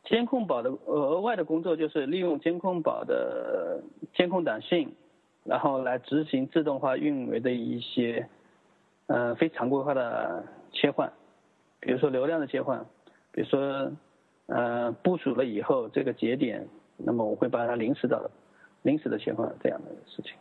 [0.05, 3.83] 监控宝的额外的工作就是利用监控宝的
[4.15, 4.95] 监控短信，
[5.45, 8.29] 然后来执行自动化运维的一些
[9.07, 11.13] 呃非常规化的切换，
[11.81, 12.85] 比如说流量的切换，
[13.33, 13.91] 比如说
[14.47, 18.31] 呃部署了以后这个节点，那么我会把它临时的
[18.83, 20.33] 临时的切换这样的事情。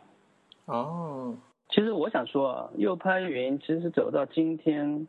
[0.66, 1.36] 哦。
[1.70, 5.08] 其实我想说啊，右拍云其实走到今天，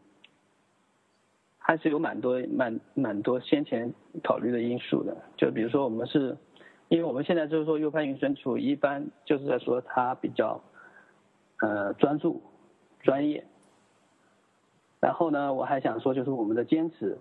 [1.67, 3.91] 还是有蛮多蛮蛮多先前
[4.23, 5.17] 考虑的因素的。
[5.35, 6.37] 就比如说，我们是，
[6.89, 10.61] 因为我们现在就是说右派云存储，一般就是在说它比较，
[11.61, 12.39] 呃，专注、
[12.99, 13.43] 专业。
[14.99, 17.17] 然后呢，我还想说，就是我们的坚持，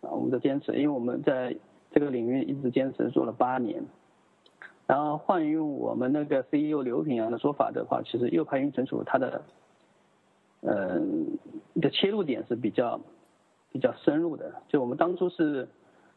[0.00, 1.54] 啊，我们的坚持，因为我们在
[1.92, 3.84] 这个领域一直坚持做了八年。
[4.88, 9.44] 然后换用我们那个 CEO 刘平阳的说法的话，其实右派云存储它的，
[10.62, 11.38] 嗯，
[11.80, 13.00] 的切入点是比较
[13.74, 14.62] 比较深入的。
[14.68, 15.68] 就我们当初是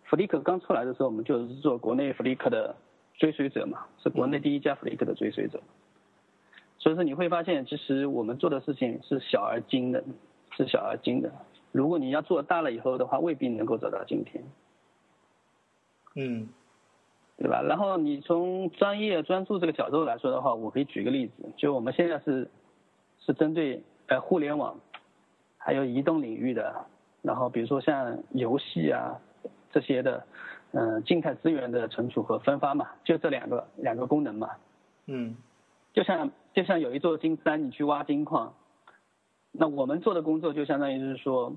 [0.08, 2.76] Flickr 刚出来的时候，我们就是做国内 Flickr 的
[3.16, 5.60] 追随者嘛，是国内第一家 Flickr 的追随者。
[6.78, 10.04] 所以说你会发现，其实我们做的事情是小而精的，
[10.56, 11.32] 是小而精的。
[11.72, 14.44] 如果你要做大了以后的话，未必能够走到今天。
[16.16, 16.48] 嗯。
[17.40, 17.62] 对吧？
[17.62, 22.50] 然后你从专业专注这个角度来说的话，我可以举个例子，就我们现在是
[23.20, 24.80] 是针对呃互联网，
[25.60, 26.86] 还有移动领域的，
[27.22, 29.20] 然后比如说像游戏啊
[29.72, 30.26] 这些的，
[30.72, 34.50] 嗯，静态资源的存储和分发嘛，就这两个两个功能嘛。
[35.06, 35.36] 嗯。
[35.94, 38.54] 就像就像有一座金山，你去挖金矿，
[39.52, 41.56] 那我们做的工作就相当于是说，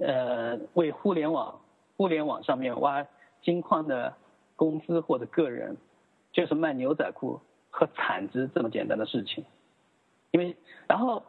[0.00, 1.60] 呃，为互联网
[1.96, 3.06] 互联网上面挖
[3.42, 4.14] 金矿的。
[4.60, 5.74] 公司或者个人，
[6.32, 7.40] 就是卖牛仔裤
[7.70, 9.42] 和铲子这么简单的事情，
[10.32, 10.54] 因为
[10.86, 11.22] 然后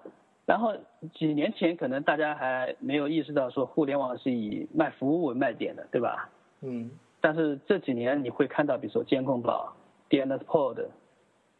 [0.51, 0.75] 然后
[1.13, 6.29] 几年前可能大家还没有意识到说互联网是以卖服务为卖点的，对吧？
[6.59, 6.91] 嗯。
[7.21, 9.73] 但是这几年你会看到，比如说监控宝、
[10.09, 10.87] DNSPod，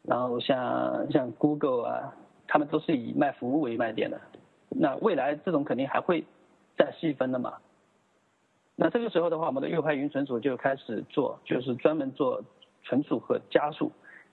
[0.04, 2.14] 然后像像 Google 啊，
[2.50, 4.20] 他们都是以卖服务为卖点的。
[4.68, 6.26] 那未来这种肯定还会
[6.78, 7.54] 再细分的嘛。
[8.76, 12.44] 那这个时候的话，我们的右派云存储就开始做，就是专门做
[12.84, 13.90] 存储和加速，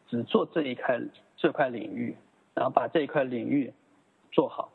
[0.08, 1.00] 只做这一块
[1.36, 2.16] 这块领域，
[2.54, 3.72] 然后把这一块领域
[4.32, 4.70] 做好。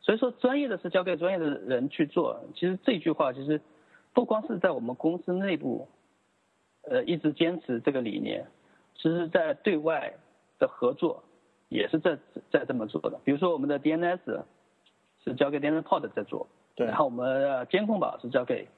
[0.00, 2.40] 所以说，专业的是交给专业的人去做。
[2.54, 3.60] 其实这句话其实
[4.14, 5.88] 不光是在我们公司内部，
[6.82, 8.46] 呃，一直坚持这个理念，
[8.94, 10.14] 其实在对外
[10.58, 11.22] 的合作
[11.68, 12.18] 也是在
[12.50, 13.20] 在这么做的。
[13.24, 14.42] 比如说，我们的 DNS
[15.24, 18.68] 是交给 DNSPod 在做，对，然后我们监控宝是交给。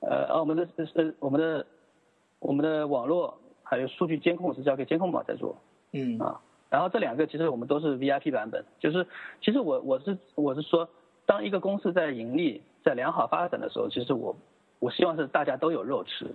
[0.00, 1.66] 呃，我们的是我们的
[2.40, 5.56] 我们的网络还有数据监控是交给监控宝在做，
[5.92, 6.40] 嗯啊，
[6.72, 9.06] 然后这两个其实我们都是 VIP 版本，就是
[9.42, 10.88] 其实我我是我是说，
[11.26, 14.34] 当一个公司在盈利在良好发展的时候，其实我
[14.78, 16.34] 我希望是大家都有肉吃，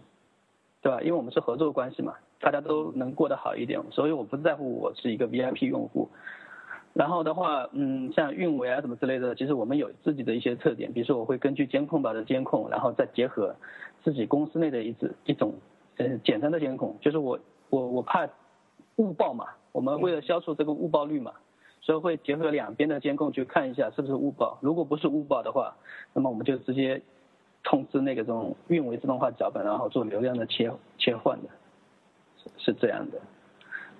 [0.83, 1.01] 对吧？
[1.01, 6.07] 因为我们是合作关系嘛，大家都能过得好一点，所以我不在乎我是一个 VIP 用户。
[6.93, 13.55] 然后的话，嗯，像运维啊什么之类的，其实我们有自己的一些特点，比如说我会根据监控吧的监控，然后再结合
[14.03, 15.53] 自己公司内的一种一种
[15.97, 17.39] 呃简单的监控，就是我
[17.69, 18.27] 我我怕
[18.95, 19.45] 误报嘛，
[19.77, 21.33] 我们为了消除这个误报率嘛，
[21.81, 25.75] 所以会结合两边的监控去看一下是不是误报，如果不是误报的话，
[26.13, 26.99] 那么我们就直接
[27.63, 31.49] 通知那个这种运维自动化脚本，然后做流量的切切换的，
[32.43, 33.21] 是是这样的，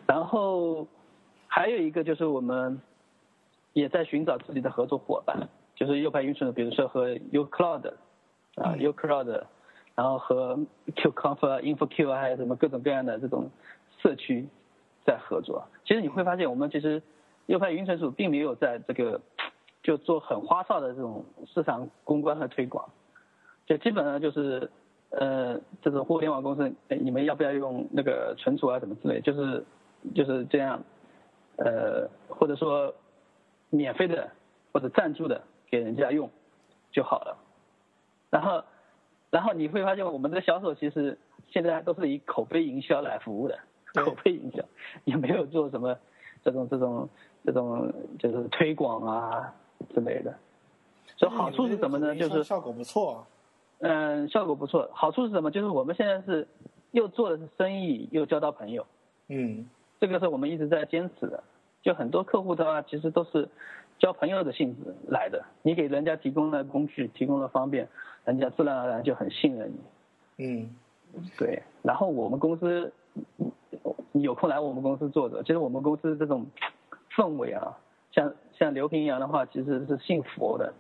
[0.08, 0.88] 然后。
[1.50, 2.80] 还有一个就是我们
[3.74, 7.94] 也在寻找自己的合作伙伴，就是右派云存，比如说和 uCloud
[8.56, 9.44] 啊 uCloud，
[9.96, 13.50] 然后和 QConf、InfoQ 还有什么各种各样的这种
[14.02, 14.48] 社区
[15.08, 15.66] 在合作。
[15.86, 17.02] 其实你会发现，我们其实
[17.48, 19.20] 右派云存储并没有在这个
[19.82, 22.88] 就做很花哨的这种市场公关和推广，
[23.66, 24.70] 就基本上就是
[25.10, 29.66] 呃这种互联网公司，哎你们要不要用那个存储啊什么之类，就是
[30.14, 30.84] 就是这样。
[31.60, 32.94] 呃，或者说
[33.72, 34.30] 免费的
[34.72, 36.30] 或者赞助的给人家用
[36.92, 37.36] 就好了，
[38.30, 38.64] 然后
[39.32, 41.18] 然后你会发现我们的销售其实
[41.48, 43.58] 现在都是以口碑营销来服务的，
[44.04, 44.64] 口碑营销
[45.06, 45.98] 也没有做什么
[46.44, 47.10] 这种这种
[47.44, 49.54] 这种就是推广啊
[49.94, 50.34] 之类的，
[51.16, 52.16] 所以好处是什么呢？
[52.16, 53.26] 就是效果不错。
[53.80, 54.90] 嗯，效果不错。
[54.94, 55.52] 好处是什么？
[55.52, 56.48] 就是我们现在是
[56.92, 58.86] 又做的是生意，又交到朋友。
[59.28, 59.68] 嗯。
[60.00, 61.44] 这个是我们一直在坚持的，
[61.82, 63.50] 就很多客户的话，其实都是
[63.98, 65.44] 交朋友的性质来的。
[65.64, 67.88] 你给人家提供了工具，提供了方便，
[68.24, 70.46] 人家自然而然就很信任你。
[70.46, 70.70] 嗯，
[71.36, 71.64] 对。
[71.82, 72.94] 然后我们公司，
[73.34, 73.52] 你
[74.22, 75.42] 有空来我们公司坐着。
[75.44, 76.46] 其实我们公司这种
[77.16, 77.78] 氛围啊，
[78.12, 80.74] 像像刘平阳的话，其实是信佛的，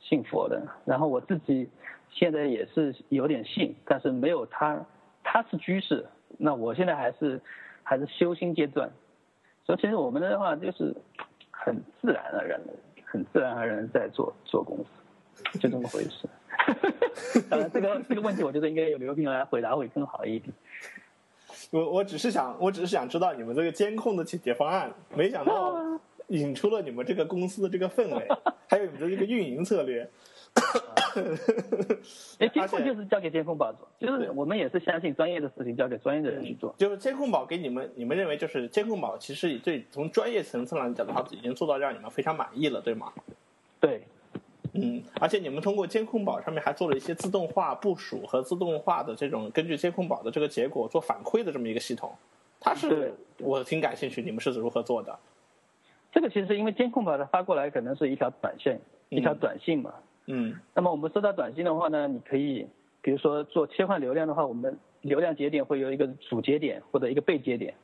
[0.00, 0.62] 信佛的。
[0.84, 1.68] 然后我自己
[2.10, 4.84] 现在也是有点信，但是没有他，
[5.22, 6.06] 他是居士，
[6.38, 7.40] 那我现在还是。
[7.84, 8.88] 还是修心阶段，
[9.66, 10.94] 所以其实我们的话就是
[11.50, 12.72] 很自然而然的，
[13.04, 16.28] 很自然而然在做做公司，就这么回事。
[17.50, 20.54] 当然，这个这个问题我觉得应该由刘平来回答会更好一点。
[21.72, 25.74] 我我只是想，我只是想知道你们这个监控的解决方案，没想到
[26.28, 28.28] 引出了你们这个公司的这个氛围，
[28.68, 30.06] 还有你们的这个运营策略。
[32.38, 36.74] 哎，监控就是交给监控宝做，就是我们也是相信专业的事情交给专业的人去做。
[36.76, 43.10] 就是监控宝给你们，你们认为就是监控宝其实对从专业层次上讲的话，已经做到让你们非常满意了，对吗？
[43.80, 44.02] 对，
[44.74, 52.10] 嗯，而且你们通过监控宝上面还做了一些自动化部署和自动化的这种根据监控宝的这个结果做反馈的这么一个系统，
[52.58, 55.18] 它是我挺感兴趣，你们是如何做的？
[56.10, 58.78] 这个其实因为监控宝它发过来可能是一条短信，
[59.10, 59.92] 一条短信嘛。
[60.26, 62.66] 嗯，那么我们收到短信的话呢，你可以，
[63.02, 67.74] 比如说做切换流量的话，我们流量节点会有一个主节点或者一个被节点，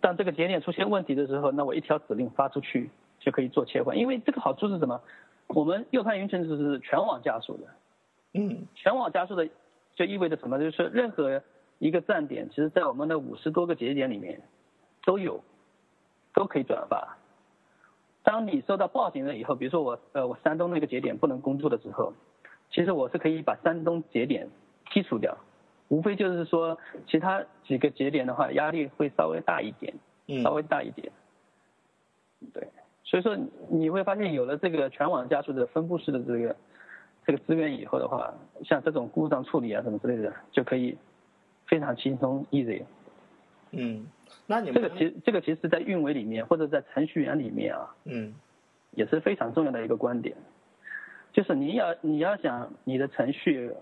[0.00, 2.88] 当这个节点出现问题的时候，那我一条指令发出去
[3.20, 3.98] 就可以做切换。
[3.98, 4.98] 因为这个好处是什么？
[5.48, 7.66] 我们右派云存储是全网加速的，
[8.34, 9.48] 嗯，全网加速的
[9.94, 10.58] 就意味着什么？
[10.58, 11.42] 就是任何
[11.78, 14.42] 一个站点，其实在我们的五十多个节点里面
[15.04, 15.42] 都有，
[16.34, 17.16] 都可以转发。
[18.22, 22.12] 当你收到报警了以后，比如说我呃我山东那个节点不能工作的时候，
[22.70, 24.48] 其实我是可以把山东节点
[24.90, 25.38] 剔除掉，
[25.88, 29.94] 无非就是说其他几个节点的话压力会稍微大一点，
[30.42, 31.12] 稍微大一点。
[32.52, 32.68] 对，
[33.06, 33.34] 所以说
[33.70, 36.56] 你会发现有了这个全网加速的分布式的这个
[37.24, 38.34] 这个资源以后的话，
[38.64, 40.98] 像这种故障处理啊什么之类的就可以
[41.66, 42.82] 非常轻松 easy。
[43.70, 44.06] 嗯。
[44.48, 48.34] 那你们这个其这个其实，在运维里面或者在程序员里面啊，嗯，
[48.90, 50.36] 也是非常重要的一个观点，
[51.32, 53.72] 就是你要你要想你的程序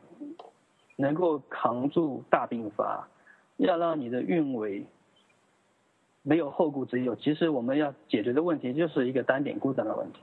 [0.96, 3.08] 能够扛住大并发，
[3.56, 4.86] 要让你的运维
[6.24, 7.14] 没有后顾之忧。
[7.14, 10.18] 其实我们要解决的问题就是一个单点故障的问题。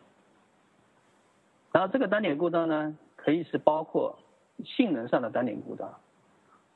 [1.71, 4.19] 然后这个单点故障呢，可以是包括
[4.65, 5.99] 性能上的单点故障，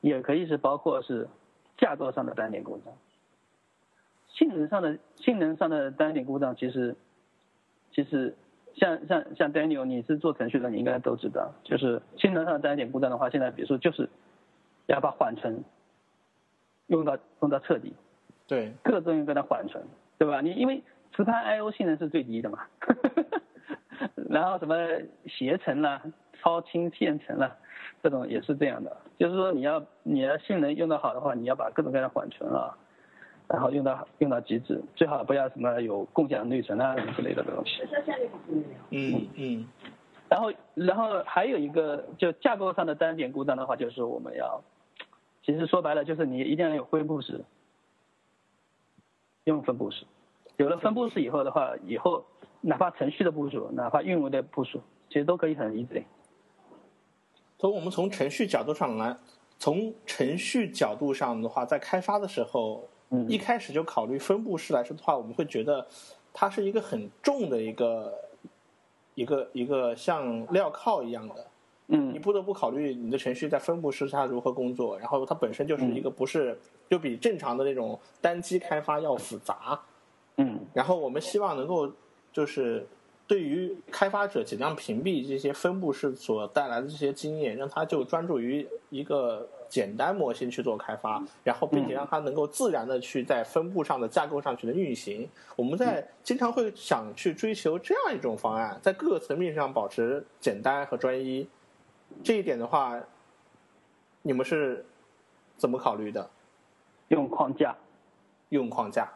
[0.00, 1.28] 也可以是包括是
[1.76, 2.94] 架构上的单点故障。
[4.28, 6.96] 性能上的性能上的单点故障，其实
[7.90, 8.36] 其实
[8.74, 14.08] 像像像 Daniel，你是做程序的，你应该都知道，就是性能上的单点故障的话，现在比如说就是
[14.86, 15.64] 要把缓存
[16.86, 17.94] 用到用到彻底，
[18.46, 19.82] 对，各种用各的缓存，
[20.18, 20.40] 对吧？
[20.40, 20.82] 你因为
[21.14, 22.60] 磁盘 I/O 性能是最低的嘛，
[24.28, 24.76] 然后什么
[25.26, 26.02] 携程啦、
[26.40, 27.56] 超清线程啦，
[28.02, 32.76] 这种也是这样的，就是说你要你要性能用得好的话，你要把各种各样的缓存啊。
[33.48, 37.80] 然后用到用到极致，最好不要什么有共享内存啊什么之类的东西。
[38.90, 39.68] 嗯嗯。
[40.28, 44.60] 然后，然后还有一个就架构上的单点故障的话，就是我们要，
[45.44, 47.40] 其实说白了就是你一定要有灰布式，
[49.46, 50.04] 用分布式，
[50.56, 52.24] 有了分布式以后的话，以后
[52.60, 56.02] 哪怕程序的部署，哪怕运维的部署，其实都可以很 easy。
[57.58, 59.16] 从我们从程序角度上来，
[59.58, 65.86] 从程序角度上的话，在开发的时候，嗯一开始就考虑分布式来说的话，我们会觉得
[66.32, 68.12] 它是一个很重的一个
[69.14, 71.46] 一个一个像镣铐一样的，
[71.86, 76.58] 你嗯不得不考虑你的程序在分布式下如何工作，然后它本身就是一个不是
[76.90, 79.80] 就比正常的那种单机开发要复杂，
[80.36, 80.58] 嗯。
[80.74, 81.90] 然后我们希望能够
[82.32, 82.86] 就是
[83.26, 91.94] 对于开发者尽量屏蔽这些分布式所带来的这些经验，让他就专注于一个简单模型去做开发，然后并且。
[91.94, 95.26] 让它能够自然的去在分布上的架构上去的运行。
[95.56, 101.46] 我们在经常会想去追求这样一种方案，在各个层面上保持简单和专一。
[102.22, 103.00] 这一点的话，
[104.22, 104.84] 你们是
[105.56, 106.28] 怎么考虑的？
[107.08, 107.76] 用框架，
[108.48, 109.08] 用框架？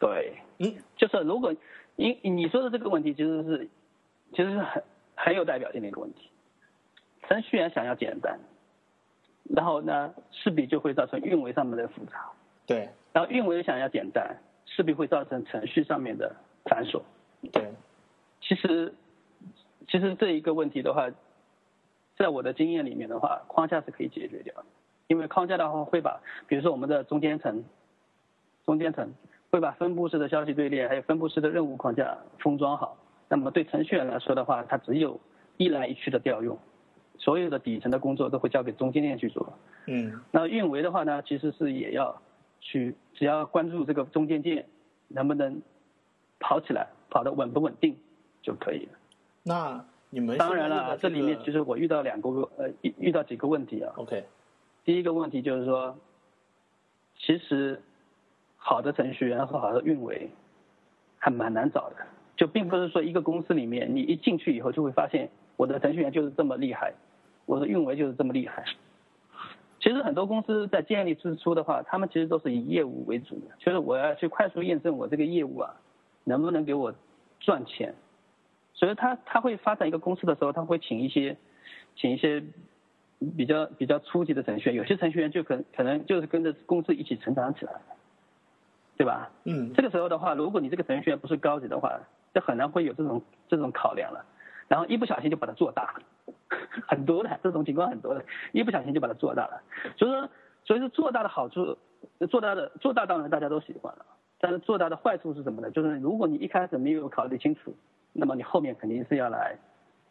[0.00, 1.54] 对，嗯，就是如果
[1.96, 3.68] 你你说的这个问题，其实是
[4.32, 4.82] 其实是很
[5.14, 6.30] 很有代表性的一个问题。
[7.28, 8.40] 程序员想要简单，
[9.44, 12.30] 然后呢，势必就会造成运维上面的复杂，
[12.66, 16.34] 对然后运维想要简单，势必会造成程序上面的
[16.64, 17.02] 繁琐。
[17.52, 17.72] 对，
[18.40, 18.94] 其实，
[19.86, 21.08] 其实这一个问题的话，
[22.18, 24.64] 在我的经验里面的话，框架是可以解决掉的，
[25.06, 27.64] 因为框架的话会把，比如说我们的中间层，
[28.66, 29.14] 中间层
[29.50, 32.96] 会把分布式的消息队列还有分布式的任务框架封装好。
[33.28, 35.20] 那么对程序员来说的话，它只有
[35.58, 36.58] 一来一去的调用，
[37.18, 39.52] 所有的底层的工作都会交给中间链去做。
[39.86, 42.20] 嗯那运维的话呢，其实是也要
[42.60, 44.66] 去，只要关注这个中间件
[45.08, 45.62] 能不能
[46.40, 47.96] 跑起来，跑得稳不稳定
[48.42, 48.92] 就可以了。
[49.44, 53.92] 那你们当然了，这里面个就是我遇到两个呃遇遇到几个问题啊。
[53.96, 54.24] OK，
[54.84, 55.96] 第一个问题就是说，
[57.18, 57.80] 其实
[58.56, 60.30] 好的程序员和好的运维
[61.18, 61.96] 还蛮难找的，
[62.36, 66.94] 就并不是说一个公司里面你一进去以后就会发现我的程序员就是这么厉害，
[67.44, 68.64] 我的运维就是这么厉害。
[69.80, 75.76] 其实很多公司在建立之初的话，他们其实都是以业务为主的，就是我要去快速验证我这个业务啊
[76.24, 76.94] 能不能给我
[77.40, 77.94] 赚钱。
[78.78, 81.36] 所以他他会发展一个公司的时候，他会请一些
[81.96, 82.40] 请一些
[83.36, 87.80] 比较比较初级的程序员，有些程序员就可可能就是跟着公司一起成长起来的，
[88.96, 89.30] 对吧？
[89.44, 91.98] 嗯这个时候的话，如果你这个程序员不是高级的话，
[92.32, 94.24] 就很难会有这种这种考量了。
[94.68, 96.34] 然后一不小心就把它做大了，
[96.86, 99.60] 很多的这种情况很多的，一不小心就把它做大了。
[99.96, 100.28] 所以说，
[100.64, 101.76] 所以说做大的好处，
[102.30, 104.04] 做大的做大当然大家都喜欢了，
[104.38, 105.70] 但是做大的坏处是什么呢？
[105.70, 107.74] 就是如果你一开始没有考虑清楚，
[108.18, 109.56] 那么你后面肯定是要来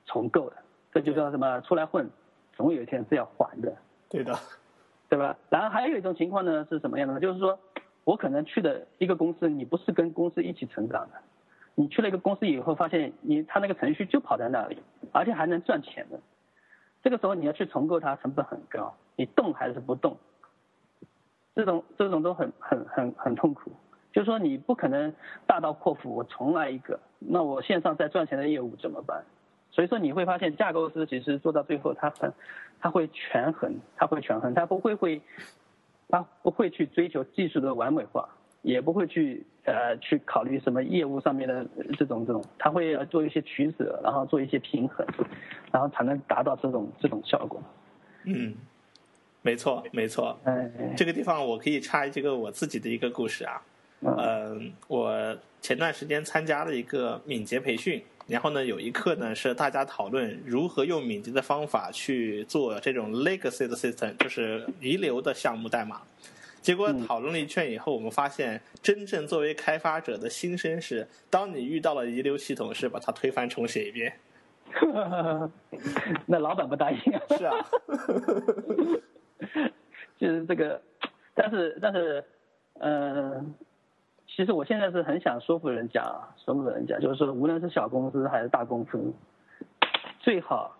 [0.05, 0.55] 重构的。
[0.93, 1.59] 这就叫什么？
[1.61, 2.09] 出来混，
[2.53, 3.75] 总有一天是要还的。
[4.09, 4.33] 对的，
[5.09, 5.37] 对吧？
[5.49, 7.19] 然后还有一种情况呢是什么样的呢？
[7.19, 7.59] 就是说
[8.05, 11.19] 我可能去的一个公司，你不是跟公司一起成长的，
[11.75, 14.81] 你去了一个公司以后，发现你他那个程序就跑在那里，
[15.11, 16.17] 而且还能赚钱的，
[17.03, 20.17] 这个时候你要去重构它，成本很高，你动还是不动？
[21.53, 23.71] 这种这种都很很很很痛苦。
[24.13, 25.13] 就是说你不可能
[25.45, 29.23] 大刀阔斧，我重来一个，那我线上在赚钱的业务怎么办？
[29.69, 32.33] 所以说你会发现架构师其实做到最后，他很
[32.79, 35.21] 他会权衡，他会权衡，他不会会，
[36.07, 38.27] 他不会去追求技术的完美化，
[38.63, 41.67] 也不会去呃去考虑什么业务上面的
[41.97, 45.05] 这种这种，他会呃做一些取舍，然后做一些平衡，
[45.71, 47.61] 然后才能达到这种这种效果。
[48.23, 48.55] 嗯，
[49.43, 50.39] 没错没错。
[50.43, 53.61] 哎，这个地方我可以插这个我自己的一个故事啊。
[54.01, 66.01] 嗯嗯，我前段时间参加了一个敏捷培训，然后呢，有一课呢是大家讨论如何用敏捷的方法去做这种 legacy 的 system，就是遗留的项目代码。
[66.61, 74.13] 结果讨论了一圈以后，我们发现，真正作为开发者的心声是：当你遇到了遗留系统，是把它推翻重写一遍。
[76.27, 77.21] 那老板不答应啊。
[77.37, 77.55] 是啊，
[80.19, 80.81] 就是这个，
[81.33, 82.21] 但是但是，
[82.73, 83.41] 呃，
[84.37, 89.11] 其实我现在是很想说服人家啊，说服人家，就是说，无论是小公司还是大公司，
[90.19, 90.77] 最好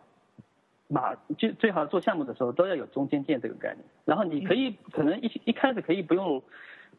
[0.87, 3.83] 马就最好做项目的时候都要有中间件这个概念。
[4.05, 6.43] 然后你可以可能一一开始可以不用，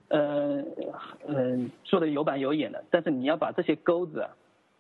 [0.09, 0.65] 呃
[1.29, 4.31] 呃做的有板有眼的，但是你要把这些钩子啊，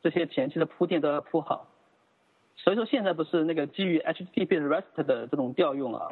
[0.02, 1.68] 这些前期的铺垫都要铺好。
[2.56, 6.08] 所以说现在不是那个基于 HTTP REST 的这种调用啊，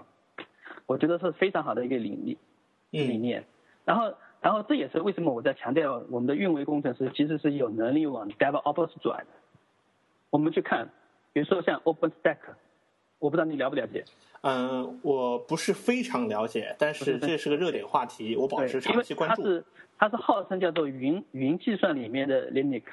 [0.86, 2.38] 我觉得是非常好的一个理理
[2.93, 3.44] 理嗯念。
[3.84, 4.14] 然后，
[4.47, 9.27] 然后这也是为什么我在强调我们的运维工程师其实是有能力往 DevOps 转的。
[10.31, 10.89] 我们去看，
[11.32, 12.36] 比如说像 OpenStack，
[13.18, 14.05] 我不知道你了不了解。
[14.43, 19.43] 嗯，我不是非常了解，但是这是个热点话题，我保持长期关注。
[19.43, 19.64] 它是
[19.98, 22.85] 它是号称叫做云云计算里面的 Linux，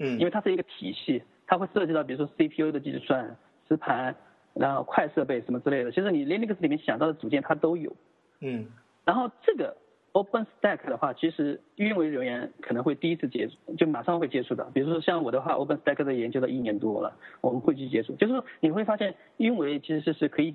[0.00, 3.36] 嗯，因为它是一个体系，它会涉及到比如说 CPU 的计算、
[3.68, 4.16] 磁盘，
[4.52, 5.92] 然后快设备什么之类的。
[5.92, 7.94] 其实你 Linux 里面想到的组件它都有，
[8.40, 8.66] 嗯，
[9.04, 9.76] 然后这个
[10.12, 14.64] OpenStack 的话，其实运维人员可能会第一次接触，就马上会接触到。
[14.74, 20.54] 比如说像我的话，OpenStack 的研究了一年多了，我们会去接触，就是说你会发现运维其实是可以。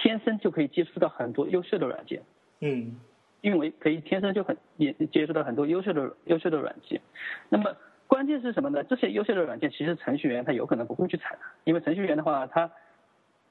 [0.00, 2.22] 天生就可以接触到很多优秀的软件，
[2.60, 3.00] 嗯，
[3.40, 7.00] 运维可以天生就很也接触到很多优秀的优秀的软件。
[7.48, 7.74] 那么
[8.06, 8.84] 关键是什么呢？
[8.84, 12.70] 这些优秀的软件其实程序员他有可能不会去采纳，因为程序员的话他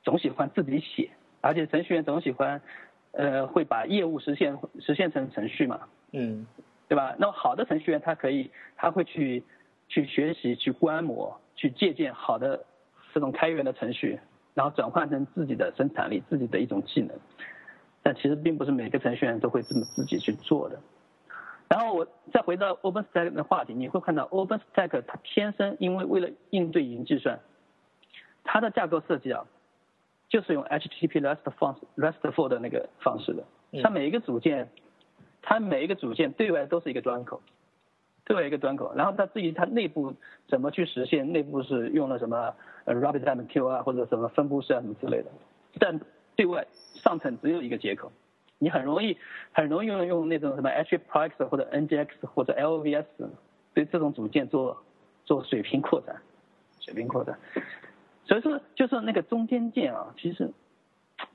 [0.03, 1.09] 总喜欢自己写，
[1.41, 2.61] 而且程序员总喜欢
[3.17, 5.81] 呃会把业务实现实现成程序嘛，
[6.13, 6.47] 嗯，
[6.87, 7.13] 对吧？
[7.19, 9.43] 那么好的程序员他可以他会去
[9.89, 12.63] 去学习去观摩去借鉴好的
[13.13, 14.19] 这种开源的程序。
[14.57, 17.15] 然后转换成自己的生产力，自己的一种技能，
[18.01, 20.79] 但其实并不是每个程序员都会这么自己去做的。
[21.69, 27.39] 然后我再回到 OpenStack 的话题，你会看到 OpenStack 它天生因为为了应对云计算，
[28.43, 29.45] 它的架构设计啊，
[30.29, 33.43] 就是用 HTTP REST 方 RESTful 的那个方式的。
[33.81, 34.69] 它每一个组件，
[35.41, 37.41] 它每一个组件对外都是一个端口。
[38.25, 40.13] 对外一个端口，然后它至于它内部
[40.49, 45.31] 怎么去实现，内部是用了什么呃 RabbitMQ 啊，或者什么分布式啊什么之类的，
[45.79, 45.97] 但
[46.35, 48.11] 对外上层只有一个接口，
[48.59, 49.17] 你很容易
[49.53, 53.05] 很容易用用那种什么 HPX 或者 NGX 或者 LVS
[53.73, 54.83] 对这种组件做
[55.23, 56.21] 做水平扩展，
[56.81, 57.39] 水平扩展，
[58.27, 60.51] 所以说就是那个中间件啊，其实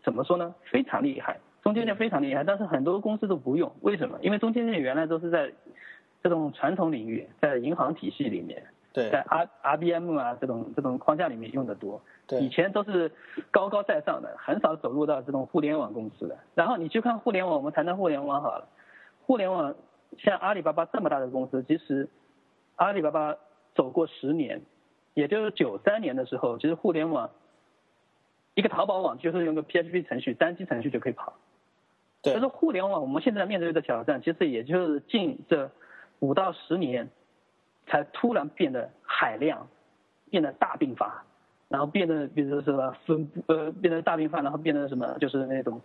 [0.05, 4.19] 怎么说呢，非常厉害，中间件非常厉害，但是很多公司都不用，为什么？
[4.21, 5.53] 因为中间件原来都是在
[6.23, 8.63] 这种传统领域，在银行体系里面，
[8.93, 13.11] 对，在 R R B M 啊这种这种框架里面用的多，对，以前都是
[13.51, 16.37] 高高在上的，很少走入到这种互联网公司的。
[16.55, 18.69] 然后你去看互联网，我们谈谈互联网好了。
[19.25, 19.75] 互联网
[20.19, 22.09] 像阿里巴巴这么大的公司，其实
[22.77, 23.37] 阿里巴巴
[23.75, 24.61] 走过十年，
[25.15, 27.31] 也就是九三年的时候，其实互联网
[28.55, 31.35] 一个淘宝网就是用个 P H P 程序，单机程序就可以跑。
[32.23, 35.71] 对，但是互联网我们现在面对的挑战，其实也就是近这。
[36.21, 37.11] 五到十年，
[37.89, 39.67] 才突然变得海量，
[40.31, 41.25] 变得大并发，
[41.69, 45.81] 然后变得，比如说什么分布，呃，变得大并发，然后变得什么，就是那种，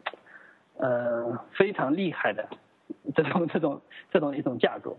[0.76, 2.48] 呃，非常厉害的
[3.16, 3.82] 这种这种
[4.12, 4.96] 这种一种架构，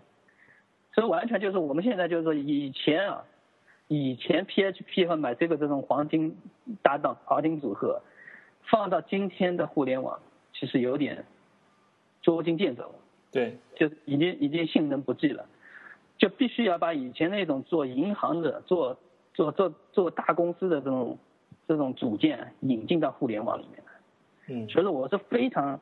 [0.93, 3.25] 所以完全就是我们现在就是说以前啊，
[3.89, 6.37] 以前 PHP 和 MySQL 这种黄金
[6.83, 8.03] 搭档、黄金组合，
[8.71, 10.21] 放到今天的互联网，
[10.53, 11.25] 其实有点
[12.23, 12.95] 捉襟见肘。
[13.31, 15.47] 对，就已经已经性能不济了，
[16.17, 18.99] 就必须要把以前那种做银行的、做
[19.35, 21.19] 做做做大公司的这种
[21.67, 23.93] 这种组件引进到互联网里面来。
[24.49, 25.79] 嗯，所以说我是非常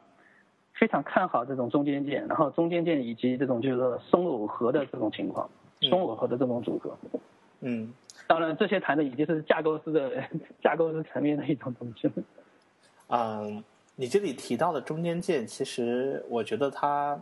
[0.75, 5.49] 非常看好这种中间件，然后中间件以及这种就是说松耦合的这种情况，
[5.83, 6.97] 松耦合的这种组合。
[7.13, 7.21] 嗯，
[8.27, 10.23] 当然这些谈的已经是架构师的
[10.63, 12.13] 架构师层面的一种东西了。
[13.09, 13.63] 嗯，
[13.95, 17.19] 你这里提到的中间件，其实我觉得它。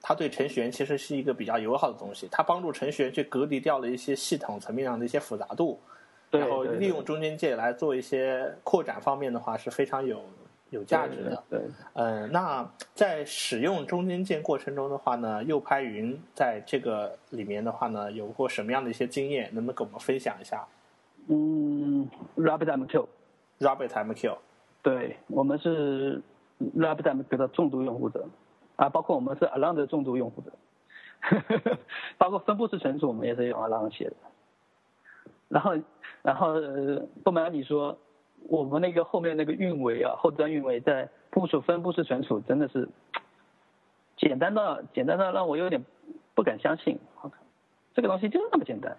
[0.00, 5.80] 它对程序员其实是一个比较友好的东西，它帮助程序员去隔离掉了一些系统层面上的一些复杂度，
[6.30, 10.22] 然后利用中间件来做一些扩展方面的话是非常有
[10.70, 11.42] 有价值的。
[11.48, 11.60] 对，
[11.94, 19.48] 嗯，那在使用中间件过程中的话呢，右拍云在这个里面的话呢，有过什么样的一些经验？
[19.54, 20.66] 能不能给我们分享一下？
[21.28, 24.36] 嗯，RabbitMQ，RabbitMQ，
[24.82, 26.22] 对我们是
[26.58, 28.26] RabbitMQ 的重度用户者。
[28.76, 30.52] 啊，包括我们是 Along 的重度用户的，
[32.16, 34.14] 包括分布式存储，我们也是用 Along 写的。
[35.48, 35.74] 然后，
[36.22, 37.98] 然后呃不瞒你说，
[38.44, 42.88] 我们那个后面那个运维啊，后端运维在部署分布式存储，真的是
[44.16, 45.84] 简单到简单到让我有点
[46.34, 46.98] 不敢相信。
[47.94, 48.96] 这个东西就是那么简单，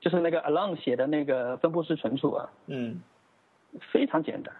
[0.00, 3.00] 就是那个 Along 写的那个分布式存储啊，嗯，
[3.92, 4.54] 非常简单。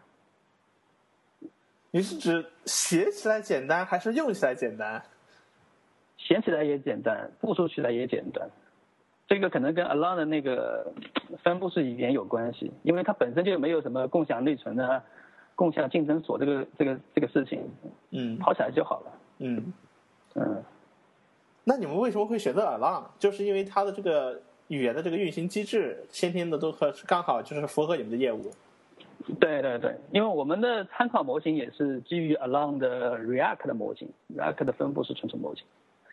[1.90, 5.04] 你是指写起来简单，还是用起来简单？
[6.16, 8.48] 写起来也简单，部署起来也简单。
[9.34, 10.92] 这个可能跟 Along 的那个
[11.42, 15.02] 分布式语言有关系，因为它本身就没有什么共享内存啊、
[15.56, 17.68] 共享竞争锁这个这个这个事情。
[18.12, 19.12] 嗯，跑起来就好了。
[19.38, 19.72] 嗯
[20.36, 20.62] 嗯。
[21.64, 23.06] 那你们为什么会选择 Along？
[23.18, 28.52] 就是因为它的这个语言的这个运行机制，先天的都和刚好就是符合你们的业务。
[29.40, 35.64] 对对对，因为我们的参考模型也是基于 Along 的 React 的模型，React 的分布式存储模型。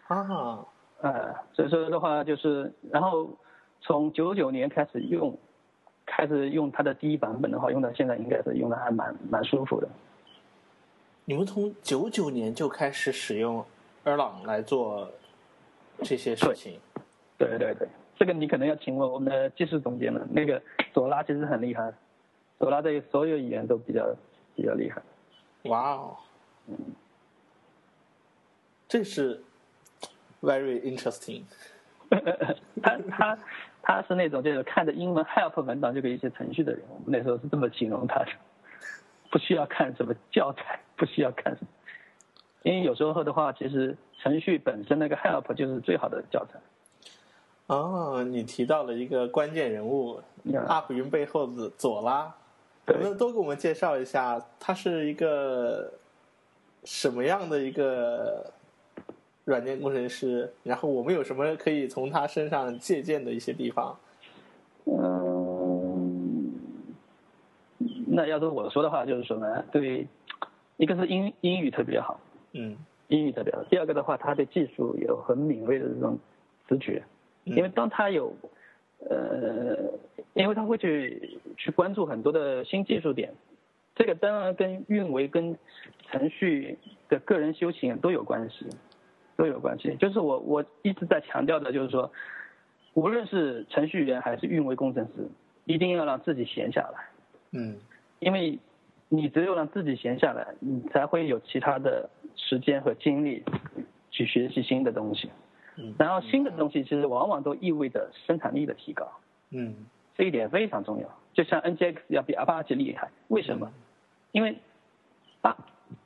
[0.07, 0.65] 啊，
[1.01, 3.29] 呃，所以说的话就是，然后
[3.81, 5.37] 从九九年开始用，
[6.05, 9.89] 开始用它的第一版本的话，用到现在应该是用的还蛮蛮舒服的。
[11.25, 13.65] 你们从九九年就开始使用
[14.05, 15.09] Erlang 来做
[16.03, 16.79] 这些事情？
[17.37, 20.21] 对对对，这个你可能要请问我们的技术总监了。
[20.31, 20.61] 那个
[20.93, 21.91] 索拉其实很厉害，
[22.59, 24.15] 索拉对所有语言都比较
[24.55, 25.01] 比较厉害。
[25.63, 26.17] 哇哦，
[26.67, 26.75] 嗯，
[28.87, 29.43] 这是
[30.41, 31.43] very interesting。
[32.83, 33.37] 他他
[33.81, 38.31] 他是那种就是看着英文 help 文档就可以写程序的人，我们那时候是这么形容他的，
[39.29, 41.67] 不需要看什么教材，不需要看什么，
[42.63, 46.59] 因为有时候的话，其实程序本身那个 help 就是最好的教材。
[47.67, 50.21] 哦，你提到了一个关键人物
[50.67, 52.35] ，Up 云背后的左拉，
[52.87, 55.93] 能不能多给我们介绍一下，他是一个
[56.83, 58.51] 什么样的一个？
[59.51, 63.99] 软件工程师，然后我们有什么可以从他身上借鉴的一些地方？
[64.85, 66.53] 嗯，
[68.07, 70.07] 那要是我说的话，就是什么，对，
[70.77, 72.17] 一个是英英语特别好，
[72.53, 72.77] 嗯，
[73.09, 73.61] 英语特别好。
[73.69, 76.17] 第二个的话，他对技术有很敏锐的这种
[76.69, 77.03] 直觉，
[77.43, 78.33] 因为当他有，
[79.09, 79.75] 呃，
[80.33, 83.33] 因为他会去去关注很多的新技术点，
[83.95, 85.57] 这个当然跟运维跟
[86.09, 86.77] 程序
[87.09, 88.65] 的个人修行都有关系。
[89.37, 92.11] 都有关系，就是我我一直在强调的，就是说，
[92.93, 95.29] 无论是程序员还是运维工程师，
[95.65, 97.05] 一定要让自己闲下来。
[97.51, 97.77] 嗯，
[98.19, 98.59] 因为，
[99.09, 103.43] 你只有让自己闲下来，你才会有其他的时间和精力
[104.09, 105.29] 去学习新的东西。
[105.77, 109.09] 嗯，然后新的东西其实往往都意味着生产力的提高。
[109.51, 109.75] 嗯，
[110.15, 111.07] 这一点非常重要。
[111.33, 113.71] 就像 NGX 要比 Apache 厉害，为什么？
[114.31, 114.57] 因为，
[115.41, 115.57] 啊。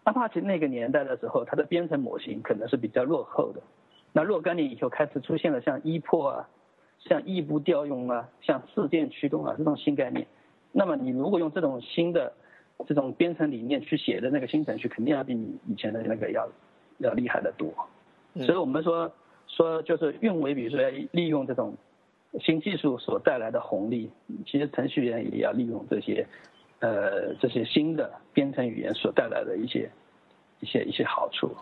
[0.03, 3.61] Apache 那个年代的时候，它的编程模型可能是比较落后的。
[4.13, 6.49] 那若干年以后开始出现了像 ePO 啊、
[6.99, 10.25] 像异步调用啊、像事件驱动啊这种新概念，
[10.71, 12.31] 那么你如果用这种新的
[12.87, 16.47] 这种编程理念去写的那个新程序，肯定要比你以前的那个要
[16.99, 17.73] 要厉害的多。
[18.35, 19.11] 所以我们说
[19.47, 21.75] 说就是运维，比如说要利用这种
[22.39, 24.09] 新技术所带来的红利，
[24.45, 26.25] 其实程序员也要利用这些。
[26.79, 29.89] 呃，这些新的编程语言所带来的一些
[30.59, 31.55] 一些一些好处。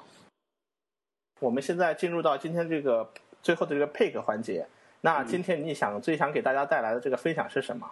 [1.40, 3.12] 我们现在进入到今天这个
[3.42, 4.66] 最后的这个 pick 环节。
[5.02, 7.92] 那今天你想最想给大家带来的这个分享是什么？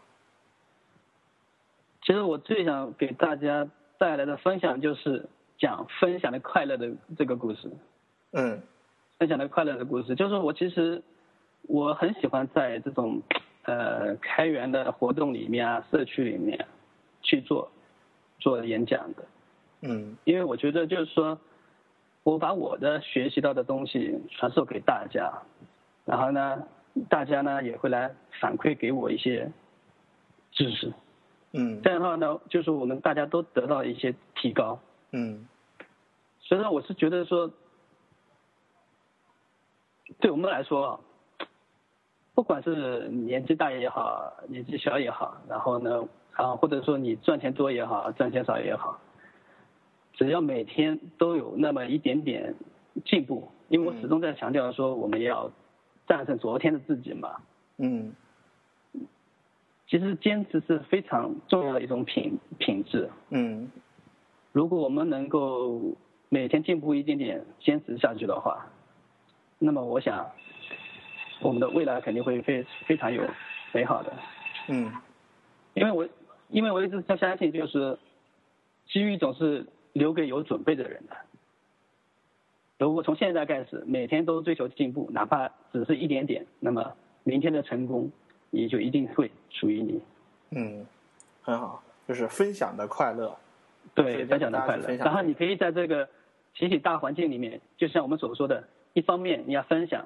[2.02, 3.68] 其实我最想给大家
[3.98, 5.28] 带来的分享就是
[5.60, 7.70] 讲分享的快乐的这个故事。
[8.32, 8.62] 嗯，
[9.20, 11.04] 分享的快乐的故事，就是我其实
[11.64, 13.22] 我很喜欢在这种
[13.64, 16.66] 呃开源的活动里面啊，社区里面。
[17.22, 17.72] 去做
[18.40, 19.24] 做演讲的，
[19.82, 21.40] 嗯，因为我觉得就是说，
[22.24, 25.32] 我把我的学习到的东西传授给大家，
[26.06, 26.68] 然后呢，
[27.08, 29.52] 大家呢也会来反馈给我一些
[30.52, 30.92] 知识，
[31.52, 34.80] 嗯，这样的话呢，就是我们大家都得到一些提高，
[35.12, 35.48] 嗯，
[36.40, 37.52] 所以说我是觉得说，
[40.20, 41.00] 对我们来说，
[42.34, 46.04] 不管是年纪大也好，年纪小也好，然后呢。
[46.42, 49.00] 啊，或者说你赚钱多也好，赚钱少也好，
[50.14, 52.56] 只要每天都有那么一点点
[53.06, 55.52] 进步，因为我始终在强调说我们要
[56.08, 57.36] 战胜昨天的自己嘛。
[57.78, 58.16] 嗯。
[59.88, 63.08] 其实坚持是非常重要的一种品品质。
[63.30, 63.70] 嗯。
[64.52, 65.80] 如果我们能够
[66.30, 68.66] 每天进步一点点，坚持下去的话，
[69.60, 70.26] 那么我想
[71.40, 73.22] 我们的未来肯定会非非常有
[73.74, 74.12] 美好的。
[74.70, 74.92] 嗯。
[75.76, 76.10] 因为我。
[76.52, 77.98] 因为我一直相信，就是
[78.88, 81.16] 机遇总是留给有准备的人的。
[82.78, 88.12] 如果从现在开始，每天都追求进步，哪怕只是一点点，那么明天的成功
[88.50, 90.02] 也就一定会属于你。
[90.52, 90.86] 嗯，
[91.42, 93.38] 很好，就是分享的快乐。
[93.96, 94.88] 对，分享的快乐。
[94.98, 96.10] 然后你可以在这个
[96.56, 100.06] 集体大环境里面，就像我们所说的，一方面你要分享，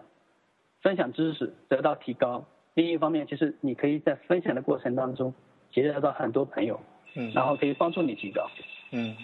[0.81, 2.45] 分享知识得到提高；
[2.75, 5.33] 另一方面，其实你可以在分享的过程当中。
[5.71, 6.79] 结交到很多朋友，
[7.15, 8.49] 嗯，然后可以帮助你提高，
[8.91, 9.15] 嗯，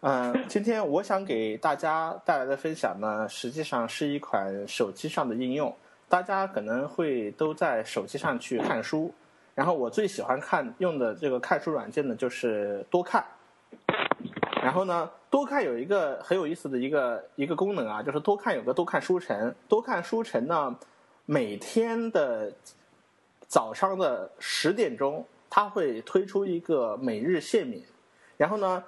[0.00, 5.74] 嗯，今天我想给大家带来的分享呢，实际上是一款手机上的应用。
[6.08, 9.12] 大家可能会都在手机上去看书，
[9.54, 13.24] 然后我最喜欢看用的这个看书软件呢，就是多看。
[14.62, 20.76] 然后呢，多看有一个很有意思的一个一个功能啊，就是多看有个多看书城，多看书城呢，
[21.24, 22.52] 每天的。
[23.52, 27.82] 早上的十点钟，他会推出一个每日限免，
[28.38, 28.82] 然后呢，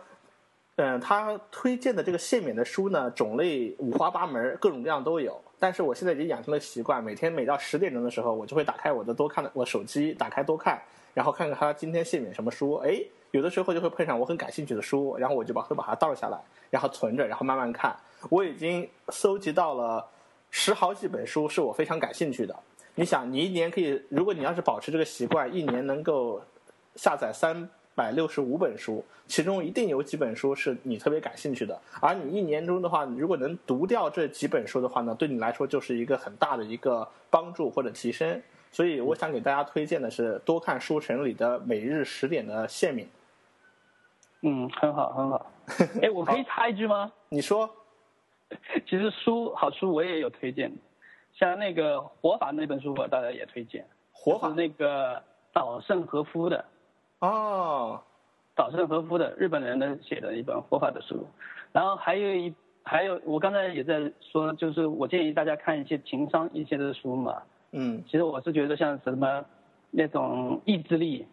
[0.77, 5.39] 嗯，他推荐的这个限免的书呢，种类五花八门，各种各样都有。
[5.59, 10.81] 但是我现在已经养成了习惯，每天每到十点钟的时候，我就会打开我的多看的我手机，打开多看，
[11.13, 12.99] 然后看看它今天限免什么书，哎，
[13.33, 16.39] 有的时候就会碰上我很感兴趣的书，然后我就把会把它倒下来，
[16.71, 17.95] 然后存着，然后慢慢看。
[18.31, 20.09] 我已经搜集到了
[20.51, 22.59] 十好几本书是我非常感兴趣的。
[22.97, 26.41] 你想，你一年可以，如果你要是保持这个习惯，一年能够
[26.95, 31.77] 下载三百六十五本书，其中一定有几本书是你特别感兴趣的。
[32.01, 38.41] 而你一年中的话，如果能读掉这几本书的话呢，对你来说就是一个很大的一个帮助或者提升。
[38.71, 43.09] 所以，我想给大家推荐的是多看书城里的每日十点的限免。
[44.43, 45.51] 嗯，很好，很好。
[46.03, 47.13] 哎，我可以插一句吗？
[47.29, 47.69] 你说。
[48.87, 50.71] 其实书好书我也有推荐。
[51.35, 53.85] 像那个活法那本书，我大家也推荐。
[54.13, 56.65] 活法那个岛盛和夫的。
[57.21, 58.01] 哦。
[58.57, 61.27] 岛盛和夫的日本人的写的一本活法的书，
[61.73, 62.55] 然后还有一
[62.85, 67.43] 还有我刚才也在说，就是我建议大家看一些情商一些的书嘛。
[67.73, 68.05] 嗯。
[68.07, 69.45] 其实我是觉得像什么
[69.91, 71.27] 那种意志力，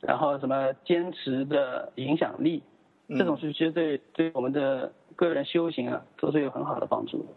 [0.00, 2.62] 然后什么坚持的影响力，
[3.08, 7.28] 这种书其实对对我们的个人修行啊都是有很好的帮助的。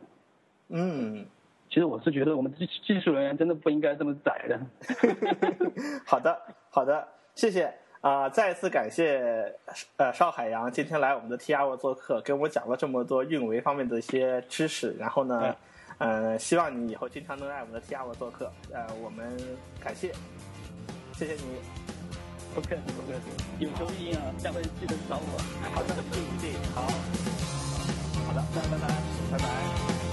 [0.67, 1.25] 嗯。
[1.73, 4.59] 其实我是觉得，我们技技术人员真的不应该这么窄的。
[6.05, 6.39] 好的，
[6.69, 8.29] 好的，谢谢啊！
[8.29, 9.51] 再次感谢
[9.97, 14.95] 呃邵海洋今天来我们的 T R O 做客，跟我讲了这么多运维方面的一些知识。
[14.99, 15.55] 然后呢，
[15.97, 18.51] 嗯，希望你以后经常能来我们的 T R O 做客。
[18.71, 19.35] 呃，我们
[19.83, 20.13] 感谢，
[21.13, 21.41] 谢谢你，
[22.53, 24.21] 不客气不客气，有求必应啊！
[24.37, 25.39] 下回记得找我，
[25.73, 26.83] 好的，谢谢一定，好，
[28.27, 28.77] 好的，拜拜
[29.31, 30.12] 拜拜。